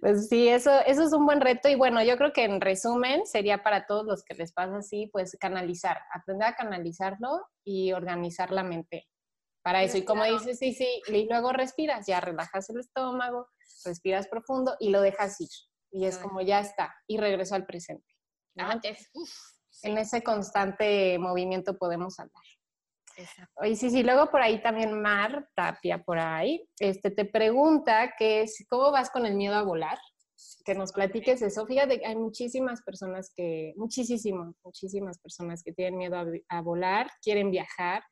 Pues 0.00 0.28
sí, 0.28 0.48
eso, 0.48 0.70
eso 0.86 1.04
es 1.04 1.12
un 1.12 1.26
buen 1.26 1.40
reto 1.40 1.68
y 1.68 1.74
bueno, 1.74 2.02
yo 2.02 2.16
creo 2.16 2.32
que 2.32 2.44
en 2.44 2.60
resumen 2.60 3.26
sería 3.26 3.62
para 3.62 3.86
todos 3.86 4.04
los 4.04 4.22
que 4.24 4.34
les 4.34 4.52
pasa 4.52 4.76
así, 4.76 5.08
pues 5.12 5.36
canalizar, 5.40 5.98
aprender 6.14 6.48
a 6.48 6.54
canalizarlo 6.54 7.46
y 7.64 7.92
organizar 7.92 8.50
la 8.50 8.62
mente 8.62 9.08
para 9.62 9.82
eso. 9.82 9.98
Y 9.98 10.04
como 10.04 10.24
dices, 10.24 10.58
sí, 10.58 10.74
sí, 10.74 11.02
y 11.06 11.28
luego 11.28 11.52
respiras, 11.52 12.06
ya 12.06 12.20
relajas 12.20 12.68
el 12.70 12.80
estómago, 12.80 13.48
respiras 13.84 14.28
profundo 14.28 14.76
y 14.80 14.90
lo 14.90 15.00
dejas 15.00 15.40
ir. 15.40 15.48
Y 15.92 16.06
es 16.06 16.18
como 16.18 16.40
ya 16.40 16.60
está, 16.60 16.94
y 17.06 17.18
regreso 17.18 17.54
al 17.54 17.66
presente. 17.66 18.06
En 19.82 19.98
ese 19.98 20.22
constante 20.22 21.18
movimiento 21.18 21.76
podemos 21.76 22.18
hablar. 22.18 22.42
Exacto. 23.22 23.64
Y 23.64 23.76
sí, 23.76 23.90
sí, 23.90 24.02
luego 24.02 24.30
por 24.30 24.42
ahí 24.42 24.62
también 24.62 25.00
Mar 25.00 25.48
Tapia, 25.54 26.02
por 26.02 26.18
ahí, 26.18 26.68
este, 26.78 27.10
te 27.10 27.24
pregunta 27.24 28.14
que 28.18 28.42
es, 28.42 28.64
¿cómo 28.68 28.90
vas 28.90 29.10
con 29.10 29.26
el 29.26 29.34
miedo 29.34 29.54
a 29.54 29.62
volar? 29.62 29.98
Que 30.64 30.74
nos 30.74 30.92
platiques 30.92 31.40
eso. 31.42 31.66
Fíjate, 31.66 32.04
hay 32.04 32.16
muchísimas 32.16 32.82
personas 32.82 33.32
que, 33.34 33.74
muchísimas, 33.76 34.54
muchísimas 34.64 35.18
personas 35.18 35.62
que 35.62 35.72
tienen 35.72 35.98
miedo 35.98 36.16
a, 36.16 36.26
a 36.48 36.62
volar, 36.62 37.10
quieren 37.22 37.50
viajar, 37.50 38.02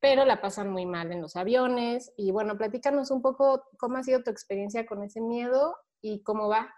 pero 0.00 0.24
la 0.24 0.40
pasan 0.40 0.70
muy 0.70 0.86
mal 0.86 1.12
en 1.12 1.20
los 1.20 1.36
aviones. 1.36 2.12
Y 2.16 2.32
bueno, 2.32 2.56
platícanos 2.56 3.10
un 3.10 3.20
poco 3.20 3.64
cómo 3.78 3.98
ha 3.98 4.02
sido 4.02 4.22
tu 4.22 4.30
experiencia 4.30 4.86
con 4.86 5.02
ese 5.02 5.20
miedo 5.20 5.76
y 6.00 6.22
cómo 6.22 6.48
va 6.48 6.72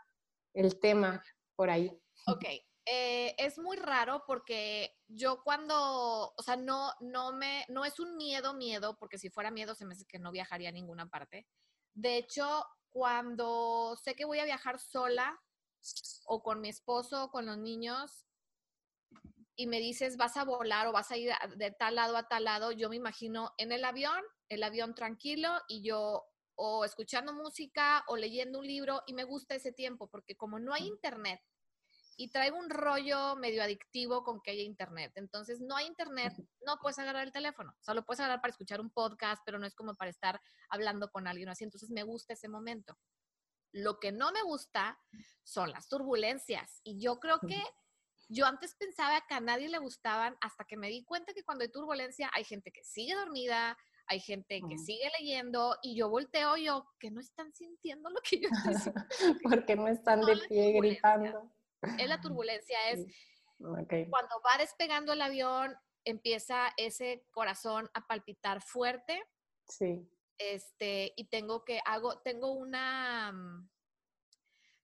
el 0.54 0.80
tema 0.80 1.22
por 1.56 1.70
ahí. 1.70 1.96
Ok, 2.26 2.44
eh, 2.84 3.34
es 3.38 3.58
muy 3.58 3.76
raro 3.76 4.24
porque 4.26 4.96
yo 5.08 5.42
cuando, 5.42 6.32
o 6.36 6.42
sea, 6.42 6.56
no, 6.56 6.92
no 7.00 7.32
me, 7.32 7.64
no 7.68 7.84
es 7.84 8.00
un 8.00 8.16
miedo, 8.16 8.54
miedo, 8.54 8.96
porque 8.98 9.18
si 9.18 9.30
fuera 9.30 9.50
miedo 9.50 9.74
se 9.74 9.84
me 9.84 9.94
hace 9.94 10.04
que 10.04 10.18
no 10.18 10.32
viajaría 10.32 10.70
a 10.70 10.72
ninguna 10.72 11.08
parte. 11.08 11.46
De 11.94 12.16
hecho, 12.16 12.64
cuando 12.90 13.96
sé 14.02 14.14
que 14.14 14.24
voy 14.24 14.40
a 14.40 14.44
viajar 14.44 14.80
sola 14.80 15.40
o 16.26 16.42
con 16.42 16.60
mi 16.60 16.68
esposo 16.68 17.24
o 17.24 17.30
con 17.30 17.46
los 17.46 17.58
niños 17.58 18.26
y 19.56 19.66
me 19.66 19.78
dices 19.78 20.16
vas 20.16 20.36
a 20.36 20.44
volar 20.44 20.86
o 20.86 20.92
vas 20.92 21.10
a 21.10 21.16
ir 21.16 21.32
de 21.56 21.70
tal 21.72 21.96
lado 21.96 22.16
a 22.16 22.28
tal 22.28 22.44
lado, 22.44 22.72
yo 22.72 22.88
me 22.88 22.96
imagino 22.96 23.52
en 23.58 23.72
el 23.72 23.84
avión, 23.84 24.22
el 24.48 24.62
avión 24.62 24.94
tranquilo 24.94 25.50
y 25.68 25.82
yo 25.82 26.24
o 26.54 26.84
escuchando 26.84 27.32
música 27.32 28.04
o 28.08 28.16
leyendo 28.16 28.58
un 28.58 28.66
libro 28.66 29.02
y 29.06 29.14
me 29.14 29.24
gusta 29.24 29.54
ese 29.54 29.72
tiempo 29.72 30.08
porque 30.08 30.36
como 30.36 30.58
no 30.58 30.74
hay 30.74 30.86
internet, 30.86 31.40
y 32.16 32.30
traigo 32.30 32.58
un 32.58 32.70
rollo 32.70 33.36
medio 33.36 33.62
adictivo 33.62 34.22
con 34.22 34.40
que 34.40 34.52
haya 34.52 34.62
internet. 34.62 35.12
Entonces, 35.16 35.60
no 35.60 35.76
hay 35.76 35.86
internet, 35.86 36.32
no 36.66 36.78
puedes 36.78 36.98
agarrar 36.98 37.24
el 37.24 37.32
teléfono. 37.32 37.74
Solo 37.80 38.04
puedes 38.04 38.20
agarrar 38.20 38.40
para 38.40 38.50
escuchar 38.50 38.80
un 38.80 38.90
podcast, 38.90 39.42
pero 39.44 39.58
no 39.58 39.66
es 39.66 39.74
como 39.74 39.94
para 39.94 40.10
estar 40.10 40.40
hablando 40.68 41.10
con 41.10 41.26
alguien 41.26 41.48
así. 41.48 41.64
Entonces, 41.64 41.90
me 41.90 42.02
gusta 42.02 42.34
ese 42.34 42.48
momento. 42.48 42.96
Lo 43.72 43.98
que 43.98 44.12
no 44.12 44.32
me 44.32 44.42
gusta 44.42 44.98
son 45.42 45.70
las 45.70 45.88
turbulencias. 45.88 46.80
Y 46.84 47.00
yo 47.00 47.18
creo 47.18 47.38
que 47.40 47.62
yo 48.28 48.46
antes 48.46 48.74
pensaba 48.74 49.24
que 49.26 49.34
a 49.34 49.40
nadie 49.40 49.68
le 49.68 49.78
gustaban 49.78 50.36
hasta 50.40 50.64
que 50.64 50.76
me 50.76 50.88
di 50.88 51.04
cuenta 51.04 51.32
que 51.32 51.44
cuando 51.44 51.64
hay 51.64 51.70
turbulencia 51.70 52.30
hay 52.34 52.44
gente 52.44 52.70
que 52.70 52.84
sigue 52.84 53.14
dormida, 53.14 53.76
hay 54.06 54.20
gente 54.20 54.60
que 54.68 54.78
sigue 54.78 55.10
leyendo 55.18 55.76
y 55.82 55.96
yo 55.96 56.08
volteo 56.08 56.56
yo 56.56 56.86
que 56.98 57.10
no 57.10 57.20
están 57.20 57.52
sintiendo 57.52 58.10
lo 58.10 58.20
que 58.20 58.40
yo 58.40 58.48
estoy 58.50 58.74
sintiendo. 58.74 59.08
Porque 59.42 59.76
no 59.76 59.88
están 59.88 60.20
de 60.22 60.36
pie 60.48 60.72
gritando 60.72 61.50
es 61.98 62.08
la 62.08 62.20
turbulencia, 62.20 62.90
es 62.90 63.06
cuando 63.58 64.40
va 64.44 64.58
despegando 64.58 65.12
el 65.12 65.22
avión, 65.22 65.76
empieza 66.04 66.72
ese 66.76 67.24
corazón 67.30 67.88
a 67.94 68.06
palpitar 68.06 68.60
fuerte. 68.60 69.22
Sí. 69.68 70.08
Este, 70.38 71.12
y 71.16 71.28
tengo 71.28 71.64
que, 71.64 71.80
hago, 71.84 72.20
tengo 72.22 72.52
una, 72.52 73.32
mm, 73.32 73.70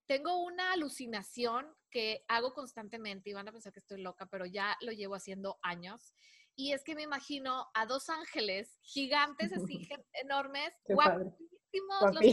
tengo 0.07 0.43
una 0.45 0.73
alucinación 0.73 1.67
que 1.91 2.25
hago 2.29 2.55
constantemente 2.55 3.31
y 3.31 3.33
van 3.33 3.49
a 3.49 3.53
pensar 3.53 3.73
que 3.73 3.81
estoy 3.81 4.01
loca, 4.01 4.27
pero 4.27 4.47
ya 4.47 4.77
lo 4.81 4.93
llevo 4.93 5.17
haciendo 5.17 5.59
años. 5.63 6.15
Y 6.55 6.73
es 6.73 6.85
que 6.85 6.95
me 6.95 7.03
imagino 7.03 7.69
a 7.75 7.87
dos 7.87 8.09
ángeles 8.09 8.79
gigantes, 8.83 9.53
así 9.53 9.89
enormes, 10.25 10.73
guapísimos, 10.87 12.15
los 12.15 12.25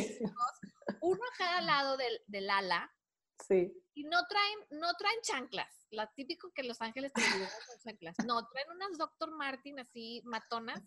uno 1.01 1.21
a 1.33 1.37
cada 1.37 1.61
lado 1.61 1.97
del, 1.97 2.21
del 2.27 2.49
ala, 2.49 2.91
Sí. 3.47 3.73
Y 3.93 4.03
no 4.03 4.25
traen, 4.27 4.59
no 4.81 4.93
traen 4.95 5.19
chanclas. 5.21 5.85
La 5.91 6.11
típico 6.13 6.51
que 6.53 6.63
Los 6.63 6.81
Ángeles 6.81 7.13
te 7.13 7.21
son 7.21 7.79
chanclas. 7.83 8.15
No, 8.25 8.45
traen 8.47 8.69
unas 8.71 8.97
Dr. 8.97 9.31
Martin 9.31 9.79
así 9.79 10.21
matonas. 10.25 10.81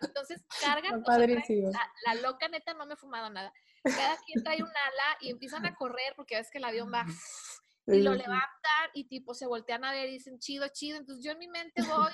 Entonces 0.00 0.44
cargan. 0.60 1.02
la, 1.02 2.14
loca 2.22 2.48
neta 2.48 2.74
no 2.74 2.86
me 2.86 2.94
he 2.94 2.96
fumado 2.96 3.30
nada. 3.30 3.52
Cada 3.82 4.16
quien 4.24 4.42
trae 4.44 4.62
un 4.62 4.68
ala 4.68 5.16
y 5.20 5.30
empiezan 5.30 5.66
a 5.66 5.74
correr 5.74 6.14
porque 6.16 6.36
ves 6.36 6.50
que 6.50 6.58
el 6.58 6.64
avión 6.64 6.92
va 6.92 7.04
y 7.86 8.02
lo 8.02 8.14
levantan 8.14 8.90
y 8.94 9.04
tipo 9.08 9.34
se 9.34 9.46
voltean 9.46 9.84
a 9.84 9.92
ver 9.92 10.08
y 10.08 10.12
dicen 10.12 10.38
chido, 10.38 10.68
chido. 10.68 10.98
Entonces 10.98 11.24
yo 11.24 11.32
en 11.32 11.38
mi 11.38 11.48
mente 11.48 11.82
voy, 11.82 12.12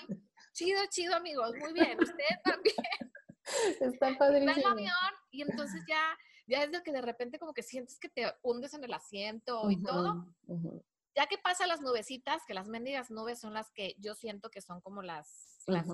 chido, 0.52 0.80
chido 0.90 1.14
amigos, 1.14 1.54
muy 1.58 1.72
bien, 1.72 1.98
ustedes 2.00 2.42
también. 2.44 2.76
Está 3.80 4.16
padrísimo. 4.16 4.52
el 4.52 4.64
avión 4.64 5.14
y 5.30 5.42
entonces 5.42 5.82
ya 5.88 6.16
ya 6.46 6.64
es 6.64 6.82
que 6.82 6.92
de 6.92 7.02
repente 7.02 7.38
como 7.38 7.54
que 7.54 7.62
sientes 7.62 7.98
que 7.98 8.08
te 8.08 8.32
hundes 8.42 8.74
en 8.74 8.84
el 8.84 8.92
asiento 8.92 9.70
y 9.70 9.82
todo. 9.82 10.26
Ya 11.14 11.26
que 11.26 11.38
pasa 11.38 11.66
las 11.66 11.80
nubecitas, 11.80 12.42
que 12.46 12.54
las 12.54 12.68
mendigas 12.68 13.10
nubes 13.10 13.38
son 13.38 13.52
las 13.52 13.70
que 13.70 13.94
yo 13.98 14.14
siento 14.14 14.50
que 14.50 14.62
son 14.62 14.80
como 14.80 15.02
las, 15.02 15.58
las, 15.66 15.86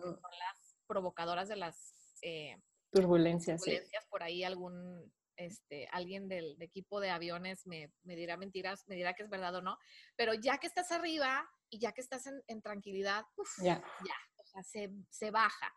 provocadoras 0.87 1.48
de 1.48 1.56
las 1.56 1.94
eh, 2.22 2.56
turbulencias. 2.92 3.61
turbulencias 3.61 4.06
por 4.06 4.22
ahí 4.22 4.44
algún 4.44 5.12
este, 5.37 5.88
alguien 5.92 6.28
del 6.28 6.61
equipo 6.61 7.00
de 7.00 7.11
aviones 7.11 7.66
me, 7.66 7.92
me, 8.02 8.16
dirá 8.16 8.37
mentiras, 8.37 8.84
me 8.88 8.96
dirá 8.96 9.14
que 9.14 9.22
es 9.22 9.30
verdad 9.30 9.54
o 9.56 9.62
no, 9.62 9.78
pero 10.16 10.34
ya 10.34 10.58
que 10.58 10.66
estás 10.66 10.90
arriba 10.92 11.48
y 11.70 11.78
ya 11.78 11.92
que 11.92 12.00
estás 12.00 12.28
en, 12.46 12.62
tranquilidad, 12.62 13.24
ya, 13.58 13.80
ya, 14.04 14.14
o 14.37 14.46
sea, 14.46 14.62
se, 14.62 14.90
se 15.11 15.30
baja 15.30 15.72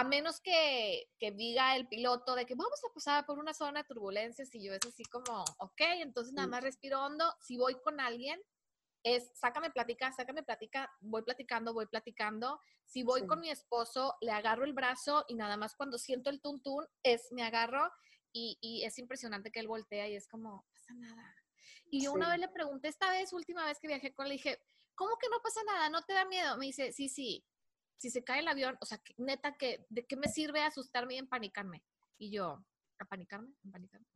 a 0.00 0.04
menos 0.04 0.40
que, 0.40 1.10
diga 1.36 1.76
el 1.76 1.86
piloto 1.86 2.34
de 2.34 2.46
que 2.46 2.54
vamos 2.54 2.80
a 2.88 2.94
pasar 2.94 3.26
por 3.26 3.38
una 3.38 3.52
zona 3.52 3.82
de 3.82 3.88
turbulencias 3.88 4.54
y 4.54 4.64
yo 4.64 4.72
es 4.72 4.80
así 4.86 5.04
como, 5.04 5.44
ok, 5.58 5.80
entonces 5.96 6.32
nada 6.32 6.48
más 6.48 6.62
respiro 6.62 7.04
hondo, 7.04 7.34
si 7.38 7.58
voy 7.58 7.78
con 7.82 8.00
alguien, 8.00 8.40
es 9.02 9.30
sácame 9.34 9.70
plática, 9.70 10.10
sácame 10.10 10.42
plática, 10.42 10.90
voy 11.00 11.22
platicando, 11.22 11.74
voy 11.74 11.86
platicando. 11.86 12.60
Si 12.86 13.02
voy 13.02 13.26
con 13.26 13.40
mi 13.40 13.50
esposo, 13.50 14.16
le 14.22 14.32
agarro 14.32 14.64
el 14.64 14.72
brazo 14.72 15.24
y 15.28 15.34
nada 15.34 15.58
más 15.58 15.74
cuando 15.74 15.98
siento 15.98 16.30
el 16.30 16.40
tuntún, 16.40 16.86
es 17.02 17.30
me 17.32 17.42
agarro 17.42 17.90
y, 18.32 18.58
y 18.62 18.84
es 18.84 18.98
impresionante 18.98 19.52
que 19.52 19.60
él 19.60 19.68
voltea 19.68 20.08
y 20.08 20.16
es 20.16 20.26
como, 20.28 20.64
pasa 20.72 20.94
nada. 20.94 21.36
Y 21.90 22.02
yo 22.02 22.12
una 22.12 22.30
vez 22.30 22.40
le 22.40 22.48
pregunté, 22.48 22.88
esta 22.88 23.10
vez, 23.10 23.34
última 23.34 23.66
vez 23.66 23.78
que 23.80 23.88
viajé 23.88 24.14
con 24.14 24.26
él, 24.26 24.30
le 24.30 24.36
dije, 24.36 24.62
¿cómo 24.94 25.18
que 25.18 25.28
no 25.28 25.40
pasa 25.42 25.62
nada? 25.64 25.90
¿No 25.90 26.02
te 26.02 26.14
da 26.14 26.24
miedo? 26.24 26.56
Me 26.56 26.66
dice, 26.66 26.92
sí, 26.92 27.08
sí, 27.08 27.44
si 28.00 28.08
se 28.08 28.24
cae 28.24 28.40
el 28.40 28.48
avión, 28.48 28.78
o 28.80 28.86
sea, 28.86 29.02
neta, 29.18 29.58
que, 29.58 29.84
¿de 29.90 30.06
qué 30.06 30.16
me 30.16 30.26
sirve 30.26 30.62
asustarme 30.62 31.16
y 31.16 31.18
empanicarme? 31.18 31.84
Y 32.16 32.30
yo, 32.30 32.64
¿apanicarme? 32.98 33.52
¿Empanicarme? 33.62 34.06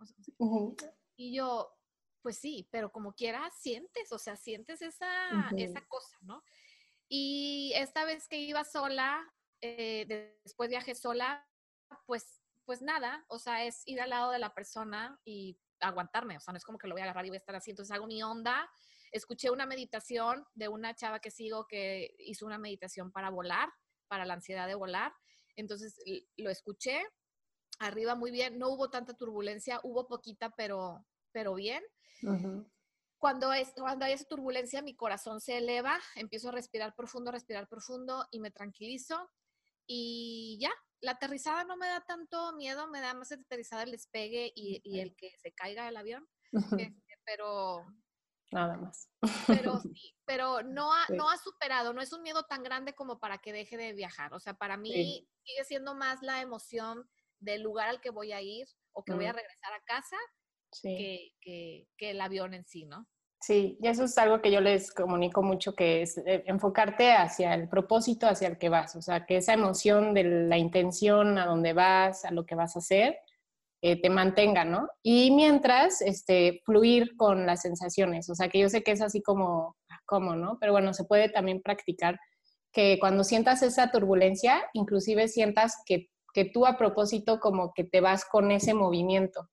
Y 1.16 1.37
yo, 1.37 1.70
pues 2.22 2.39
sí, 2.39 2.66
pero 2.72 2.91
como 2.91 3.12
quiera, 3.12 3.51
sientes, 3.51 4.11
o 4.11 4.18
sea, 4.18 4.37
sientes 4.37 4.80
esa, 4.80 5.51
esa 5.59 5.82
cosa, 5.87 6.16
¿no? 6.22 6.43
Y 7.11 7.74
esta 7.76 8.07
vez 8.07 8.26
que 8.26 8.39
iba 8.39 8.64
sola, 8.64 9.22
eh, 9.61 10.32
después 10.43 10.70
viajé 10.70 10.95
sola, 10.95 11.47
pues, 12.07 12.41
pues 12.64 12.80
nada, 12.80 13.26
o 13.28 13.39
sea, 13.39 13.66
es 13.66 13.82
ir 13.85 14.01
al 14.01 14.09
lado 14.09 14.30
de 14.30 14.39
la 14.39 14.55
persona 14.55 15.20
y 15.26 15.59
aguantarme, 15.80 16.39
o 16.39 16.41
sea, 16.41 16.53
no 16.53 16.57
es 16.57 16.64
como 16.64 16.78
que 16.78 16.89
lo 16.89 16.95
voy 16.95 17.03
a 17.03 17.05
agarrar 17.05 17.26
y 17.26 17.28
voy 17.28 17.37
a 17.37 17.41
estar 17.41 17.55
así, 17.55 17.70
entonces 17.70 17.95
hago 17.95 18.07
mi 18.07 18.22
onda. 18.22 18.66
Escuché 19.15 19.49
una 19.51 19.65
meditación 19.65 20.45
de 20.55 20.67
una 20.67 20.93
chava 20.97 21.21
que 21.21 21.31
sigo 21.31 21.69
que 21.69 22.17
hizo 22.19 22.47
una 22.47 22.59
meditación 22.59 23.12
para 23.12 23.31
volar, 23.31 23.69
para 24.09 24.25
la 24.25 24.35
ansiedad 24.35 24.67
de 24.67 24.75
volar. 24.75 25.12
Entonces 25.55 25.97
lo 26.37 26.51
escuché, 26.51 27.01
arriba 27.79 28.17
muy 28.17 28.33
bien, 28.33 28.59
no 28.59 28.71
hubo 28.71 28.91
tanta 28.91 29.15
turbulencia, 29.15 29.79
hubo 29.85 30.09
poquita, 30.09 30.51
pero, 30.57 31.07
pero 31.31 31.55
bien. 31.55 31.85
Cuando, 33.19 33.53
es, 33.53 33.73
cuando 33.75 34.05
hay 34.05 34.15
esa 34.15 34.25
turbulencia, 34.25 34.83
mi 34.83 34.97
corazón 34.97 35.41
se 35.41 35.59
eleva, 35.59 35.97
empiezo 36.17 36.49
a 36.49 36.53
respirar 36.53 36.97
profundo, 36.97 37.31
respirar 37.31 37.69
profundo 37.69 38.27
y 38.33 38.41
me 38.41 38.51
tranquilizo. 38.51 39.31
Y 39.87 40.59
ya, 40.61 40.73
la 41.01 41.12
aterrizada 41.12 41.62
no 41.62 41.77
me 41.77 41.87
da 41.87 42.01
tanto 42.01 42.53
miedo, 42.57 42.89
me 42.89 43.01
da 43.01 43.15
más 43.15 43.31
aterrizada 43.31 43.85
el 43.85 43.93
despegue 43.93 44.53
y, 44.57 44.81
y 44.83 44.99
el 44.99 45.15
que 45.15 45.31
se 45.39 45.53
caiga 45.53 45.89
el 45.89 45.97
avión. 45.97 46.27
Este, 46.97 47.19
pero... 47.25 47.87
Nada 48.51 48.76
más. 48.76 49.09
Pero 49.47 49.80
sí, 49.82 50.14
pero 50.24 50.62
no 50.62 50.92
ha, 50.92 51.07
no 51.11 51.28
ha 51.28 51.36
superado, 51.38 51.92
no 51.92 52.01
es 52.01 52.12
un 52.12 52.22
miedo 52.22 52.45
tan 52.45 52.62
grande 52.62 52.95
como 52.95 53.18
para 53.18 53.38
que 53.38 53.53
deje 53.53 53.76
de 53.76 53.92
viajar. 53.92 54.32
O 54.34 54.40
sea, 54.40 54.55
para 54.55 54.76
mí 54.76 55.26
sigue 55.42 55.64
siendo 55.64 55.95
más 55.95 56.22
la 56.22 56.40
emoción 56.40 57.09
del 57.40 57.62
lugar 57.62 57.88
al 57.88 58.01
que 58.01 58.11
voy 58.11 58.32
a 58.32 58.40
ir 58.40 58.66
o 58.92 59.03
que 59.05 59.12
voy 59.12 59.26
a 59.26 59.32
regresar 59.32 59.72
a 59.72 59.82
casa 59.84 60.16
que, 60.82 61.32
que, 61.40 61.88
que, 61.97 62.11
el 62.11 62.20
avión 62.20 62.55
en 62.55 62.64
sí, 62.64 62.84
¿no? 62.84 63.07
Sí, 63.40 63.76
y 63.80 63.88
eso 63.88 64.05
es 64.05 64.16
algo 64.16 64.40
que 64.40 64.51
yo 64.51 64.61
les 64.61 64.90
comunico 64.90 65.42
mucho, 65.42 65.74
que 65.74 66.03
es 66.03 66.16
eh, 66.18 66.45
enfocarte 66.47 67.12
hacia 67.12 67.53
el 67.55 67.68
propósito, 67.68 68.26
hacia 68.26 68.49
el 68.49 68.59
que 68.59 68.70
vas, 68.70 68.97
o 68.97 69.03
sea, 69.03 69.26
que 69.26 69.36
esa 69.36 69.53
emoción 69.53 70.14
de 70.14 70.24
la 70.24 70.57
intención 70.57 71.38
a 71.38 71.45
dónde 71.45 71.74
vas, 71.74 72.24
a 72.24 72.30
lo 72.30 72.47
que 72.47 72.55
vas 72.55 72.74
a 72.76 72.78
hacer, 72.78 73.18
eh, 73.87 74.01
te 74.01 74.09
mantenga, 74.09 74.64
¿no? 74.64 74.89
Y 75.03 75.30
mientras, 75.30 76.01
este, 76.01 76.62
fluir 76.64 77.14
con 77.18 77.45
las 77.45 77.61
sensaciones, 77.61 78.30
o 78.30 78.35
sea, 78.35 78.49
que 78.49 78.59
yo 78.59 78.70
sé 78.70 78.82
que 78.82 78.93
es 78.93 79.03
así 79.03 79.20
como, 79.20 79.76
como, 80.07 80.35
¿no? 80.37 80.57
Pero 80.59 80.72
bueno, 80.72 80.95
se 80.95 81.05
puede 81.05 81.28
también 81.28 81.61
practicar 81.61 82.18
que 82.72 82.97
cuando 82.99 83.24
sientas 83.24 83.62
esa 83.62 83.91
turbulencia, 83.91 84.62
inclusive 84.72 85.28
sientas 85.28 85.74
que, 85.85 86.09
que 86.32 86.47
tú 86.47 86.64
a 86.64 86.78
propósito 86.78 87.41
como 87.41 87.74
que 87.74 87.85
te 87.85 88.01
vas 88.01 88.24
con 88.24 88.53
ese 88.53 88.72
movimiento. 88.72 89.51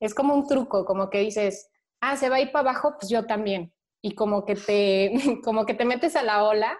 Es 0.00 0.14
como 0.14 0.34
un 0.34 0.46
truco, 0.46 0.86
como 0.86 1.10
que 1.10 1.20
dices, 1.20 1.68
ah, 2.00 2.16
se 2.16 2.30
va 2.30 2.36
a 2.36 2.40
ir 2.40 2.52
para 2.52 2.70
abajo, 2.70 2.94
pues 2.98 3.10
yo 3.10 3.26
también. 3.26 3.74
Y 4.00 4.14
como 4.14 4.46
que 4.46 4.54
te, 4.54 5.12
como 5.44 5.66
que 5.66 5.74
te 5.74 5.84
metes 5.84 6.16
a 6.16 6.22
la 6.22 6.44
ola. 6.44 6.78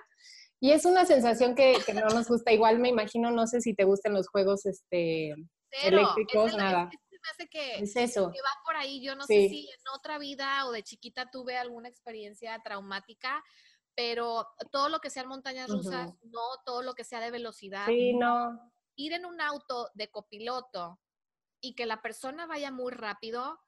Y 0.61 0.71
es 0.71 0.87
una 0.87 1.05
sensación 1.05 1.55
que 1.55 1.77
no 1.93 2.09
nos 2.09 2.27
gusta. 2.27 2.55
Igual 2.55 2.79
me 2.79 2.89
imagino, 2.89 3.31
no 3.33 3.47
sé 3.47 3.61
si 3.61 3.75
te 3.75 3.85
gustan 3.85 4.15
los 4.15 4.29
juegos 4.29 4.65
este, 4.65 5.35
eléctricos, 5.83 6.57
nada. 6.57 6.91
Es, 7.39 7.49
que, 7.49 7.79
es 7.79 7.97
eso. 7.97 8.31
que 8.31 8.41
va 8.41 8.51
por 8.65 8.77
ahí. 8.77 9.03
Yo 9.03 9.17
no 9.17 9.25
sé 9.25 9.49
si 9.49 9.69
en 9.69 9.95
otra 9.95 10.19
vida 10.19 10.67
o 10.67 10.73
de 10.73 10.83
chiquita 10.83 11.31
tuve 11.31 11.57
alguna 11.57 11.89
experiencia 11.89 12.61
traumática, 12.63 13.43
pero 13.95 14.47
todo 14.71 14.89
lo 14.89 15.01
que 15.01 15.11
sea 15.11 15.25
montañas 15.25 15.71
rusas, 15.71 16.13
no 16.23 16.41
todo 16.65 16.83
lo 16.83 16.95
que 16.95 17.05
sea 17.05 17.21
de 17.21 17.31
velocidad. 17.31 17.87
Sí, 17.87 18.15
no. 18.15 18.73
Ir 18.95 19.13
en 19.15 19.27
un 19.27 19.41
auto 19.41 19.91
de 19.95 20.09
copiloto 20.09 21.01
y 21.61 21.75
que 21.75 21.87
la 21.87 22.01
persona 22.01 22.47
vaya 22.47 22.71
muy 22.71 22.93
rápido, 22.93 23.59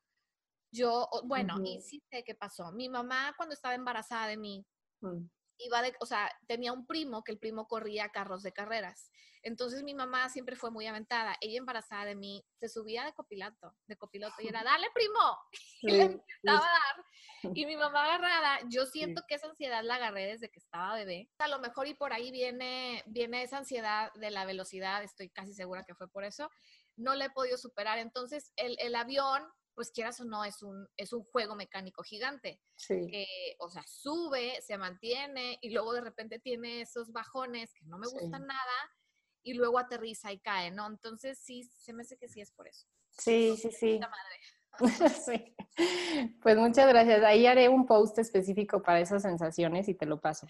yo, 0.70 1.08
bueno, 1.24 1.56
y 1.64 1.80
sí 1.80 2.02
sé 2.10 2.22
qué 2.24 2.34
pasó. 2.34 2.70
Mi 2.72 2.88
mamá 2.88 3.34
cuando 3.36 3.54
estaba 3.54 3.74
embarazada 3.74 4.26
de 4.26 4.36
mí, 4.36 4.66
mm. 5.00 5.24
Iba 5.58 5.82
de, 5.82 5.94
o 6.00 6.06
sea, 6.06 6.30
tenía 6.46 6.72
un 6.72 6.86
primo 6.86 7.22
que 7.22 7.32
el 7.32 7.38
primo 7.38 7.66
corría 7.66 8.08
carros 8.10 8.42
de 8.42 8.52
carreras. 8.52 9.10
Entonces 9.42 9.82
mi 9.82 9.94
mamá 9.94 10.28
siempre 10.28 10.56
fue 10.56 10.70
muy 10.70 10.86
aventada. 10.86 11.36
Ella 11.40 11.58
embarazada 11.58 12.04
de 12.04 12.16
mí 12.16 12.44
se 12.58 12.68
subía 12.68 13.04
de 13.04 13.12
copiloto, 13.12 13.74
de 13.86 13.96
copiloto 13.96 14.34
y 14.40 14.48
era, 14.48 14.62
dale 14.62 14.88
primo. 14.92 15.38
y 15.82 15.92
le 15.92 16.02
empezaba 16.02 16.58
a 16.58 16.60
dar. 16.60 17.54
Y 17.54 17.66
mi 17.66 17.76
mamá 17.76 18.04
agarrada, 18.04 18.58
yo 18.68 18.84
siento 18.86 19.22
que 19.28 19.36
esa 19.36 19.48
ansiedad 19.48 19.82
la 19.84 19.96
agarré 19.96 20.26
desde 20.26 20.50
que 20.50 20.58
estaba 20.58 20.94
bebé. 20.94 21.30
A 21.38 21.48
lo 21.48 21.60
mejor 21.60 21.86
y 21.86 21.94
por 21.94 22.12
ahí 22.12 22.30
viene, 22.30 23.02
viene 23.06 23.42
esa 23.42 23.58
ansiedad 23.58 24.12
de 24.14 24.30
la 24.30 24.44
velocidad, 24.44 25.02
estoy 25.04 25.30
casi 25.30 25.54
segura 25.54 25.84
que 25.84 25.94
fue 25.94 26.08
por 26.08 26.24
eso. 26.24 26.50
No 26.96 27.14
la 27.14 27.26
he 27.26 27.30
podido 27.30 27.56
superar. 27.56 27.98
Entonces 27.98 28.52
el, 28.56 28.76
el 28.80 28.94
avión 28.96 29.44
pues 29.78 29.92
quieras 29.92 30.18
o 30.18 30.24
no, 30.24 30.44
es 30.44 30.60
un, 30.60 30.88
es 30.96 31.12
un 31.12 31.22
juego 31.22 31.54
mecánico 31.54 32.02
gigante. 32.02 32.60
Que, 32.88 33.24
o 33.60 33.70
sea, 33.70 33.84
sube, 33.86 34.60
se 34.60 34.76
mantiene 34.76 35.56
y 35.62 35.70
luego 35.70 35.92
de 35.92 36.00
repente 36.00 36.40
tiene 36.40 36.80
esos 36.80 37.12
bajones 37.12 37.72
que 37.74 37.84
no 37.84 37.96
me 37.96 38.08
gustan 38.08 38.44
nada 38.44 38.90
y 39.44 39.54
luego 39.54 39.78
aterriza 39.78 40.32
y 40.32 40.40
cae, 40.40 40.72
¿no? 40.72 40.88
Entonces 40.88 41.38
sí, 41.38 41.62
se 41.62 41.92
me 41.92 42.02
hace 42.02 42.16
que 42.16 42.26
sí 42.26 42.40
es 42.40 42.50
por 42.50 42.66
eso. 42.66 42.88
Sí, 43.10 43.56
sí, 43.56 43.70
sí. 43.70 44.00
sí. 45.24 45.56
Pues 46.42 46.56
muchas 46.56 46.88
gracias. 46.88 47.22
Ahí 47.22 47.46
haré 47.46 47.68
un 47.68 47.86
post 47.86 48.18
específico 48.18 48.82
para 48.82 48.98
esas 48.98 49.22
sensaciones 49.22 49.88
y 49.88 49.94
te 49.94 50.06
lo 50.06 50.20
paso. 50.20 50.48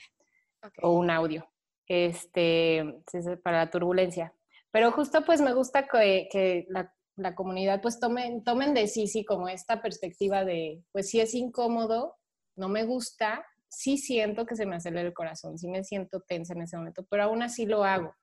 O 0.80 0.92
un 0.92 1.10
audio. 1.10 1.46
Este, 1.86 3.02
para 3.42 3.58
la 3.58 3.70
turbulencia. 3.70 4.32
Pero 4.70 4.90
justo 4.90 5.22
pues 5.26 5.42
me 5.42 5.52
gusta 5.52 5.86
que, 5.86 6.30
que 6.32 6.64
la 6.70 6.94
la 7.18 7.34
comunidad 7.34 7.82
pues 7.82 7.98
tomen, 8.00 8.44
tomen 8.44 8.74
de 8.74 8.86
sí, 8.86 9.06
sí, 9.06 9.24
como 9.24 9.48
esta 9.48 9.82
perspectiva 9.82 10.44
de, 10.44 10.82
pues 10.92 11.10
si 11.10 11.20
es 11.20 11.34
incómodo, 11.34 12.16
no 12.56 12.68
me 12.68 12.84
gusta, 12.84 13.44
sí 13.68 13.98
siento 13.98 14.46
que 14.46 14.56
se 14.56 14.66
me 14.66 14.76
acelera 14.76 15.06
el 15.06 15.14
corazón, 15.14 15.58
sí 15.58 15.68
me 15.68 15.84
siento 15.84 16.20
tensa 16.20 16.54
en 16.54 16.62
ese 16.62 16.76
momento, 16.76 17.04
pero 17.10 17.24
aún 17.24 17.42
así 17.42 17.66
lo 17.66 17.84
hago. 17.84 18.14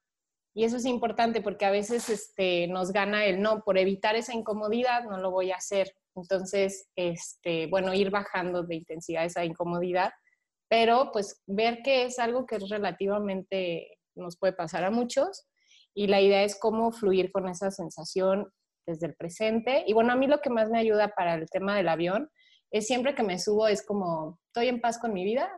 Y 0.54 0.64
eso 0.64 0.78
es 0.78 0.86
importante 0.86 1.41
porque 1.41 1.66
a 1.66 1.72
veces 1.72 2.10
este, 2.10 2.68
nos 2.68 2.93
gana 2.93 3.26
el 3.26 3.41
no, 3.41 3.62
por 3.62 3.78
evitar 3.78 4.16
esa 4.16 4.34
incomodidad 4.34 5.04
no 5.04 5.18
lo 5.18 5.30
voy 5.30 5.52
a 5.52 5.58
hacer. 5.58 5.93
Entonces, 6.16 6.88
este, 6.96 7.68
bueno, 7.68 7.93
ir 7.93 8.10
bajando 8.10 8.64
de 8.64 8.76
intensidad 8.76 9.26
esa 9.26 9.43
incomodidad, 9.43 10.14
pero 10.70 11.12
pues 11.12 11.41
ver 11.46 11.82
que 11.84 12.06
es 12.06 12.20
algo 12.20 12.46
que 12.46 12.58
relativamente 12.60 14.00
nos 14.16 14.38
puede 14.38 14.54
pasar 14.54 14.86
a 14.86 14.91
muchos 14.91 15.46
y 15.93 16.08
la 16.08 16.22
idea 16.22 16.43
es 16.43 16.58
cómo 16.58 16.91
fluir 16.93 17.34
con 17.34 17.50
esa 17.50 17.70
sensación 17.70 18.50
desde 18.86 19.08
el 19.08 19.16
presente. 19.16 19.84
Y 19.88 19.94
bueno, 19.94 20.14
a 20.14 20.16
mí 20.16 20.28
lo 20.28 20.42
que 20.42 20.50
más 20.50 20.70
me 20.70 20.80
ayuda 20.80 21.10
para 21.10 21.36
el 21.36 21.50
tema 21.50 21.76
del 21.76 21.90
avión 21.90 22.30
es 22.72 22.88
siempre 22.88 23.16
que 23.16 23.24
me 23.24 23.40
subo, 23.40 23.68
es 23.68 23.86
como, 23.86 24.40
estoy 24.48 24.68
en 24.68 24.82
paz 24.82 24.98
con 24.98 25.14
mi 25.14 25.24
vida, 25.24 25.50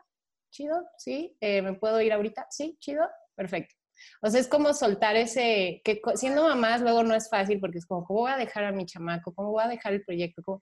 chido, 0.51 0.83
sí, 0.97 1.35
eh, 1.41 1.61
me 1.61 1.73
puedo 1.73 2.01
ir 2.01 2.13
ahorita, 2.13 2.47
sí, 2.49 2.77
chido, 2.79 3.07
perfecto. 3.35 3.75
O 4.21 4.29
sea, 4.29 4.39
es 4.39 4.47
como 4.47 4.73
soltar 4.73 5.15
ese, 5.15 5.81
que 5.83 5.99
siendo 6.15 6.43
mamás 6.43 6.81
luego 6.81 7.03
no 7.03 7.15
es 7.15 7.29
fácil 7.29 7.59
porque 7.59 7.79
es 7.79 7.85
como, 7.85 8.05
¿cómo 8.05 8.21
voy 8.21 8.31
a 8.31 8.37
dejar 8.37 8.63
a 8.65 8.71
mi 8.71 8.85
chamaco? 8.85 9.33
¿Cómo 9.33 9.51
voy 9.51 9.63
a 9.63 9.67
dejar 9.67 9.93
el 9.93 10.03
proyecto? 10.03 10.61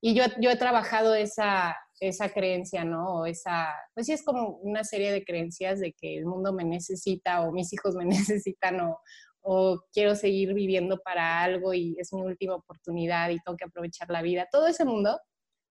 Y 0.00 0.14
yo, 0.14 0.24
yo 0.40 0.50
he 0.50 0.56
trabajado 0.56 1.14
esa, 1.14 1.76
esa 2.00 2.30
creencia, 2.30 2.84
¿no? 2.84 3.24
Esa, 3.24 3.72
pues 3.94 4.06
sí 4.06 4.12
es 4.12 4.24
como 4.24 4.56
una 4.58 4.82
serie 4.82 5.12
de 5.12 5.24
creencias 5.24 5.78
de 5.78 5.92
que 5.92 6.18
el 6.18 6.26
mundo 6.26 6.52
me 6.52 6.64
necesita 6.64 7.42
o 7.42 7.52
mis 7.52 7.72
hijos 7.72 7.94
me 7.94 8.04
necesitan 8.36 8.80
o, 8.80 9.00
o 9.42 9.84
quiero 9.92 10.14
seguir 10.14 10.54
viviendo 10.54 11.00
para 11.00 11.42
algo 11.42 11.74
y 11.74 11.96
es 11.98 12.12
mi 12.12 12.22
última 12.22 12.54
oportunidad 12.54 13.30
y 13.30 13.40
tengo 13.40 13.56
que 13.56 13.64
aprovechar 13.64 14.08
la 14.10 14.22
vida. 14.22 14.48
Todo 14.50 14.68
ese 14.68 14.84
mundo 14.84 15.20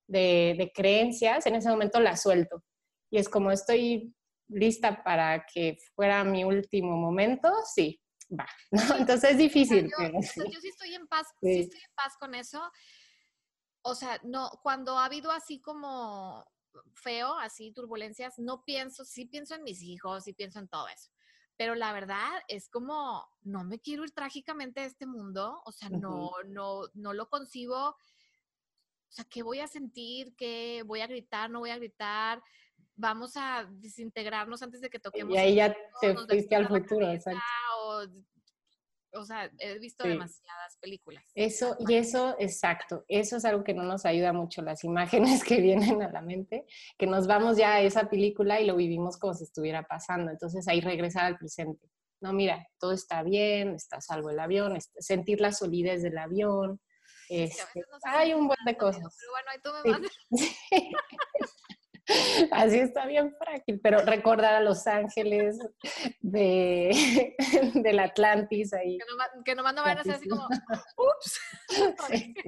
de, 0.07 0.71
creencias, 0.75 1.45
en 1.47 1.55
ese 1.55 1.69
momento 1.69 1.99
la 1.99 2.17
suelto. 2.17 2.63
Y 3.09 3.17
es 3.17 3.29
como 3.29 3.51
estoy 3.51 4.13
lista 4.49 5.03
para 5.03 5.45
que 5.45 5.77
fuera 5.95 6.23
mi 6.25 6.43
último 6.43 6.97
momento, 6.97 7.49
sí, 7.73 7.99
va. 8.37 8.47
Entonces 8.99 9.31
es 9.31 9.37
difícil. 9.37 9.89
Yo, 9.89 10.21
sí 10.59 10.67
estoy 10.67 10.93
en 10.95 11.07
paz, 11.07 11.27
sí. 11.41 11.61
estoy 11.61 11.79
en 11.79 11.95
paz 11.95 12.17
con 12.19 12.35
eso. 12.35 12.61
O 13.83 13.95
sea, 13.95 14.19
no, 14.23 14.49
cuando 14.61 14.97
ha 14.97 15.05
habido 15.05 15.31
así 15.31 15.61
como 15.61 16.45
feo, 16.93 17.37
así 17.39 17.71
turbulencias, 17.71 18.37
no 18.37 18.63
pienso, 18.65 19.05
sí 19.05 19.25
pienso 19.25 19.55
en 19.55 19.63
mis 19.63 19.81
hijos, 19.81 20.25
sí 20.25 20.33
pienso 20.33 20.59
en 20.59 20.67
todo 20.67 20.87
eso 20.89 21.09
pero 21.61 21.75
la 21.75 21.93
verdad 21.93 22.41
es 22.47 22.69
como, 22.69 23.23
no 23.43 23.63
me 23.63 23.77
quiero 23.77 24.03
ir 24.03 24.09
trágicamente 24.09 24.81
de 24.81 24.87
este 24.87 25.05
mundo, 25.05 25.61
o 25.63 25.71
sea, 25.71 25.89
no, 25.89 26.31
no, 26.47 26.81
no 26.95 27.13
lo 27.13 27.29
concibo, 27.29 27.89
o 27.89 27.97
sea, 29.09 29.25
¿qué 29.29 29.43
voy 29.43 29.59
a 29.59 29.67
sentir? 29.67 30.33
¿Qué 30.35 30.81
voy 30.87 31.01
a 31.01 31.07
gritar? 31.07 31.51
¿No 31.51 31.59
voy 31.59 31.69
a 31.69 31.77
gritar? 31.77 32.41
Vamos 32.95 33.33
a 33.35 33.69
desintegrarnos 33.69 34.63
antes 34.63 34.81
de 34.81 34.89
que 34.89 34.97
toquemos. 34.97 35.35
Y 35.35 35.37
ahí 35.37 35.53
ya 35.53 35.71
te 36.01 36.15
fuiste 36.15 36.55
al 36.55 36.67
futuro, 36.67 37.11
exacto 37.11 37.39
o 37.83 38.07
sea, 39.25 39.51
he 39.59 39.77
visto 39.79 40.07
demasiadas 40.07 40.77
películas. 40.79 41.23
Eso, 41.35 41.75
y 41.79 41.95
eso, 41.95 42.35
exacto, 42.39 43.03
eso 43.07 43.37
es 43.37 43.45
algo 43.45 43.63
que 43.63 43.73
no 43.73 43.83
nos 43.83 44.05
ayuda 44.05 44.33
mucho, 44.33 44.61
las 44.61 44.83
imágenes 44.83 45.43
que 45.43 45.61
vienen 45.61 46.01
a 46.01 46.11
la 46.11 46.21
mente, 46.21 46.65
que 46.97 47.07
nos 47.07 47.27
vamos 47.27 47.57
ya 47.57 47.75
a 47.75 47.81
esa 47.81 48.09
película 48.09 48.59
y 48.61 48.65
lo 48.65 48.75
vivimos 48.75 49.17
como 49.17 49.33
si 49.33 49.43
estuviera 49.43 49.83
pasando. 49.83 50.31
Entonces 50.31 50.67
ahí 50.67 50.81
regresar 50.81 51.25
al 51.25 51.37
presente. 51.37 51.89
No, 52.21 52.33
mira, 52.33 52.67
todo 52.79 52.93
está 52.93 53.23
bien, 53.23 53.75
está 53.75 53.99
salvo 53.99 54.29
el 54.29 54.39
avión, 54.39 54.77
sentir 54.99 55.41
la 55.41 55.51
solidez 55.51 56.03
del 56.03 56.17
avión. 56.17 56.79
Este, 57.29 57.81
hay 58.03 58.33
un 58.33 58.47
buen 58.47 58.59
de 58.65 58.77
cosas. 58.77 59.17
Pero 59.19 59.31
bueno, 59.31 59.49
ahí 59.51 59.59
tú 59.63 59.69
me 59.83 60.37
Así 62.51 62.79
está 62.79 63.05
bien 63.05 63.35
frágil, 63.37 63.79
pero 63.81 63.99
recordar 63.99 64.55
a 64.55 64.61
Los 64.61 64.87
Ángeles 64.87 65.59
de, 66.19 67.35
del 67.75 67.99
Atlantis 67.99 68.73
ahí. 68.73 68.97
Que, 68.97 69.05
no, 69.05 69.43
que 69.43 69.55
nomás 69.55 69.75
no 69.75 69.83
van 69.83 69.97
a 69.97 70.03
ser 70.03 70.15
así 70.15 70.27
como, 70.29 70.45
ups. 70.45 71.39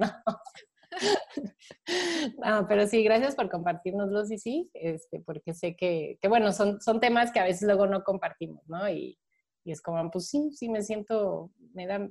no. 2.38 2.68
pero 2.68 2.86
sí, 2.86 3.02
gracias 3.02 3.34
por 3.34 3.50
compartirnoslos 3.50 4.30
y 4.30 4.38
sí, 4.38 4.70
este, 4.74 5.20
porque 5.20 5.54
sé 5.54 5.74
que, 5.76 6.18
que, 6.20 6.28
bueno, 6.28 6.52
son, 6.52 6.80
son 6.80 7.00
temas 7.00 7.32
que 7.32 7.40
a 7.40 7.44
veces 7.44 7.62
luego 7.62 7.86
no 7.86 8.04
compartimos, 8.04 8.62
¿no? 8.68 8.88
Y, 8.88 9.18
y 9.64 9.72
es 9.72 9.80
como, 9.80 10.10
pues 10.10 10.28
sí, 10.28 10.50
sí 10.52 10.68
me 10.68 10.82
siento, 10.82 11.50
me 11.72 11.86
da 11.86 12.08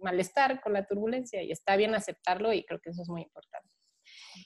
malestar 0.00 0.60
con 0.60 0.72
la 0.72 0.86
turbulencia 0.86 1.42
y 1.42 1.50
está 1.50 1.76
bien 1.76 1.94
aceptarlo 1.94 2.52
y 2.52 2.64
creo 2.64 2.80
que 2.80 2.90
eso 2.90 3.02
es 3.02 3.08
muy 3.08 3.22
importante. 3.22 3.68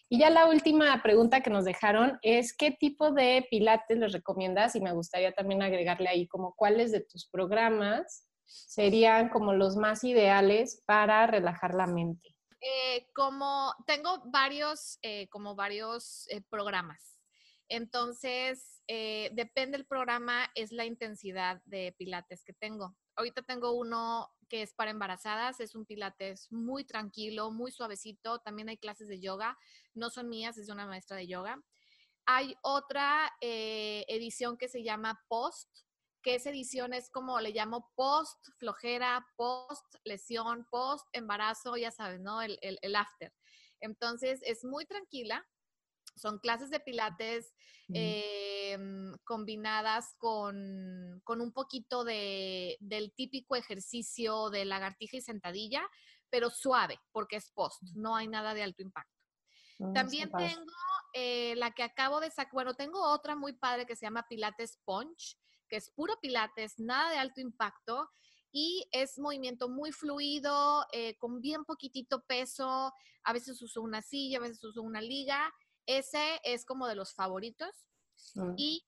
Y 0.08 0.18
ya 0.18 0.30
la 0.30 0.46
última 0.46 1.02
pregunta 1.02 1.40
que 1.40 1.50
nos 1.50 1.64
dejaron 1.64 2.18
es, 2.22 2.56
¿qué 2.56 2.70
tipo 2.70 3.10
de 3.12 3.46
pilates 3.50 3.98
les 3.98 4.12
recomiendas? 4.12 4.74
Y 4.76 4.80
me 4.80 4.92
gustaría 4.92 5.32
también 5.32 5.62
agregarle 5.62 6.08
ahí 6.08 6.26
como 6.28 6.54
cuáles 6.54 6.92
de 6.92 7.00
tus 7.00 7.28
programas 7.28 8.26
serían 8.46 9.28
como 9.28 9.52
los 9.52 9.76
más 9.76 10.04
ideales 10.04 10.82
para 10.86 11.26
relajar 11.26 11.74
la 11.74 11.86
mente. 11.86 12.36
Eh, 12.60 13.06
como 13.14 13.74
tengo 13.86 14.22
varios, 14.26 14.98
eh, 15.02 15.28
como 15.28 15.54
varios 15.54 16.26
eh, 16.30 16.42
programas. 16.48 17.18
Entonces, 17.68 18.82
depende 18.86 19.76
del 19.76 19.86
programa, 19.86 20.48
es 20.54 20.70
la 20.70 20.84
intensidad 20.84 21.60
de 21.64 21.92
pilates 21.98 22.44
que 22.44 22.52
tengo. 22.52 22.96
Ahorita 23.16 23.42
tengo 23.42 23.72
uno 23.72 24.30
que 24.48 24.62
es 24.62 24.74
para 24.74 24.90
embarazadas, 24.90 25.60
es 25.60 25.74
un 25.74 25.86
pilates 25.86 26.50
muy 26.50 26.84
tranquilo, 26.84 27.50
muy 27.50 27.70
suavecito. 27.72 28.40
También 28.40 28.68
hay 28.68 28.78
clases 28.78 29.08
de 29.08 29.20
yoga, 29.20 29.58
no 29.94 30.10
son 30.10 30.28
mías, 30.28 30.58
es 30.58 30.66
de 30.66 30.72
una 30.72 30.86
maestra 30.86 31.16
de 31.16 31.26
yoga. 31.26 31.62
Hay 32.26 32.56
otra 32.62 33.32
edición 33.40 34.56
que 34.56 34.68
se 34.68 34.82
llama 34.82 35.24
Post, 35.28 35.70
que 36.26 36.34
esa 36.34 36.50
edición 36.50 36.92
es 36.92 37.08
como 37.08 37.38
le 37.38 37.52
llamo 37.52 37.92
post 37.94 38.48
flojera, 38.58 39.24
post 39.36 39.94
lesión, 40.02 40.66
post 40.72 41.06
embarazo, 41.12 41.76
ya 41.76 41.92
sabes, 41.92 42.20
¿no? 42.20 42.42
El, 42.42 42.96
after. 42.96 43.32
Entonces 43.78 44.40
es 44.42 44.64
muy 44.64 44.86
tranquila. 44.86 45.46
Son 46.16 46.38
clases 46.38 46.70
de 46.70 46.80
pilates 46.80 47.54
em, 47.88 49.12
combinadas 49.24 50.14
con, 50.18 50.56
un 50.56 51.52
poquito 51.52 52.04
de, 52.04 52.76
del 52.80 53.12
típico 53.12 53.54
ejercicio 53.54 54.50
de 54.50 54.64
lagartija 54.64 55.18
y 55.18 55.20
sentadilla, 55.20 55.88
pero 56.30 56.50
suave, 56.50 56.98
porque 57.12 57.36
es 57.36 57.50
post, 57.52 57.82
no 57.94 58.16
hay 58.16 58.28
nada 58.28 58.54
de 58.54 58.62
alto 58.62 58.82
impacto. 58.82 59.14
Mm, 59.78 59.92
También 59.92 60.30
tengo 60.36 60.72
eh, 61.12 61.54
la 61.56 61.70
que 61.72 61.82
acabo 61.82 62.20
de 62.20 62.30
sacar, 62.30 62.52
bueno, 62.52 62.74
tengo 62.74 63.00
otra 63.00 63.36
muy 63.36 63.52
padre 63.52 63.86
que 63.86 63.94
se 63.94 64.06
llama 64.06 64.26
Pilates 64.28 64.80
Punch, 64.84 65.38
que 65.68 65.76
es 65.76 65.90
puro 65.90 66.18
pilates, 66.20 66.78
nada 66.78 67.10
de 67.10 67.18
alto 67.18 67.40
impacto 67.40 68.08
y 68.52 68.88
es 68.90 69.18
movimiento 69.18 69.68
muy 69.68 69.92
fluido, 69.92 70.86
eh, 70.92 71.16
con 71.18 71.40
bien 71.40 71.64
poquitito 71.64 72.24
peso, 72.24 72.92
a 73.24 73.32
veces 73.32 73.60
uso 73.60 73.82
una 73.82 74.00
silla, 74.00 74.38
a 74.38 74.42
veces 74.42 74.62
uso 74.64 74.82
una 74.82 75.00
liga. 75.00 75.52
Ese 75.86 76.40
es 76.44 76.64
como 76.64 76.86
de 76.86 76.94
los 76.94 77.14
favoritos. 77.14 77.70
Mm. 78.34 78.54
Y 78.56 78.84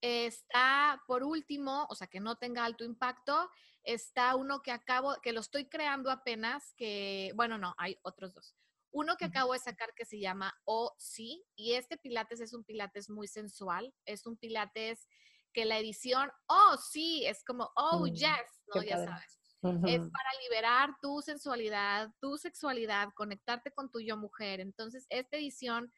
está 0.00 1.02
por 1.06 1.22
último, 1.22 1.86
o 1.88 1.94
sea, 1.94 2.08
que 2.08 2.20
no 2.20 2.36
tenga 2.36 2.64
alto 2.64 2.84
impacto, 2.84 3.48
está 3.84 4.36
uno 4.36 4.60
que 4.62 4.72
acabo, 4.72 5.14
que 5.22 5.32
lo 5.32 5.40
estoy 5.40 5.68
creando 5.68 6.10
apenas, 6.10 6.74
que, 6.76 7.32
bueno, 7.36 7.58
no, 7.58 7.74
hay 7.78 7.98
otros 8.02 8.34
dos. 8.34 8.56
Uno 8.90 9.16
que 9.16 9.24
acabo 9.24 9.54
de 9.54 9.58
sacar 9.58 9.94
que 9.94 10.04
se 10.04 10.20
llama 10.20 10.54
OC 10.64 11.18
y 11.56 11.72
este 11.72 11.96
pilates 11.96 12.40
es 12.40 12.52
un 12.52 12.62
pilates 12.62 13.08
muy 13.08 13.26
sensual, 13.26 13.94
es 14.04 14.26
un 14.26 14.36
pilates 14.36 15.08
que 15.52 15.64
la 15.64 15.78
edición, 15.78 16.30
oh, 16.46 16.76
sí, 16.76 17.24
es 17.24 17.42
como, 17.44 17.70
oh, 17.76 18.00
mm, 18.00 18.12
yes, 18.12 18.62
¿no? 18.74 18.82
Ya 18.82 18.98
sabes. 18.98 19.38
Es 19.86 20.00
para 20.10 20.30
liberar 20.42 20.96
tu 21.00 21.22
sensualidad, 21.22 22.10
tu 22.20 22.36
sexualidad, 22.36 23.10
conectarte 23.14 23.70
con 23.70 23.92
tu 23.92 24.00
yo 24.00 24.16
mujer. 24.16 24.58
Entonces, 24.58 25.06
esta 25.08 25.36
edición 25.36 25.92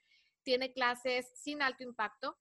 tiene 0.45 0.72
clases 0.72 1.30
sin 1.34 1.62
alto 1.62 1.82
impacto. 1.82 2.38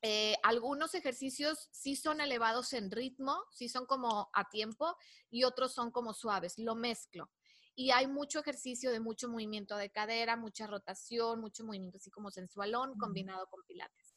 Eh, 0.00 0.34
algunos 0.44 0.94
ejercicios 0.94 1.68
sí 1.72 1.96
son 1.96 2.20
elevados 2.20 2.72
en 2.72 2.90
ritmo, 2.90 3.36
sí 3.50 3.68
son 3.68 3.86
como 3.86 4.30
a 4.32 4.48
tiempo 4.48 4.96
y 5.30 5.44
otros 5.44 5.72
son 5.74 5.90
como 5.90 6.14
suaves. 6.14 6.58
Lo 6.58 6.74
mezclo. 6.74 7.30
Y 7.74 7.90
hay 7.90 8.06
mucho 8.06 8.40
ejercicio 8.40 8.92
de 8.92 9.00
mucho 9.00 9.28
movimiento 9.28 9.76
de 9.76 9.90
cadera, 9.90 10.36
mucha 10.36 10.66
rotación, 10.66 11.40
mucho 11.40 11.64
movimiento 11.64 11.96
así 11.96 12.10
como 12.10 12.30
sensualón 12.30 12.96
combinado 12.98 13.46
con 13.48 13.64
pilates. 13.64 14.14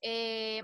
Eh, 0.00 0.62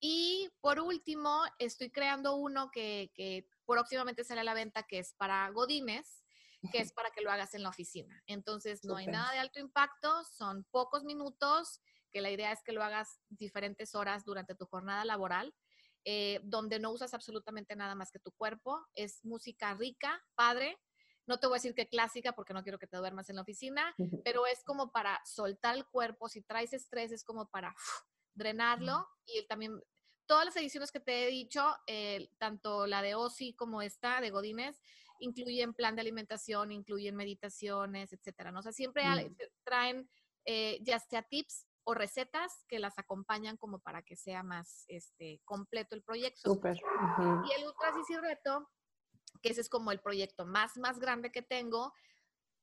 y 0.00 0.48
por 0.62 0.80
último, 0.80 1.42
estoy 1.58 1.90
creando 1.90 2.34
uno 2.36 2.70
que, 2.70 3.46
próximamente 3.66 4.24
sale 4.24 4.40
a 4.40 4.44
la 4.44 4.54
venta, 4.54 4.82
que 4.82 4.98
es 4.98 5.12
para 5.14 5.48
Godines, 5.50 6.19
que 6.72 6.78
es 6.78 6.92
para 6.92 7.10
que 7.10 7.22
lo 7.22 7.30
hagas 7.30 7.54
en 7.54 7.62
la 7.62 7.70
oficina. 7.70 8.22
Entonces, 8.26 8.84
no 8.84 8.96
hay 8.96 9.06
nada 9.06 9.32
de 9.32 9.38
alto 9.38 9.60
impacto, 9.60 10.24
son 10.24 10.64
pocos 10.70 11.04
minutos, 11.04 11.80
que 12.12 12.20
la 12.20 12.30
idea 12.30 12.52
es 12.52 12.62
que 12.62 12.72
lo 12.72 12.82
hagas 12.82 13.20
diferentes 13.28 13.94
horas 13.94 14.24
durante 14.24 14.54
tu 14.54 14.66
jornada 14.66 15.04
laboral, 15.04 15.54
eh, 16.04 16.40
donde 16.42 16.78
no 16.78 16.90
usas 16.90 17.14
absolutamente 17.14 17.76
nada 17.76 17.94
más 17.94 18.10
que 18.10 18.18
tu 18.18 18.32
cuerpo. 18.32 18.86
Es 18.94 19.24
música 19.24 19.74
rica, 19.74 20.22
padre. 20.34 20.78
No 21.26 21.38
te 21.38 21.46
voy 21.46 21.54
a 21.54 21.58
decir 21.58 21.74
que 21.74 21.88
clásica 21.88 22.32
porque 22.32 22.52
no 22.52 22.62
quiero 22.62 22.78
que 22.78 22.86
te 22.86 22.96
duermas 22.96 23.28
en 23.30 23.36
la 23.36 23.42
oficina, 23.42 23.94
pero 24.24 24.46
es 24.46 24.64
como 24.64 24.90
para 24.90 25.20
soltar 25.24 25.76
el 25.76 25.86
cuerpo. 25.86 26.28
Si 26.28 26.42
traes 26.42 26.72
estrés, 26.72 27.12
es 27.12 27.24
como 27.24 27.48
para 27.48 27.74
drenarlo 28.34 29.06
y 29.26 29.46
también 29.46 29.80
todas 30.26 30.44
las 30.44 30.56
ediciones 30.56 30.90
que 30.92 31.00
te 31.00 31.24
he 31.24 31.30
dicho, 31.30 31.76
eh, 31.86 32.30
tanto 32.38 32.86
la 32.86 33.02
de 33.02 33.14
OSI 33.14 33.54
como 33.54 33.82
esta 33.82 34.20
de 34.20 34.30
Godines, 34.30 34.80
incluyen 35.20 35.74
plan 35.74 35.94
de 35.94 36.02
alimentación, 36.02 36.72
incluyen 36.72 37.16
meditaciones, 37.16 38.12
etcétera. 38.12 38.50
¿no? 38.50 38.60
O 38.60 38.62
sea, 38.62 38.72
siempre 38.72 39.04
mm. 39.04 39.36
traen 39.64 40.10
eh, 40.44 40.78
ya 40.82 40.98
sea 40.98 41.22
tips 41.22 41.66
o 41.84 41.94
recetas 41.94 42.64
que 42.68 42.78
las 42.78 42.98
acompañan 42.98 43.56
como 43.56 43.78
para 43.78 44.02
que 44.02 44.16
sea 44.16 44.42
más 44.42 44.84
este, 44.88 45.40
completo 45.44 45.94
el 45.94 46.02
proyecto. 46.02 46.54
Súper. 46.54 46.76
Y 46.76 47.52
el 47.60 47.66
Ultra 47.66 48.20
Reto, 48.20 48.68
que 49.42 49.50
ese 49.50 49.60
es 49.60 49.68
como 49.68 49.92
el 49.92 50.00
proyecto 50.00 50.46
más, 50.46 50.76
más 50.76 50.98
grande 50.98 51.30
que 51.30 51.42
tengo, 51.42 51.92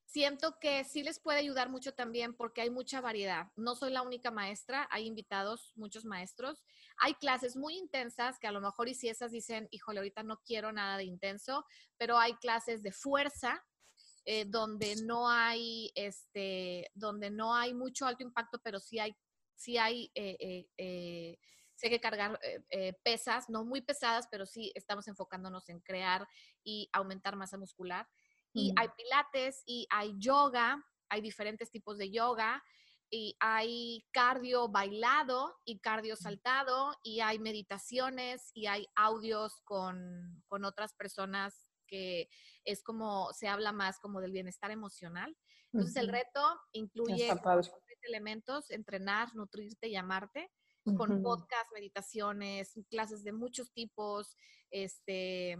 siento 0.08 0.58
que 0.60 0.86
sí 0.86 1.04
les 1.04 1.20
puede 1.20 1.40
ayudar 1.40 1.70
mucho 1.70 1.94
también 1.94 2.34
porque 2.34 2.62
hay 2.62 2.70
mucha 2.70 3.02
variedad. 3.02 3.52
No 3.58 3.76
soy 3.76 3.92
la 3.92 4.02
única 4.02 4.32
maestra, 4.32 4.88
hay 4.90 5.06
invitados, 5.06 5.74
muchos 5.76 6.06
maestros. 6.06 6.64
Hay 6.98 7.14
clases 7.16 7.58
muy 7.58 7.76
intensas 7.78 8.40
que 8.40 8.48
a 8.48 8.54
lo 8.54 8.62
mejor 8.62 8.88
y 8.88 8.96
si 8.96 9.10
esas 9.10 9.32
dicen, 9.32 9.68
híjole, 9.70 10.00
ahorita 10.00 10.24
no 10.24 10.40
quiero 10.46 10.72
nada 10.72 10.98
de 10.98 11.04
intenso, 11.04 11.66
pero 11.98 12.18
hay 12.18 12.36
clases 12.36 12.82
de 12.82 12.94
fuerza 12.94 13.64
eh, 14.24 14.46
donde 14.46 14.96
no 15.04 15.30
hay, 15.30 15.92
este, 15.94 16.90
donde 16.94 17.30
no 17.30 17.54
hay 17.54 17.74
mucho 17.74 18.06
alto 18.06 18.24
impacto, 18.24 18.60
pero 18.64 18.80
sí 18.80 19.00
hay, 19.00 19.14
sí 19.56 19.78
hay, 19.78 20.10
eh, 20.16 20.68
eh, 20.78 21.38
que 21.82 22.00
cargar 22.00 22.40
pesas, 23.04 23.50
no 23.50 23.64
muy 23.64 23.82
pesadas, 23.82 24.28
pero 24.32 24.46
sí 24.46 24.72
estamos 24.74 25.08
enfocándonos 25.08 25.70
en 25.70 25.80
crear 25.80 26.28
y 26.64 26.90
aumentar 26.92 27.36
masa 27.36 27.58
muscular 27.58 28.08
y 28.58 28.74
hay 28.76 28.88
pilates 28.98 29.64
y 29.66 29.88
hay 29.90 30.16
yoga, 30.18 30.84
hay 31.10 31.22
diferentes 31.22 31.70
tipos 31.70 31.98
de 31.98 32.10
yoga 32.10 32.64
y 33.10 33.38
hay 33.40 34.06
cardio 34.12 34.68
bailado 34.68 35.56
y 35.64 35.80
cardio 35.80 36.16
saltado 36.16 36.94
y 37.04 37.22
hay 37.22 37.40
meditaciones 37.40 38.52
y 38.54 38.68
hay 38.68 38.88
audios 38.96 39.62
con, 39.64 40.44
otras 40.50 40.94
personas 40.94 41.70
que 41.88 42.30
es 42.66 42.84
como, 42.84 43.32
se 43.32 43.48
habla 43.48 43.72
más 43.72 44.00
como 44.00 44.20
del 44.20 44.32
bienestar 44.32 44.72
emocional. 44.72 45.38
Entonces 45.72 45.96
el 45.96 46.10
reto 46.10 46.42
incluye 46.74 47.30
elementos, 48.02 48.72
entrenar, 48.72 49.34
nutrirte 49.36 49.88
y 49.88 49.96
amarte, 49.96 50.52
con 50.96 51.22
podcast, 51.22 51.70
meditaciones, 51.74 52.74
clases 52.90 53.22
de 53.24 53.34
muchos 53.34 53.74
tipos, 53.74 54.38
este, 54.72 55.58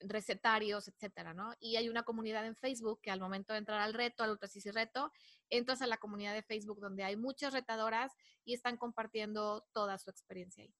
recetarios, 0.00 0.88
etcétera, 0.88 1.34
¿no? 1.34 1.54
Y 1.60 1.76
hay 1.76 1.88
una 1.88 2.02
comunidad 2.02 2.46
en 2.46 2.56
Facebook 2.56 3.00
que 3.02 3.10
al 3.10 3.20
momento 3.20 3.52
de 3.52 3.60
entrar 3.60 3.80
al 3.80 3.94
reto, 3.94 4.22
al 4.22 4.30
Ultrasisi 4.30 4.70
Reto, 4.70 5.12
entras 5.48 5.82
a 5.82 5.86
la 5.86 5.98
comunidad 5.98 6.34
de 6.34 6.42
Facebook 6.42 6.80
donde 6.80 7.04
hay 7.04 7.16
muchas 7.16 7.52
retadoras 7.52 8.12
y 8.44 8.54
están 8.54 8.76
compartiendo 8.76 9.66
toda 9.72 9.98
su 9.98 10.10
experiencia 10.10 10.64
ahí. 10.64 10.74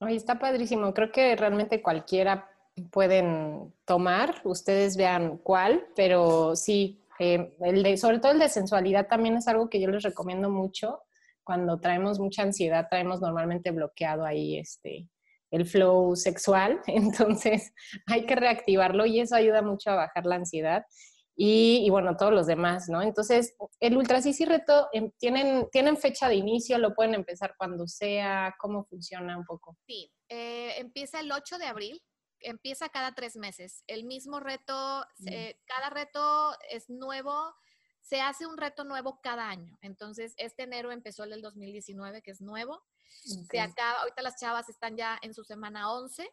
Ay, 0.00 0.16
está 0.16 0.38
padrísimo. 0.38 0.92
Creo 0.92 1.10
que 1.10 1.36
realmente 1.36 1.82
cualquiera 1.82 2.50
pueden 2.90 3.74
tomar. 3.84 4.40
Ustedes 4.44 4.96
vean 4.96 5.38
cuál, 5.38 5.86
pero 5.94 6.54
sí, 6.56 7.02
eh, 7.18 7.56
el 7.60 7.82
de, 7.82 7.96
sobre 7.96 8.18
todo 8.18 8.32
el 8.32 8.38
de 8.38 8.48
sensualidad 8.48 9.08
también 9.08 9.36
es 9.36 9.48
algo 9.48 9.70
que 9.70 9.80
yo 9.80 9.88
les 9.88 10.02
recomiendo 10.02 10.50
mucho. 10.50 11.02
Cuando 11.42 11.78
traemos 11.78 12.18
mucha 12.18 12.42
ansiedad, 12.42 12.88
traemos 12.90 13.20
normalmente 13.20 13.70
bloqueado 13.70 14.24
ahí 14.24 14.58
este, 14.58 15.08
el 15.56 15.66
flow 15.66 16.14
sexual, 16.16 16.80
entonces 16.86 17.72
hay 18.06 18.26
que 18.26 18.36
reactivarlo 18.36 19.06
y 19.06 19.20
eso 19.20 19.34
ayuda 19.36 19.62
mucho 19.62 19.90
a 19.90 19.96
bajar 19.96 20.26
la 20.26 20.36
ansiedad. 20.36 20.84
y, 21.38 21.90
bueno, 21.90 22.16
todos 22.16 22.32
los 22.32 22.46
demás, 22.46 22.88
¿no? 22.88 23.02
Entonces, 23.02 23.54
el 23.80 23.98
Ultra 23.98 24.22
Sisi 24.22 24.46
Reto, 24.46 24.88
em, 24.94 25.10
¿tienen, 25.18 25.68
¿tienen 25.70 25.98
fecha 25.98 26.30
de 26.30 26.36
inicio? 26.36 26.78
¿Lo 26.78 26.94
pueden 26.94 27.14
empezar 27.14 27.54
cuando 27.58 27.86
sea? 27.86 28.54
¿Cómo 28.58 28.86
funciona 28.86 29.36
un 29.36 29.44
poco? 29.44 29.76
Sí, 29.86 30.10
eh, 30.30 30.78
empieza 30.78 31.20
el 31.20 31.30
8 31.30 31.58
de 31.58 31.66
abril, 31.66 32.02
empieza 32.40 32.88
cada 32.88 33.12
tres 33.12 33.36
meses. 33.36 33.84
El 33.86 34.04
mismo 34.04 34.40
reto, 34.40 35.04
cada 35.66 35.90
reto 35.90 36.52
es 36.70 36.88
nuevo, 36.88 37.54
se 38.00 38.20
hace 38.20 38.46
un 38.46 38.56
reto 38.56 38.84
nuevo 38.84 39.20
cada 39.20 39.48
año. 39.48 39.76
Entonces, 39.82 40.34
este 40.36 40.62
enero 40.62 40.92
empezó 40.92 41.24
el 41.24 41.30
del 41.30 41.42
2019, 41.42 42.22
que 42.22 42.30
es 42.30 42.40
nuevo. 42.40 42.82
Se 43.22 43.60
acaba, 43.60 44.00
ahorita 44.00 44.22
las 44.22 44.38
chavas 44.38 44.68
están 44.68 44.96
ya 44.96 45.18
en 45.22 45.34
su 45.34 45.44
semana 45.44 45.92
11, 45.92 46.28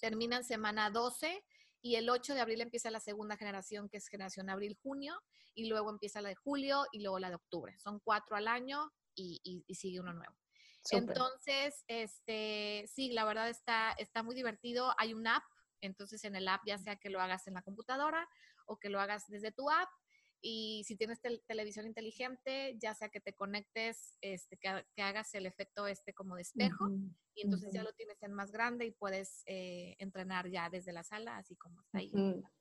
terminan 0.00 0.44
semana 0.44 0.90
12 0.90 1.42
y 1.80 1.96
el 1.96 2.10
8 2.10 2.34
de 2.34 2.40
abril 2.40 2.60
empieza 2.60 2.90
la 2.90 3.00
segunda 3.00 3.36
generación, 3.36 3.88
que 3.88 3.98
es 3.98 4.08
generación 4.08 4.50
abril-junio, 4.50 5.14
y 5.54 5.68
luego 5.68 5.90
empieza 5.90 6.20
la 6.20 6.28
de 6.28 6.34
julio 6.34 6.86
y 6.92 7.00
luego 7.00 7.18
la 7.18 7.30
de 7.30 7.36
octubre. 7.36 7.78
Son 7.78 8.00
cuatro 8.00 8.36
al 8.36 8.48
año 8.48 8.92
y, 9.14 9.64
sigue 9.74 10.00
uno 10.00 10.12
nuevo. 10.12 10.36
Entonces, 10.90 11.84
este, 11.88 12.84
sí, 12.92 13.12
la 13.12 13.24
verdad 13.24 13.48
está, 13.48 13.92
está 13.92 14.22
muy 14.22 14.34
divertido. 14.34 14.94
Hay 14.98 15.14
un 15.14 15.26
app, 15.26 15.42
entonces 15.80 16.22
en 16.24 16.36
el 16.36 16.46
app 16.48 16.62
ya 16.66 16.78
sea 16.78 16.96
que 16.96 17.10
lo 17.10 17.20
hagas 17.20 17.46
en 17.46 17.54
la 17.54 17.62
computadora 17.62 18.28
o 18.66 18.78
que 18.78 18.90
lo 18.90 19.00
hagas 19.00 19.26
desde 19.28 19.52
tu 19.52 19.70
app, 19.70 19.88
y 20.40 20.84
si 20.84 20.96
tienes 20.96 21.20
televisión 21.46 21.86
inteligente, 21.86 22.76
ya 22.80 22.94
sea 22.94 23.08
que 23.08 23.20
te 23.20 23.32
conectes, 23.32 24.16
este, 24.20 24.56
que, 24.56 25.02
hagas 25.02 25.34
el 25.34 25.46
efecto 25.46 25.86
este 25.86 26.14
como 26.14 26.36
de 26.36 26.42
espejo, 26.42 26.88
y 27.34 27.42
entonces 27.42 27.72
ya 27.72 27.82
lo 27.82 27.92
tienes 27.92 28.22
en 28.22 28.32
más 28.32 28.52
grande 28.52 28.86
y 28.86 28.90
puedes 28.90 29.42
eh, 29.46 29.96
entrenar 29.98 30.48
ya 30.48 30.70
desde 30.70 30.92
la 30.92 31.02
sala, 31.02 31.36
así 31.36 31.56
como 31.56 31.80
está 31.80 31.98
ahí. 31.98 32.12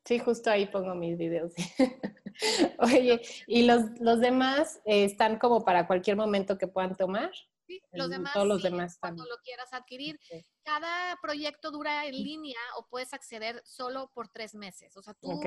Sí, 0.04 0.20
justo 0.20 0.50
ahí 0.50 0.68
pongo 0.68 0.96
mis 0.96 1.18
videos. 1.18 1.54
Oye, 2.80 3.22
¿y 3.48 3.64
los, 3.64 3.84
los 4.00 4.20
demás 4.20 4.82
eh, 4.86 5.06
están 5.06 5.40
como 5.40 5.64
para 5.64 5.88
cualquier 5.88 6.18
momento 6.18 6.58
que 6.58 6.68
puedan 6.68 6.96
tomar? 6.96 7.32
Sí, 7.68 7.82
los 7.94 8.10
demás, 8.10 8.34
todos 8.34 8.48
los 8.48 8.62
demás 8.62 8.98
cuando 9.00 9.24
lo 9.24 9.38
quieras 9.44 9.74
adquirir. 9.74 10.20
Cada 10.64 11.18
proyecto 11.22 11.72
dura 11.72 12.06
en 12.06 12.14
línea 12.14 12.60
o 12.78 12.88
puedes 12.88 13.14
acceder 13.14 13.62
solo 13.66 14.12
por 14.14 14.30
tres 14.30 14.54
meses. 14.54 14.96
O 14.98 15.02
sea, 15.02 15.16
tú 15.16 15.40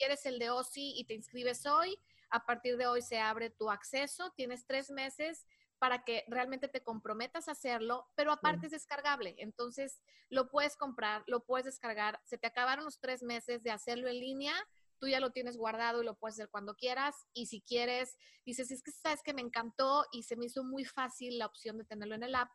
quieres 0.00 0.24
el 0.24 0.38
de 0.38 0.48
OSI 0.48 0.94
y 0.96 1.04
te 1.04 1.12
inscribes 1.12 1.66
hoy, 1.66 1.98
a 2.30 2.46
partir 2.46 2.78
de 2.78 2.86
hoy 2.86 3.02
se 3.02 3.18
abre 3.18 3.50
tu 3.50 3.70
acceso, 3.70 4.32
tienes 4.34 4.64
tres 4.66 4.90
meses 4.90 5.46
para 5.78 6.04
que 6.04 6.24
realmente 6.26 6.68
te 6.68 6.82
comprometas 6.82 7.48
a 7.48 7.52
hacerlo, 7.52 8.08
pero 8.14 8.32
aparte 8.32 8.66
es 8.66 8.72
descargable. 8.72 9.34
Entonces, 9.38 10.00
lo 10.30 10.48
puedes 10.48 10.76
comprar, 10.76 11.22
lo 11.26 11.44
puedes 11.44 11.66
descargar. 11.66 12.18
Se 12.24 12.38
te 12.38 12.46
acabaron 12.46 12.86
los 12.86 12.98
tres 12.98 13.22
meses 13.22 13.62
de 13.62 13.70
hacerlo 13.70 14.08
en 14.08 14.20
línea, 14.20 14.54
tú 14.98 15.06
ya 15.06 15.20
lo 15.20 15.32
tienes 15.32 15.58
guardado 15.58 16.02
y 16.02 16.06
lo 16.06 16.16
puedes 16.16 16.36
hacer 16.36 16.48
cuando 16.48 16.76
quieras. 16.76 17.26
Y 17.34 17.46
si 17.46 17.60
quieres, 17.60 18.16
dices, 18.46 18.70
es 18.70 18.82
que 18.82 18.92
sabes 18.92 19.22
que 19.22 19.34
me 19.34 19.42
encantó 19.42 20.06
y 20.12 20.22
se 20.22 20.36
me 20.36 20.46
hizo 20.46 20.64
muy 20.64 20.86
fácil 20.86 21.38
la 21.38 21.46
opción 21.46 21.76
de 21.76 21.84
tenerlo 21.84 22.14
en 22.14 22.22
el 22.22 22.34
app. 22.34 22.50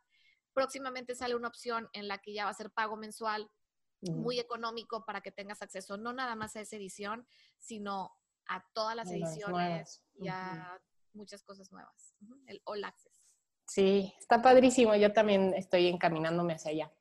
Próximamente 0.52 1.14
sale 1.14 1.36
una 1.36 1.48
opción 1.48 1.88
en 1.92 2.08
la 2.08 2.18
que 2.18 2.32
ya 2.32 2.44
va 2.44 2.50
a 2.50 2.54
ser 2.54 2.72
pago 2.72 2.96
mensual 2.96 3.48
muy 4.10 4.38
económico 4.38 5.04
para 5.04 5.20
que 5.20 5.32
tengas 5.32 5.62
acceso 5.62 5.96
no 5.96 6.12
nada 6.12 6.34
más 6.34 6.56
a 6.56 6.60
esa 6.60 6.76
edición, 6.76 7.26
sino 7.58 8.12
a 8.48 8.64
todas 8.72 8.94
las 8.94 9.10
ediciones 9.10 10.02
y 10.14 10.28
a 10.28 10.80
muchas 11.12 11.42
cosas 11.42 11.72
nuevas. 11.72 12.14
El 12.46 12.60
All 12.64 12.84
Access. 12.84 13.22
Sí, 13.66 14.14
está 14.18 14.42
padrísimo. 14.42 14.94
Yo 14.94 15.12
también 15.12 15.52
estoy 15.54 15.88
encaminándome 15.88 16.54
hacia 16.54 16.70
allá. 16.70 16.92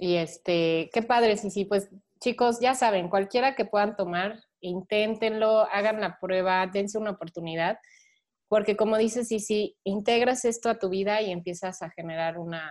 Y 0.00 0.16
este, 0.16 0.90
qué 0.92 1.02
padre, 1.02 1.36
sí, 1.36 1.50
sí, 1.50 1.64
pues 1.64 1.90
chicos, 2.20 2.60
ya 2.60 2.74
saben, 2.74 3.08
cualquiera 3.08 3.54
que 3.54 3.64
puedan 3.64 3.96
tomar, 3.96 4.44
inténtenlo, 4.60 5.60
hagan 5.70 6.00
la 6.00 6.18
prueba, 6.18 6.66
dense 6.66 6.98
una 6.98 7.12
oportunidad, 7.12 7.78
porque 8.48 8.76
como 8.76 8.98
dices, 8.98 9.28
sí, 9.28 9.40
sí, 9.40 9.78
integras 9.84 10.44
esto 10.44 10.68
a 10.68 10.78
tu 10.78 10.88
vida 10.88 11.22
y 11.22 11.30
empiezas 11.30 11.80
a 11.82 11.90
generar 11.90 12.38
una, 12.38 12.70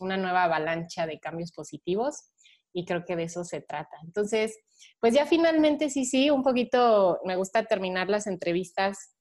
una 0.00 0.16
nueva 0.16 0.44
avalancha 0.44 1.06
de 1.06 1.20
cambios 1.20 1.52
positivos 1.52 2.31
y 2.72 2.84
creo 2.84 3.04
que 3.04 3.16
de 3.16 3.24
eso 3.24 3.44
se 3.44 3.60
trata. 3.60 3.96
Entonces, 4.04 4.58
pues 5.00 5.14
ya 5.14 5.26
finalmente, 5.26 5.90
sí, 5.90 6.04
sí, 6.04 6.30
un 6.30 6.42
poquito 6.42 7.20
me 7.24 7.36
gusta 7.36 7.64
terminar 7.64 8.08
las 8.08 8.26
entrevistas 8.26 9.16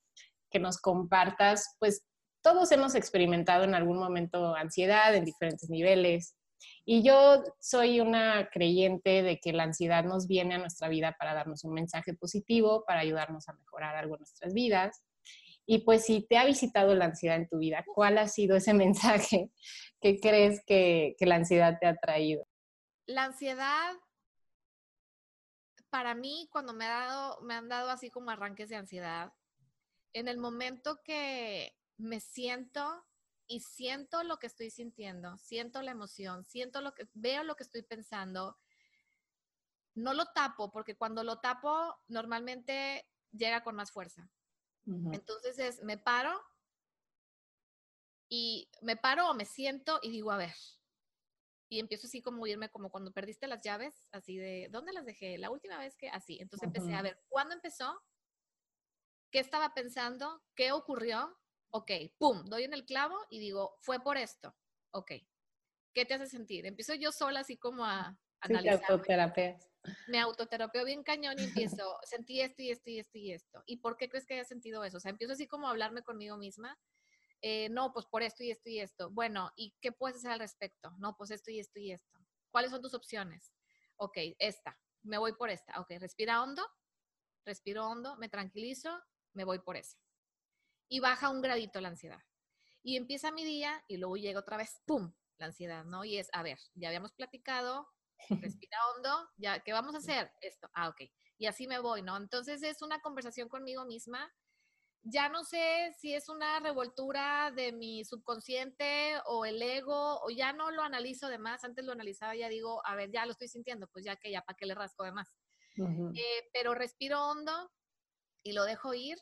que 0.49 0.59
nos 0.59 0.77
compartas, 0.77 1.75
pues 1.79 2.05
todos 2.41 2.71
hemos 2.71 2.95
experimentado 2.95 3.63
en 3.63 3.75
algún 3.75 3.97
momento 3.97 4.55
ansiedad 4.55 5.15
en 5.15 5.25
diferentes 5.25 5.69
niveles. 5.69 6.35
Y 6.85 7.03
yo 7.03 7.43
soy 7.59 7.99
una 7.99 8.49
creyente 8.51 9.23
de 9.23 9.39
que 9.39 9.53
la 9.53 9.63
ansiedad 9.63 10.03
nos 10.03 10.27
viene 10.27 10.55
a 10.55 10.59
nuestra 10.59 10.89
vida 10.89 11.15
para 11.17 11.33
darnos 11.33 11.63
un 11.63 11.73
mensaje 11.73 12.13
positivo, 12.13 12.83
para 12.85 13.01
ayudarnos 13.01 13.47
a 13.47 13.53
mejorar 13.53 13.95
algo 13.95 14.15
en 14.15 14.19
nuestras 14.19 14.53
vidas. 14.53 15.01
Y 15.65 15.79
pues 15.79 16.05
si 16.05 16.25
te 16.27 16.37
ha 16.37 16.45
visitado 16.45 16.93
la 16.95 17.05
ansiedad 17.05 17.37
en 17.37 17.47
tu 17.47 17.59
vida, 17.59 17.85
¿cuál 17.93 18.17
ha 18.17 18.27
sido 18.27 18.55
ese 18.55 18.73
mensaje 18.73 19.51
que 20.01 20.19
crees 20.19 20.61
que, 20.65 21.15
que 21.17 21.25
la 21.25 21.35
ansiedad 21.35 21.77
te 21.79 21.87
ha 21.87 21.95
traído? 21.95 22.45
La 23.11 23.25
ansiedad, 23.25 23.95
para 25.89 26.15
mí, 26.15 26.47
cuando 26.51 26.73
me, 26.73 26.85
ha 26.85 27.07
dado, 27.07 27.41
me 27.41 27.53
han 27.53 27.67
dado 27.67 27.89
así 27.89 28.09
como 28.09 28.31
arranques 28.31 28.69
de 28.69 28.77
ansiedad, 28.77 29.33
en 30.13 30.27
el 30.27 30.37
momento 30.37 31.01
que 31.03 31.77
me 31.97 32.19
siento 32.19 33.05
y 33.47 33.59
siento 33.59 34.23
lo 34.23 34.37
que 34.39 34.47
estoy 34.47 34.69
sintiendo, 34.69 35.37
siento 35.37 35.81
la 35.81 35.91
emoción, 35.91 36.45
siento 36.45 36.81
lo 36.81 36.93
que, 36.93 37.07
veo 37.13 37.43
lo 37.43 37.55
que 37.55 37.63
estoy 37.63 37.81
pensando, 37.83 38.57
no 39.93 40.13
lo 40.13 40.25
tapo, 40.27 40.71
porque 40.71 40.95
cuando 40.95 41.23
lo 41.23 41.39
tapo, 41.39 41.99
normalmente 42.07 43.05
llega 43.31 43.63
con 43.63 43.75
más 43.75 43.91
fuerza. 43.91 44.29
Entonces 44.85 45.59
es, 45.59 45.83
me 45.83 45.97
paro 45.97 46.41
y 48.27 48.69
me 48.81 48.95
paro 48.97 49.29
o 49.29 49.33
me 49.33 49.45
siento 49.45 49.99
y 50.01 50.09
digo, 50.09 50.31
a 50.31 50.37
ver, 50.37 50.55
y 51.71 51.79
empiezo 51.79 52.07
así 52.07 52.21
como 52.21 52.45
irme 52.47 52.69
como 52.69 52.91
cuando 52.91 53.13
perdiste 53.13 53.47
las 53.47 53.61
llaves, 53.61 54.05
así 54.11 54.35
de, 54.37 54.67
¿dónde 54.71 54.91
las 54.91 55.05
dejé? 55.05 55.37
La 55.37 55.49
última 55.49 55.77
vez 55.77 55.95
que, 55.95 56.09
así. 56.09 56.37
Entonces 56.41 56.67
empecé 56.67 56.93
a 56.93 57.01
ver, 57.01 57.17
¿cuándo 57.29 57.55
empezó? 57.55 57.97
¿Qué 59.31 59.39
estaba 59.39 59.73
pensando? 59.73 60.43
¿Qué 60.53 60.73
ocurrió? 60.73 61.33
Ok, 61.69 61.91
pum, 62.17 62.43
doy 62.43 62.63
en 62.63 62.73
el 62.73 62.83
clavo 62.83 63.17
y 63.29 63.39
digo, 63.39 63.77
fue 63.79 64.01
por 64.01 64.17
esto. 64.17 64.53
Ok, 64.91 65.13
¿qué 65.93 66.05
te 66.05 66.15
hace 66.15 66.27
sentir? 66.27 66.65
Empiezo 66.65 66.93
yo 66.95 67.13
sola 67.13 67.39
así 67.39 67.55
como 67.55 67.85
a 67.85 68.19
analizar. 68.41 68.81
Me 70.09 70.19
autoterapeo 70.19 70.83
bien 70.83 71.03
cañón 71.03 71.39
y 71.39 71.43
empiezo, 71.45 71.99
sentí 72.03 72.41
esto 72.41 72.61
y 72.63 72.71
esto 72.71 72.89
y 72.89 72.99
esto 72.99 73.17
y 73.17 73.31
esto. 73.31 73.63
¿Y 73.65 73.77
por 73.77 73.95
qué 73.95 74.09
crees 74.09 74.25
que 74.25 74.33
haya 74.33 74.43
sentido 74.43 74.83
eso? 74.83 74.97
O 74.97 74.99
sea, 74.99 75.11
empiezo 75.11 75.31
así 75.31 75.47
como 75.47 75.67
a 75.67 75.71
hablarme 75.71 76.03
conmigo 76.03 76.35
misma 76.35 76.77
eh, 77.41 77.69
no, 77.69 77.91
pues 77.91 78.05
por 78.05 78.21
esto 78.23 78.43
y 78.43 78.51
esto 78.51 78.69
y 78.69 78.79
esto. 78.79 79.09
Bueno, 79.09 79.51
¿y 79.55 79.75
qué 79.81 79.91
puedes 79.91 80.17
hacer 80.17 80.31
al 80.31 80.39
respecto? 80.39 80.91
No, 80.99 81.15
pues 81.15 81.31
esto 81.31 81.51
y 81.51 81.59
esto 81.59 81.79
y 81.79 81.91
esto. 81.91 82.19
¿Cuáles 82.51 82.71
son 82.71 82.81
tus 82.81 82.93
opciones? 82.93 83.53
Ok, 83.97 84.17
esta, 84.39 84.79
me 85.03 85.17
voy 85.17 85.33
por 85.33 85.49
esta. 85.49 85.79
Ok, 85.79 85.91
respira 85.99 86.41
hondo, 86.43 86.63
respiro 87.45 87.87
hondo, 87.87 88.17
me 88.17 88.29
tranquilizo, 88.29 89.01
me 89.33 89.43
voy 89.43 89.59
por 89.59 89.77
esa. 89.77 89.97
Y 90.87 90.99
baja 90.99 91.29
un 91.29 91.41
gradito 91.41 91.81
la 91.81 91.89
ansiedad. 91.89 92.21
Y 92.83 92.97
empieza 92.97 93.31
mi 93.31 93.45
día 93.45 93.83
y 93.87 93.97
luego 93.97 94.17
llega 94.17 94.39
otra 94.39 94.57
vez, 94.57 94.81
¡pum!, 94.85 95.13
la 95.37 95.47
ansiedad, 95.47 95.85
¿no? 95.85 96.03
Y 96.03 96.17
es, 96.17 96.29
a 96.33 96.43
ver, 96.43 96.59
ya 96.75 96.89
habíamos 96.89 97.13
platicado, 97.13 97.87
respira 98.59 98.77
hondo, 98.95 99.29
ya, 99.37 99.59
¿qué 99.61 99.73
vamos 99.73 99.95
a 99.95 99.99
hacer? 99.99 100.31
Esto, 100.41 100.69
ah, 100.73 100.89
ok. 100.89 101.01
Y 101.37 101.47
así 101.47 101.67
me 101.67 101.79
voy, 101.79 102.01
¿no? 102.03 102.17
Entonces 102.17 102.61
es 102.61 102.81
una 102.81 103.01
conversación 103.01 103.49
conmigo 103.49 103.85
misma 103.85 104.31
ya 105.03 105.29
no 105.29 105.43
sé 105.43 105.93
si 105.99 106.13
es 106.13 106.29
una 106.29 106.59
revoltura 106.59 107.51
de 107.55 107.71
mi 107.71 108.05
subconsciente 108.05 109.15
o 109.25 109.45
el 109.45 109.61
ego, 109.61 110.21
o 110.21 110.29
ya 110.29 110.53
no 110.53 110.71
lo 110.71 110.83
analizo 110.83 111.27
de 111.27 111.39
más. 111.39 111.63
Antes 111.63 111.85
lo 111.85 111.91
analizaba, 111.91 112.35
ya 112.35 112.49
digo, 112.49 112.85
a 112.85 112.95
ver, 112.95 113.11
ya 113.11 113.25
lo 113.25 113.31
estoy 113.31 113.47
sintiendo, 113.47 113.87
pues 113.87 114.05
ya 114.05 114.15
que 114.15 114.31
ya, 114.31 114.41
¿para 114.41 114.55
qué 114.55 114.65
le 114.65 114.75
rasco 114.75 115.03
de 115.03 115.11
más? 115.11 115.35
Eh, 116.13 116.49
pero 116.53 116.75
respiro 116.75 117.25
hondo 117.25 117.71
y 118.43 118.53
lo 118.53 118.65
dejo 118.65 118.93
ir 118.93 119.17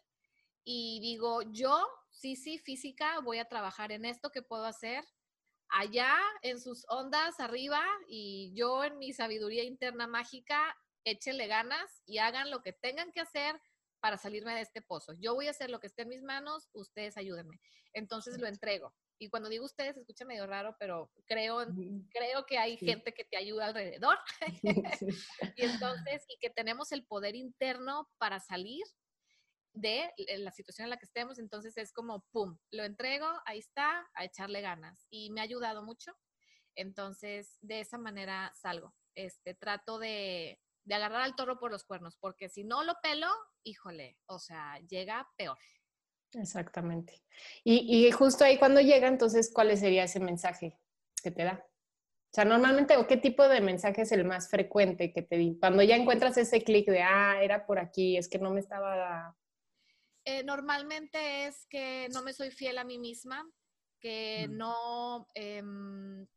y 0.63 0.99
digo, 1.01 1.41
yo, 1.51 1.88
sí, 2.09 2.36
sí, 2.36 2.57
física, 2.59 3.19
voy 3.21 3.39
a 3.39 3.47
trabajar 3.47 3.91
en 3.91 4.05
esto 4.05 4.32
que 4.32 4.41
puedo 4.41 4.65
hacer 4.65 5.05
allá 5.69 6.17
en 6.41 6.59
sus 6.59 6.86
ondas 6.89 7.39
arriba 7.39 7.84
y 8.07 8.51
yo 8.55 8.84
en 8.84 8.97
mi 8.97 9.13
sabiduría 9.13 9.63
interna 9.63 10.07
mágica, 10.07 10.75
échenle 11.05 11.47
ganas 11.47 12.01
y 12.05 12.17
hagan 12.17 12.51
lo 12.51 12.61
que 12.61 12.73
tengan 12.73 13.11
que 13.11 13.21
hacer 13.21 13.59
para 14.00 14.18
salirme 14.18 14.54
de 14.56 14.62
este 14.62 14.82
pozo. 14.82 15.14
Yo 15.20 15.34
voy 15.34 15.47
a 15.47 15.52
hacer 15.52 15.70
lo 15.70 15.80
que 15.80 15.88
esté 15.88 16.04
en 16.04 16.10
mis 16.10 16.24
manos, 16.24 16.70
ustedes 16.74 17.18
ayúdenme. 17.18 17.60
Entonces 17.93 18.39
lo 18.39 18.47
entrego. 18.47 18.93
Y 19.18 19.30
cuando 19.30 19.50
digo 19.50 19.66
ustedes, 19.66 19.97
escucha 19.97 20.24
medio 20.24 20.47
raro, 20.47 20.76
pero 20.80 21.12
creo, 21.26 21.66
creo 22.10 22.45
que 22.45 22.58
hay 22.58 22.78
gente 22.78 23.14
que 23.14 23.26
te 23.26 23.36
ayuda 23.36 23.68
alrededor. 23.68 24.18
y 25.58 25.66
entonces, 25.66 26.24
y 26.30 26.38
que 26.39 26.50
tenemos 26.50 26.91
el 26.93 27.06
poder 27.06 27.36
interno 27.36 28.10
para 28.18 28.39
salir 28.39 28.86
de 29.74 30.12
la 30.38 30.52
situación 30.52 30.86
en 30.86 30.89
la 30.91 30.97
que 30.97 31.06
estemos. 31.06 31.38
Entonces 31.38 31.78
es 31.78 31.91
como, 31.91 32.26
¡pum!, 32.32 32.58
lo 32.72 32.84
entrego, 32.84 33.28
ahí 33.45 33.60
está, 33.60 34.10
a 34.14 34.24
echarle 34.24 34.62
ganas. 34.62 35.06
Y 35.10 35.32
me 35.32 35.41
ha 35.41 35.43
ayudado 35.43 35.84
mucho. 35.84 36.14
Entonces, 36.76 37.58
de 37.62 37.82
esa 37.82 37.97
manera 37.97 38.54
salgo. 38.56 38.95
Este, 39.16 39.54
trato 39.54 40.00
de, 40.00 40.62
de 40.90 40.96
agarrar 40.96 41.22
al 41.22 41.36
toro 41.36 41.60
por 41.60 41.72
los 41.72 41.86
cuernos, 41.86 42.18
porque 42.18 42.50
si 42.50 42.64
no 42.64 42.84
lo 42.84 42.96
pelo, 43.02 43.28
híjole, 43.64 44.18
o 44.26 44.40
sea, 44.40 44.80
llega 44.90 45.26
peor. 45.38 45.58
Exactamente. 46.34 47.24
Y, 47.64 48.06
y 48.08 48.12
justo 48.12 48.44
ahí 48.44 48.58
cuando 48.58 48.82
llega, 48.82 49.08
entonces, 49.08 49.52
¿cuál 49.54 49.76
sería 49.78 50.04
ese 50.04 50.20
mensaje 50.20 50.78
que 51.24 51.32
te 51.32 51.44
da? 51.44 51.64
O 51.66 52.34
sea, 52.34 52.46
normalmente, 52.46 52.98
¿o 52.98 53.08
qué 53.08 53.18
tipo 53.18 53.48
de 53.48 53.62
mensaje 53.62 54.02
es 54.02 54.12
el 54.12 54.26
más 54.26 54.50
frecuente 54.50 55.14
que 55.14 55.22
te 55.22 55.38
di? 55.38 55.58
Cuando 55.60 55.82
ya 55.84 55.96
encuentras 55.96 56.38
ese 56.38 56.64
clic 56.64 56.88
de, 56.88 57.02
ah, 57.02 57.42
era 57.42 57.66
por 57.66 57.80
aquí, 57.80 58.18
es 58.18 58.28
que 58.28 58.38
no 58.40 58.52
me 58.52 58.60
estaba... 58.60 59.36
Eh, 60.26 60.44
normalmente 60.44 61.46
es 61.48 61.66
que 61.68 62.08
no 62.14 62.22
me 62.22 62.34
soy 62.34 62.52
fiel 62.52 62.78
a 62.78 62.84
mí 62.84 63.00
misma, 63.00 63.48
que 64.00 64.48
Mm. 64.48 64.58
no, 64.58 65.28
em, 65.34 66.28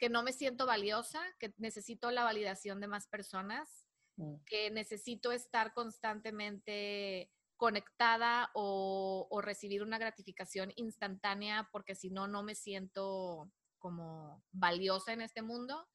que 0.00 0.08
no 0.08 0.24
me 0.24 0.32
siento 0.32 0.66
valiosa, 0.66 1.22
que 1.38 1.54
necesito 1.58 2.10
la 2.10 2.24
validación 2.24 2.80
de 2.80 2.88
más 2.88 3.06
personas, 3.06 3.86
Mm. 4.20 4.34
que 4.44 4.70
necesito 4.70 5.32
estar 5.32 5.72
constantemente 5.72 7.30
conectada 7.56 8.50
o, 8.54 9.26
o 9.30 9.40
recibir 9.40 9.82
una 9.82 9.98
gratificación 9.98 10.72
instantánea 10.76 11.68
porque 11.72 11.94
si 11.94 12.10
no, 12.10 12.26
no 12.28 12.42
me 12.42 12.54
siento 12.54 13.50
como 13.78 14.42
valiosa 14.52 15.12
en 15.14 15.22
este 15.22 15.40
mundo. 15.40 15.88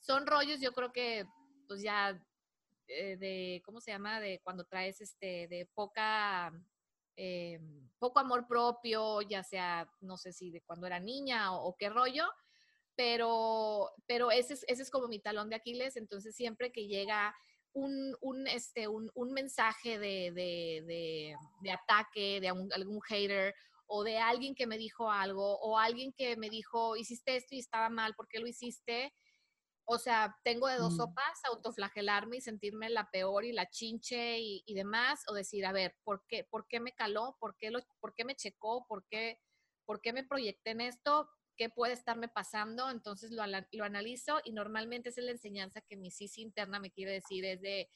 Son 0.00 0.26
rollos, 0.26 0.60
yo 0.60 0.72
creo 0.72 0.92
que 0.92 1.26
pues 1.68 1.82
ya 1.82 2.20
eh, 2.88 3.16
de, 3.16 3.62
¿cómo 3.64 3.80
se 3.80 3.92
llama? 3.92 4.18
De 4.18 4.40
cuando 4.42 4.64
traes 4.64 5.00
este, 5.00 5.46
de 5.46 5.68
poca, 5.72 6.52
eh, 7.14 7.60
poco 8.00 8.18
amor 8.18 8.48
propio, 8.48 9.22
ya 9.22 9.44
sea, 9.44 9.88
no 10.00 10.16
sé 10.16 10.32
si 10.32 10.50
de 10.50 10.62
cuando 10.62 10.88
era 10.88 10.98
niña 10.98 11.52
o, 11.54 11.68
o 11.68 11.76
qué 11.76 11.88
rollo, 11.88 12.24
pero, 12.96 13.90
pero 14.06 14.30
ese, 14.30 14.54
es, 14.54 14.64
ese 14.68 14.82
es 14.82 14.90
como 14.90 15.08
mi 15.08 15.20
talón 15.20 15.48
de 15.50 15.56
Aquiles, 15.56 15.96
entonces 15.96 16.34
siempre 16.34 16.72
que 16.72 16.86
llega 16.86 17.34
un, 17.72 18.16
un, 18.20 18.46
este, 18.48 18.88
un, 18.88 19.10
un 19.14 19.32
mensaje 19.32 19.98
de, 19.98 20.32
de, 20.32 20.82
de, 20.86 21.36
de, 21.62 21.70
ataque 21.70 22.40
de 22.40 22.52
un, 22.52 22.72
algún 22.72 23.00
hater 23.02 23.54
o 23.86 24.04
de 24.04 24.18
alguien 24.18 24.54
que 24.54 24.66
me 24.66 24.78
dijo 24.78 25.10
algo 25.10 25.58
o 25.60 25.78
alguien 25.78 26.12
que 26.12 26.36
me 26.36 26.50
dijo, 26.50 26.96
hiciste 26.96 27.36
esto 27.36 27.54
y 27.54 27.60
estaba 27.60 27.88
mal, 27.88 28.14
¿por 28.14 28.28
qué 28.28 28.38
lo 28.40 28.46
hiciste? 28.46 29.14
O 29.84 29.98
sea, 29.98 30.36
tengo 30.44 30.68
de 30.68 30.76
dos 30.76 30.94
Mm. 30.94 30.96
sopas, 30.98 31.44
autoflagelarme 31.44 32.36
y 32.36 32.40
sentirme 32.40 32.90
la 32.90 33.10
peor 33.10 33.44
y 33.44 33.52
la 33.52 33.68
chinche 33.68 34.38
y, 34.38 34.62
y 34.66 34.74
demás, 34.74 35.24
o 35.28 35.34
decir, 35.34 35.66
a 35.66 35.72
ver, 35.72 35.96
¿por 36.04 36.24
qué, 36.28 36.44
¿por 36.44 36.66
qué 36.68 36.78
me 36.80 36.92
caló? 36.92 37.36
¿Por 37.40 37.56
qué, 37.56 37.70
lo, 37.70 37.80
¿Por 38.00 38.14
qué 38.14 38.24
me 38.24 38.36
checó? 38.36 38.86
¿Por 38.86 39.04
qué, 39.08 39.40
¿Por 39.86 40.00
qué 40.00 40.12
me 40.12 40.24
proyecté 40.24 40.70
en 40.70 40.82
esto? 40.82 41.28
¿Qué 41.60 41.68
puede 41.68 41.92
estarme 41.92 42.26
pasando? 42.26 42.88
Entonces 42.88 43.32
lo, 43.32 43.42
lo 43.72 43.84
analizo 43.84 44.40
y 44.44 44.52
normalmente 44.52 45.10
esa 45.10 45.20
es 45.20 45.26
la 45.26 45.32
enseñanza 45.32 45.82
que 45.82 45.94
mi 45.94 46.10
sisi 46.10 46.40
interna 46.40 46.80
me 46.80 46.90
quiere 46.90 47.12
decir, 47.12 47.44
es 47.44 47.60
de, 47.60 47.90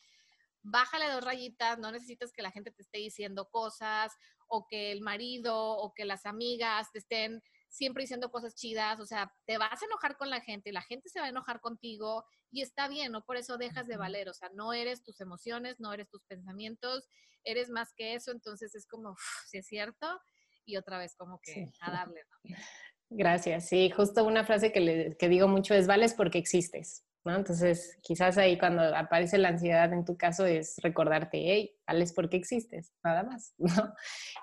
bájale 0.61 1.09
dos 1.09 1.25
rayitas, 1.25 1.79
no 1.79 1.91
necesitas 1.91 2.31
que 2.31 2.43
la 2.43 2.51
gente 2.51 2.73
te 2.73 2.83
esté 2.83 2.99
diciendo 2.99 3.49
cosas 3.49 4.13
o 4.49 4.67
que 4.67 4.93
el 4.93 5.01
marido 5.01 5.57
o 5.57 5.95
que 5.95 6.05
las 6.05 6.27
amigas 6.27 6.93
te 6.93 6.99
estén 6.99 7.43
siempre 7.71 8.03
diciendo 8.03 8.31
cosas 8.31 8.55
chidas, 8.55 9.01
o 9.01 9.07
sea, 9.07 9.35
te 9.47 9.57
vas 9.57 9.81
a 9.81 9.87
enojar 9.87 10.19
con 10.19 10.29
la 10.29 10.43
gente, 10.43 10.71
la 10.71 10.83
gente 10.83 11.09
se 11.09 11.21
va 11.21 11.25
a 11.25 11.31
enojar 11.31 11.63
contigo 11.63 12.27
y 12.51 12.61
está 12.61 12.87
bien, 12.87 13.13
no 13.13 13.25
por 13.25 13.39
eso 13.39 13.57
dejas 13.57 13.87
de 13.87 13.97
valer, 13.97 14.29
o 14.29 14.35
sea, 14.35 14.51
no 14.53 14.75
eres 14.75 15.03
tus 15.03 15.23
emociones, 15.23 15.81
no 15.81 15.91
eres 15.95 16.11
tus 16.11 16.23
pensamientos, 16.25 17.09
eres 17.45 17.71
más 17.71 17.95
que 17.95 18.13
eso, 18.13 18.31
entonces 18.31 18.75
es 18.75 18.87
como, 18.87 19.17
si 19.49 19.57
es 19.57 19.67
cierto, 19.67 20.21
y 20.67 20.77
otra 20.77 20.99
vez 20.99 21.17
como 21.17 21.41
que 21.41 21.55
Sí. 21.55 21.73
a 21.81 21.91
darle, 21.91 22.27
¿no? 22.31 22.37
Gracias. 23.17 23.69
Sí, 23.69 23.91
justo 23.91 24.25
una 24.25 24.45
frase 24.45 24.73
que, 24.73 25.29
digo 25.29 25.47
mucho 25.47 25.73
es, 25.73 25.87
vales 25.87 26.15
porque 26.15 26.39
existes, 26.39 27.05
¿no? 27.25 27.37
Entonces, 27.37 27.97
quizás 28.03 28.39
ahí 28.39 28.59
cuando 28.59 28.83
aparece 28.83 29.39
la 29.39 29.51
ansiedad 29.51 29.93
en 29.93 30.05
tu 30.05 30.17
caso 30.17 30.47
es 30.47 30.75
recordarte, 30.83 31.39
hey, 31.39 31.77
vales 31.87 32.13
porque 32.13 32.37
existes, 32.37 32.93
nada 33.05 33.23
más, 33.23 33.55
¿no? 33.59 33.95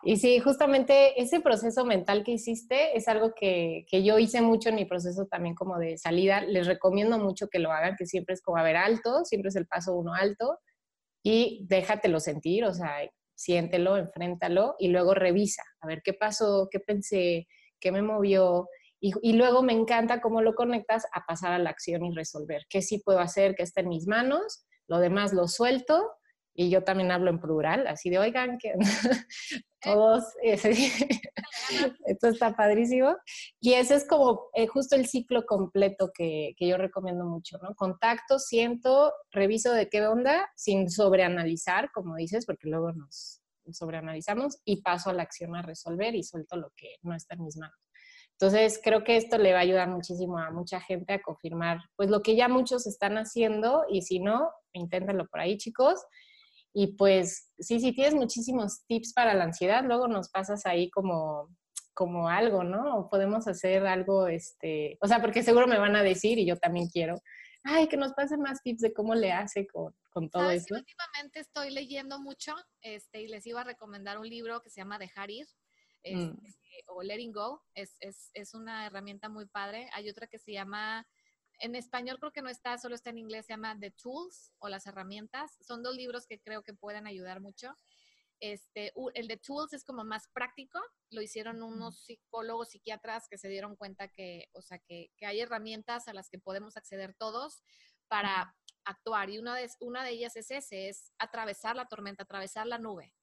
Y 0.04 0.16
sí, 0.16 0.40
justamente 0.40 1.22
ese 1.22 1.42
proceso 1.42 1.84
mental 1.84 2.24
que 2.24 2.32
hiciste 2.32 2.98
es 2.98 3.10
algo 3.10 3.34
que, 3.36 3.86
que 3.90 4.04
yo 4.04 4.18
hice 4.20 4.40
mucho 4.40 4.70
en 4.70 4.76
mi 4.76 4.86
proceso 4.86 5.26
también 5.26 5.54
como 5.54 5.78
de 5.78 5.98
salida. 5.98 6.40
Les 6.42 6.66
recomiendo 6.66 7.20
mucho 7.20 7.50
que 7.50 7.60
lo 7.60 7.74
hagan, 7.74 7.98
que 7.98 8.06
siempre 8.06 8.36
es 8.36 8.42
como, 8.42 8.58
a 8.58 8.64
ver, 8.64 8.78
alto, 8.78 9.26
siempre 9.26 9.50
es 9.50 9.58
el 9.58 9.68
paso 9.68 9.96
uno 9.96 10.14
alto 10.14 10.60
y 11.24 11.66
déjatelo 11.68 12.22
sentir, 12.22 12.64
o 12.64 12.74
sea, 12.74 13.00
siéntelo, 13.36 13.98
enfréntalo 13.98 14.76
y 14.80 14.88
luego 14.88 15.14
revisa, 15.14 15.64
a 15.82 15.88
ver 15.88 16.02
qué 16.04 16.14
pasó, 16.14 16.70
qué 16.72 16.80
pensé, 16.80 17.48
qué 17.82 17.92
me 17.92 18.02
movió. 18.02 18.70
Y, 19.04 19.34
luego 19.34 19.64
me 19.64 19.74
encanta 19.74 20.22
cómo 20.22 20.44
lo 20.44 20.54
conectas 20.54 21.08
a 21.12 21.26
pasar 21.26 21.54
a 21.54 21.58
la 21.58 21.72
acción 21.72 22.06
y 22.06 22.14
resolver. 22.14 22.68
¿Qué 22.70 22.84
sí 22.84 23.02
puedo 23.04 23.20
hacer? 23.20 23.56
¿Qué 23.56 23.64
está 23.64 23.82
en 23.82 23.90
mis 23.90 24.06
manos? 24.06 24.64
Lo 24.88 25.00
demás 25.00 25.34
lo 25.34 25.48
suelto. 25.48 26.08
Y 26.54 26.70
yo 26.70 26.84
también 26.84 27.12
hablo 27.12 27.32
en 27.32 27.40
plural, 27.40 27.88
así 27.88 28.10
de, 28.10 28.20
oigan, 28.20 28.58
que 28.60 28.74
todos, 29.82 30.26
esto 30.44 32.28
está 32.28 32.56
padrísimo. 32.56 33.16
Y 33.60 33.74
ese 33.74 33.96
es 33.96 34.08
como 34.08 34.50
eh, 34.54 34.68
justo 34.68 34.96
el 34.96 35.08
ciclo 35.08 35.46
completo 35.46 36.12
que, 36.14 36.54
que, 36.58 36.68
yo 36.68 36.78
recomiendo 36.78 37.26
mucho, 37.26 37.58
¿no? 37.64 37.74
Contacto, 37.74 38.38
siento, 38.38 39.14
reviso 39.32 39.72
de 39.74 39.90
qué 39.90 40.06
onda, 40.06 40.52
sin 40.56 40.92
sobreanalizar, 40.92 41.90
como 41.92 42.18
dices, 42.18 42.46
porque 42.46 42.70
luego 42.70 42.92
nos 42.92 43.41
sobreanalizamos, 43.72 44.60
y 44.66 44.82
paso 44.82 45.10
a 45.10 45.14
la 45.14 45.24
acción 45.24 45.56
a 45.56 45.62
resolver 45.62 46.16
y 46.16 46.24
suelto 46.24 46.56
lo 46.58 46.72
que 46.76 46.96
no 47.02 47.16
está 47.16 47.36
en 47.36 47.44
mis 47.44 47.58
manos. 47.58 47.78
Entonces, 48.40 48.80
creo 48.84 49.04
que 49.04 49.18
esto 49.18 49.38
le 49.38 49.54
va 49.54 49.60
a 49.60 49.62
ayudar 49.62 49.88
muchísimo 49.88 50.40
a 50.40 50.50
mucha 50.50 50.82
gente 50.82 51.14
a 51.14 51.22
confirmar, 51.22 51.80
pues 51.96 52.10
lo 52.10 52.24
que 52.24 52.36
ya 52.36 52.48
muchos 52.48 52.88
están 52.88 53.18
haciendo 53.18 53.86
y 53.88 54.02
si 54.02 54.20
no, 54.20 54.50
inténtenlo 54.74 55.28
por 55.28 55.42
ahí, 55.42 55.58
chicos. 55.58 56.04
Y 56.74 56.96
pues, 56.96 57.52
sí, 57.60 57.80
si 57.80 57.94
tienes 57.94 58.16
muchísimos 58.16 58.84
tips 58.88 59.14
para 59.14 59.36
la 59.36 59.44
ansiedad, 59.44 59.84
luego 59.86 60.08
nos 60.08 60.30
pasas 60.30 60.66
ahí 60.66 60.90
como, 60.90 61.50
como 61.94 62.30
algo, 62.30 62.64
¿no? 62.64 62.98
O 62.98 63.10
podemos 63.10 63.48
hacer 63.48 63.86
algo, 63.86 64.28
este, 64.28 64.98
o 65.02 65.08
sea, 65.08 65.22
porque 65.22 65.44
seguro 65.44 65.68
me 65.68 65.78
van 65.78 65.96
a 65.96 66.02
decir 66.02 66.40
y 66.40 66.48
yo 66.48 66.56
también 66.58 66.88
quiero, 66.88 67.22
ay, 67.64 67.88
que 67.88 67.98
nos 67.98 68.14
pasen 68.14 68.42
más 68.42 68.62
tips 68.64 68.82
de 68.82 68.94
cómo 68.94 69.14
le 69.14 69.32
hace 69.32 69.68
con, 69.68 69.94
con 70.12 70.30
todo 70.30 70.44
¿Sabes 70.44 70.64
eso. 70.64 70.76
Que 70.76 70.80
últimamente 70.82 71.40
estoy 71.40 71.72
leyendo 71.72 72.20
mucho 72.20 72.56
este, 72.82 73.22
y 73.22 73.28
les 73.28 73.46
iba 73.48 73.62
a 73.62 73.64
recomendar 73.64 74.20
un 74.20 74.30
libro 74.30 74.62
que 74.62 74.70
se 74.70 74.82
llama 74.82 75.00
Dejar 75.00 75.32
Ir. 75.32 75.48
Este, 76.04 76.26
mm. 76.26 76.42
o 76.88 77.04
Letting 77.04 77.32
Go, 77.32 77.64
es, 77.76 77.96
es, 78.00 78.32
es, 78.34 78.54
una 78.54 78.86
herramienta 78.88 79.30
muy 79.30 79.46
padre. 79.46 79.90
Hay 79.94 80.10
otra 80.10 80.28
que 80.28 80.40
se 80.40 80.52
llama, 80.52 81.08
en 81.60 81.76
español 81.76 82.18
creo 82.20 82.32
que 82.32 82.42
no 82.42 82.50
está, 82.50 82.78
solo 82.78 82.96
está 82.96 83.12
en 83.12 83.20
inglés, 83.20 83.46
se 83.46 83.54
llama 83.54 83.78
The 83.80 83.92
Tools 83.92 84.52
o 84.60 84.70
las 84.70 84.88
herramientas. 84.88 85.58
Son 85.62 85.84
dos 85.84 85.96
libros 85.96 86.26
que 86.26 86.40
creo 86.40 86.64
que 86.64 86.74
pueden 86.74 87.06
ayudar 87.06 87.40
mucho. 87.40 87.78
Este, 88.40 88.92
el 89.14 89.28
de 89.28 89.38
Tools 89.38 89.74
es 89.74 89.84
como 89.84 90.04
más 90.04 90.28
práctico, 90.34 90.80
lo 91.12 91.22
hicieron 91.22 91.62
unos 91.62 92.04
psicólogos, 92.04 92.72
psiquiatras 92.72 93.28
que 93.30 93.38
se 93.38 93.50
dieron 93.50 93.76
cuenta 93.76 94.08
que, 94.08 94.50
o 94.54 94.64
sea, 94.64 94.80
que, 94.80 95.12
que 95.16 95.28
hay 95.28 95.42
herramientas 95.42 96.08
a 96.08 96.14
las 96.14 96.28
que 96.28 96.40
podemos 96.40 96.76
acceder 96.76 97.14
todos 97.14 97.62
para 98.08 98.56
actuar 98.86 99.30
y 99.30 99.38
una 99.38 99.56
de, 99.56 99.70
una 99.80 100.04
de 100.04 100.12
ellas 100.12 100.36
es 100.36 100.52
ese, 100.52 100.90
es 100.90 101.12
atravesar 101.20 101.76
la 101.76 101.88
tormenta, 101.88 102.24
atravesar 102.24 102.68
la 102.68 102.78
nube 102.78 103.14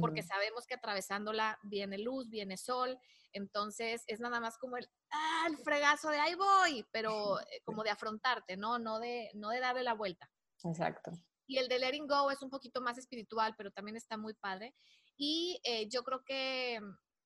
porque 0.00 0.22
sabemos 0.22 0.66
que 0.66 0.74
atravesándola 0.74 1.58
viene 1.62 1.98
luz, 1.98 2.30
viene 2.30 2.56
sol, 2.56 2.98
entonces 3.32 4.02
es 4.06 4.20
nada 4.20 4.40
más 4.40 4.56
como 4.58 4.76
el, 4.76 4.88
ah, 5.10 5.46
el 5.48 5.58
fregazo 5.58 6.08
de 6.08 6.18
ahí 6.18 6.34
voy, 6.34 6.86
pero 6.90 7.38
eh, 7.40 7.60
como 7.64 7.82
de 7.82 7.90
afrontarte, 7.90 8.56
¿no? 8.56 8.78
No 8.78 8.98
de, 8.98 9.30
no 9.34 9.50
de 9.50 9.60
darle 9.60 9.82
la 9.82 9.94
vuelta. 9.94 10.30
Exacto. 10.64 11.10
Y 11.46 11.58
el 11.58 11.68
de 11.68 11.78
letting 11.78 12.06
go 12.06 12.30
es 12.30 12.40
un 12.42 12.48
poquito 12.48 12.80
más 12.80 12.96
espiritual, 12.96 13.54
pero 13.58 13.70
también 13.70 13.96
está 13.96 14.16
muy 14.16 14.32
padre. 14.34 14.74
Y 15.16 15.60
eh, 15.64 15.88
yo 15.90 16.02
creo 16.02 16.24
que 16.24 16.80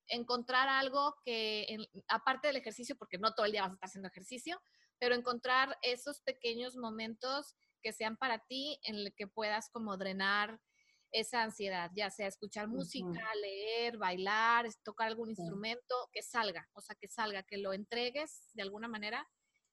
encontrar 0.07 0.67
algo 0.67 1.15
que, 1.23 1.65
en, 1.69 1.85
aparte 2.09 2.47
del 2.47 2.57
ejercicio, 2.57 2.97
porque 2.97 3.17
no 3.17 3.33
todo 3.33 3.45
el 3.45 3.53
día 3.53 3.61
vas 3.61 3.71
a 3.71 3.73
estar 3.75 3.87
haciendo 3.87 4.09
ejercicio, 4.09 4.59
pero 4.99 5.15
encontrar 5.15 5.77
esos 5.81 6.21
pequeños 6.21 6.75
momentos 6.75 7.55
que 7.81 7.93
sean 7.93 8.17
para 8.17 8.39
ti 8.39 8.79
en 8.83 8.95
el 8.95 9.13
que 9.15 9.27
puedas 9.27 9.69
como 9.69 9.97
drenar 9.97 10.59
esa 11.11 11.43
ansiedad, 11.43 11.91
ya 11.95 12.09
sea 12.09 12.27
escuchar 12.27 12.67
música, 12.67 13.07
uh 13.07 13.13
-huh. 13.13 13.41
leer, 13.41 13.97
bailar, 13.97 14.67
tocar 14.83 15.07
algún 15.07 15.29
instrumento, 15.29 15.95
uh 15.95 16.05
-huh. 16.05 16.09
que 16.11 16.21
salga, 16.21 16.67
o 16.73 16.81
sea, 16.81 16.95
que 16.95 17.07
salga, 17.07 17.43
que 17.43 17.57
lo 17.57 17.73
entregues 17.73 18.49
de 18.53 18.61
alguna 18.61 18.87
manera. 18.87 19.27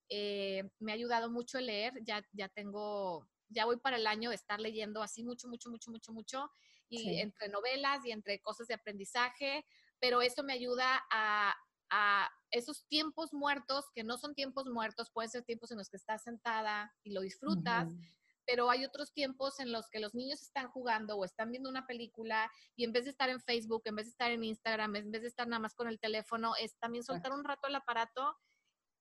Eh, 0.08 0.62
me 0.78 0.92
ha 0.92 0.94
ayudado 0.94 1.30
mucho 1.30 1.58
el 1.58 1.66
leer, 1.66 1.92
ya, 2.02 2.22
ya 2.32 2.48
tengo, 2.48 3.28
ya 3.48 3.64
voy 3.64 3.76
para 3.78 3.96
el 3.96 4.06
año 4.06 4.30
de 4.30 4.36
estar 4.36 4.60
leyendo 4.60 5.02
así 5.02 5.24
mucho, 5.24 5.48
mucho, 5.48 5.68
mucho, 5.70 5.90
mucho, 5.90 6.12
mucho, 6.12 6.50
y 6.88 6.98
sí. 6.98 7.20
entre 7.20 7.48
novelas 7.48 8.04
y 8.04 8.12
entre 8.12 8.40
cosas 8.40 8.68
de 8.68 8.74
aprendizaje, 8.74 9.64
pero 9.98 10.22
eso 10.22 10.42
me 10.42 10.52
ayuda 10.52 11.04
a, 11.10 11.54
a 11.90 12.28
esos 12.50 12.86
tiempos 12.88 13.32
muertos, 13.32 13.86
que 13.94 14.04
no 14.04 14.18
son 14.18 14.34
tiempos 14.34 14.66
muertos, 14.66 15.10
pueden 15.12 15.30
ser 15.30 15.44
tiempos 15.44 15.70
en 15.70 15.78
los 15.78 15.88
que 15.88 15.96
estás 15.96 16.22
sentada 16.22 16.94
y 17.02 17.12
lo 17.12 17.20
disfrutas, 17.20 17.92
uh 17.92 17.96
-huh 17.96 18.16
pero 18.46 18.70
hay 18.70 18.84
otros 18.84 19.12
tiempos 19.12 19.58
en 19.58 19.72
los 19.72 19.88
que 19.90 19.98
los 19.98 20.14
niños 20.14 20.40
están 20.40 20.68
jugando 20.68 21.16
o 21.16 21.24
están 21.24 21.50
viendo 21.50 21.68
una 21.68 21.86
película 21.86 22.50
y 22.76 22.84
en 22.84 22.92
vez 22.92 23.04
de 23.04 23.10
estar 23.10 23.28
en 23.28 23.40
Facebook, 23.40 23.82
en 23.84 23.96
vez 23.96 24.06
de 24.06 24.10
estar 24.10 24.30
en 24.30 24.44
Instagram, 24.44 24.94
en 24.96 25.10
vez 25.10 25.22
de 25.22 25.28
estar 25.28 25.48
nada 25.48 25.60
más 25.60 25.74
con 25.74 25.88
el 25.88 25.98
teléfono, 25.98 26.54
es 26.56 26.78
también 26.78 27.04
soltar 27.04 27.32
un 27.32 27.44
rato 27.44 27.66
el 27.66 27.74
aparato 27.74 28.38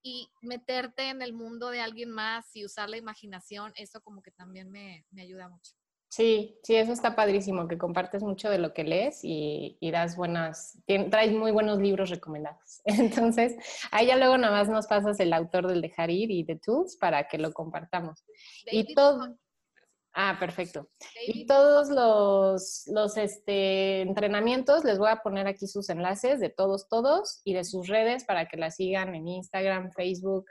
y 0.02 0.30
meterte 0.42 1.10
en 1.10 1.22
el 1.22 1.34
mundo 1.34 1.70
de 1.70 1.82
alguien 1.82 2.10
más 2.10 2.56
y 2.56 2.66
usar 2.66 2.90
la 2.90 2.98
imaginación, 2.98 3.72
eso 3.76 4.02
como 4.02 4.22
que 4.22 4.32
también 4.32 4.72
me, 4.72 5.06
me 5.12 5.22
ayuda 5.22 5.48
mucho. 5.48 5.74
Sí, 6.16 6.58
sí, 6.64 6.78
eso 6.78 6.94
está 6.94 7.14
padrísimo, 7.14 7.68
que 7.68 7.78
compartes 7.78 8.24
mucho 8.24 8.50
de 8.50 8.58
lo 8.58 8.74
que 8.74 8.86
lees 8.86 9.20
y, 9.22 9.76
y 9.82 9.92
das 9.92 10.16
buenas, 10.16 10.82
traes 11.12 11.34
muy 11.34 11.52
buenos 11.52 11.80
libros 11.80 12.10
recomendados. 12.10 12.80
Entonces, 12.86 13.58
ahí 13.92 14.08
ya 14.08 14.16
luego 14.16 14.38
nada 14.38 14.58
más 14.58 14.70
nos 14.70 14.88
pasas 14.88 15.20
el 15.20 15.34
autor 15.34 15.68
del 15.68 15.82
Dejar 15.82 16.10
Ir 16.10 16.32
y 16.32 16.44
de 16.44 16.56
Tools 16.56 16.96
para 16.96 17.28
que 17.28 17.38
lo 17.38 17.52
compartamos. 17.52 18.24
y 18.72 18.96
todo... 18.96 19.36
Ah, 20.14 20.38
perfecto. 20.40 20.88
y 21.28 21.46
todos 21.46 21.90
los, 21.90 22.84
los 22.88 23.18
este, 23.18 24.00
entrenamientos, 24.00 24.86
les 24.86 24.98
voy 24.98 25.10
a 25.10 25.18
poner 25.18 25.48
aquí 25.48 25.68
sus 25.68 25.90
enlaces 25.90 26.40
de 26.40 26.50
todos, 26.50 26.88
todos 26.88 27.42
y 27.44 27.54
de 27.54 27.66
sus 27.66 27.90
redes 27.90 28.24
para 28.24 28.48
que 28.48 28.56
la 28.56 28.72
sigan 28.72 29.14
en 29.16 29.28
Instagram, 29.28 29.92
Facebook, 29.92 30.46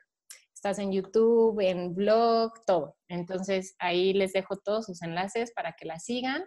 estás 0.64 0.78
en 0.78 0.92
YouTube, 0.92 1.60
en 1.60 1.94
blog, 1.94 2.64
todo. 2.64 2.96
Entonces 3.08 3.76
ahí 3.78 4.14
les 4.14 4.32
dejo 4.32 4.56
todos 4.56 4.86
sus 4.86 5.02
enlaces 5.02 5.52
para 5.52 5.74
que 5.74 5.84
la 5.84 5.98
sigan 5.98 6.42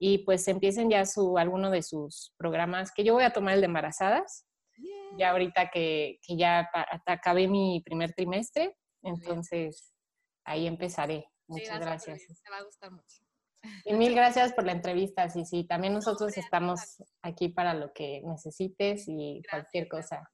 y 0.00 0.24
pues 0.24 0.48
empiecen 0.48 0.88
ya 0.88 1.04
su, 1.04 1.36
alguno 1.36 1.70
de 1.70 1.82
sus 1.82 2.32
programas, 2.38 2.90
que 2.90 3.04
yo 3.04 3.12
voy 3.12 3.24
a 3.24 3.34
tomar 3.34 3.54
el 3.54 3.60
de 3.60 3.66
embarazadas, 3.66 4.46
ya 5.18 5.32
ahorita 5.32 5.68
que, 5.70 6.18
que 6.26 6.38
ya 6.38 6.70
acabé 7.04 7.48
mi 7.48 7.82
primer 7.84 8.14
trimestre, 8.14 8.74
entonces 9.02 9.92
ahí 10.46 10.66
empezaré. 10.66 11.26
Muchas 11.46 11.80
gracias. 11.80 12.18
Me 12.42 12.50
va 12.50 12.62
a 12.62 12.64
gustar 12.64 12.90
mucho. 12.92 13.24
Y 13.84 13.92
mil 13.92 14.14
gracias 14.14 14.54
por 14.54 14.64
la 14.64 14.72
entrevista, 14.72 15.28
sí, 15.28 15.44
sí. 15.44 15.64
También 15.64 15.92
nosotros 15.92 16.34
estamos 16.38 17.02
aquí 17.20 17.50
para 17.50 17.74
lo 17.74 17.92
que 17.92 18.22
necesites 18.24 19.04
y 19.06 19.42
cualquier 19.50 19.86
cosa 19.86 20.30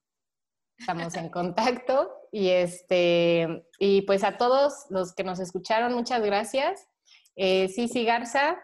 estamos 0.78 1.14
en 1.16 1.28
contacto. 1.30 2.12
Y 2.32 2.50
este, 2.50 3.66
y 3.78 4.02
pues 4.02 4.24
a 4.24 4.36
todos 4.36 4.86
los 4.90 5.14
que 5.14 5.24
nos 5.24 5.40
escucharon, 5.40 5.94
muchas 5.94 6.22
gracias. 6.22 6.88
Eh, 7.34 7.68
Cici 7.68 8.04
Garza, 8.04 8.58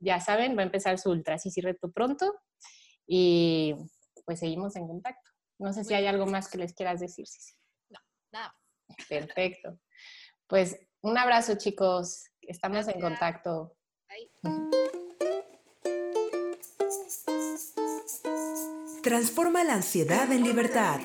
ya 0.00 0.20
saben, 0.20 0.56
va 0.56 0.62
a 0.62 0.66
empezar 0.66 0.98
su 0.98 1.10
Ultra 1.10 1.38
Cici 1.38 1.60
Reto 1.60 1.90
pronto. 1.90 2.34
Y 3.06 3.74
pues 4.24 4.40
seguimos 4.40 4.76
en 4.76 4.86
contacto. 4.86 5.30
No 5.58 5.72
sé 5.72 5.84
si 5.84 5.94
hay 5.94 6.06
algo 6.06 6.26
más 6.26 6.48
que 6.48 6.58
les 6.58 6.74
quieras 6.74 7.00
decir, 7.00 7.26
Cici. 7.26 7.54
No, 7.90 8.00
nada 8.32 8.54
Perfecto. 9.08 9.78
Pues 10.46 10.78
un 11.02 11.18
abrazo, 11.18 11.56
chicos. 11.56 12.24
Estamos 12.40 12.88
en 12.88 13.00
contacto. 13.00 13.76
Transforma 19.06 19.62
la 19.62 19.74
ansiedad 19.74 20.32
en 20.32 20.42
libertad. 20.42 20.98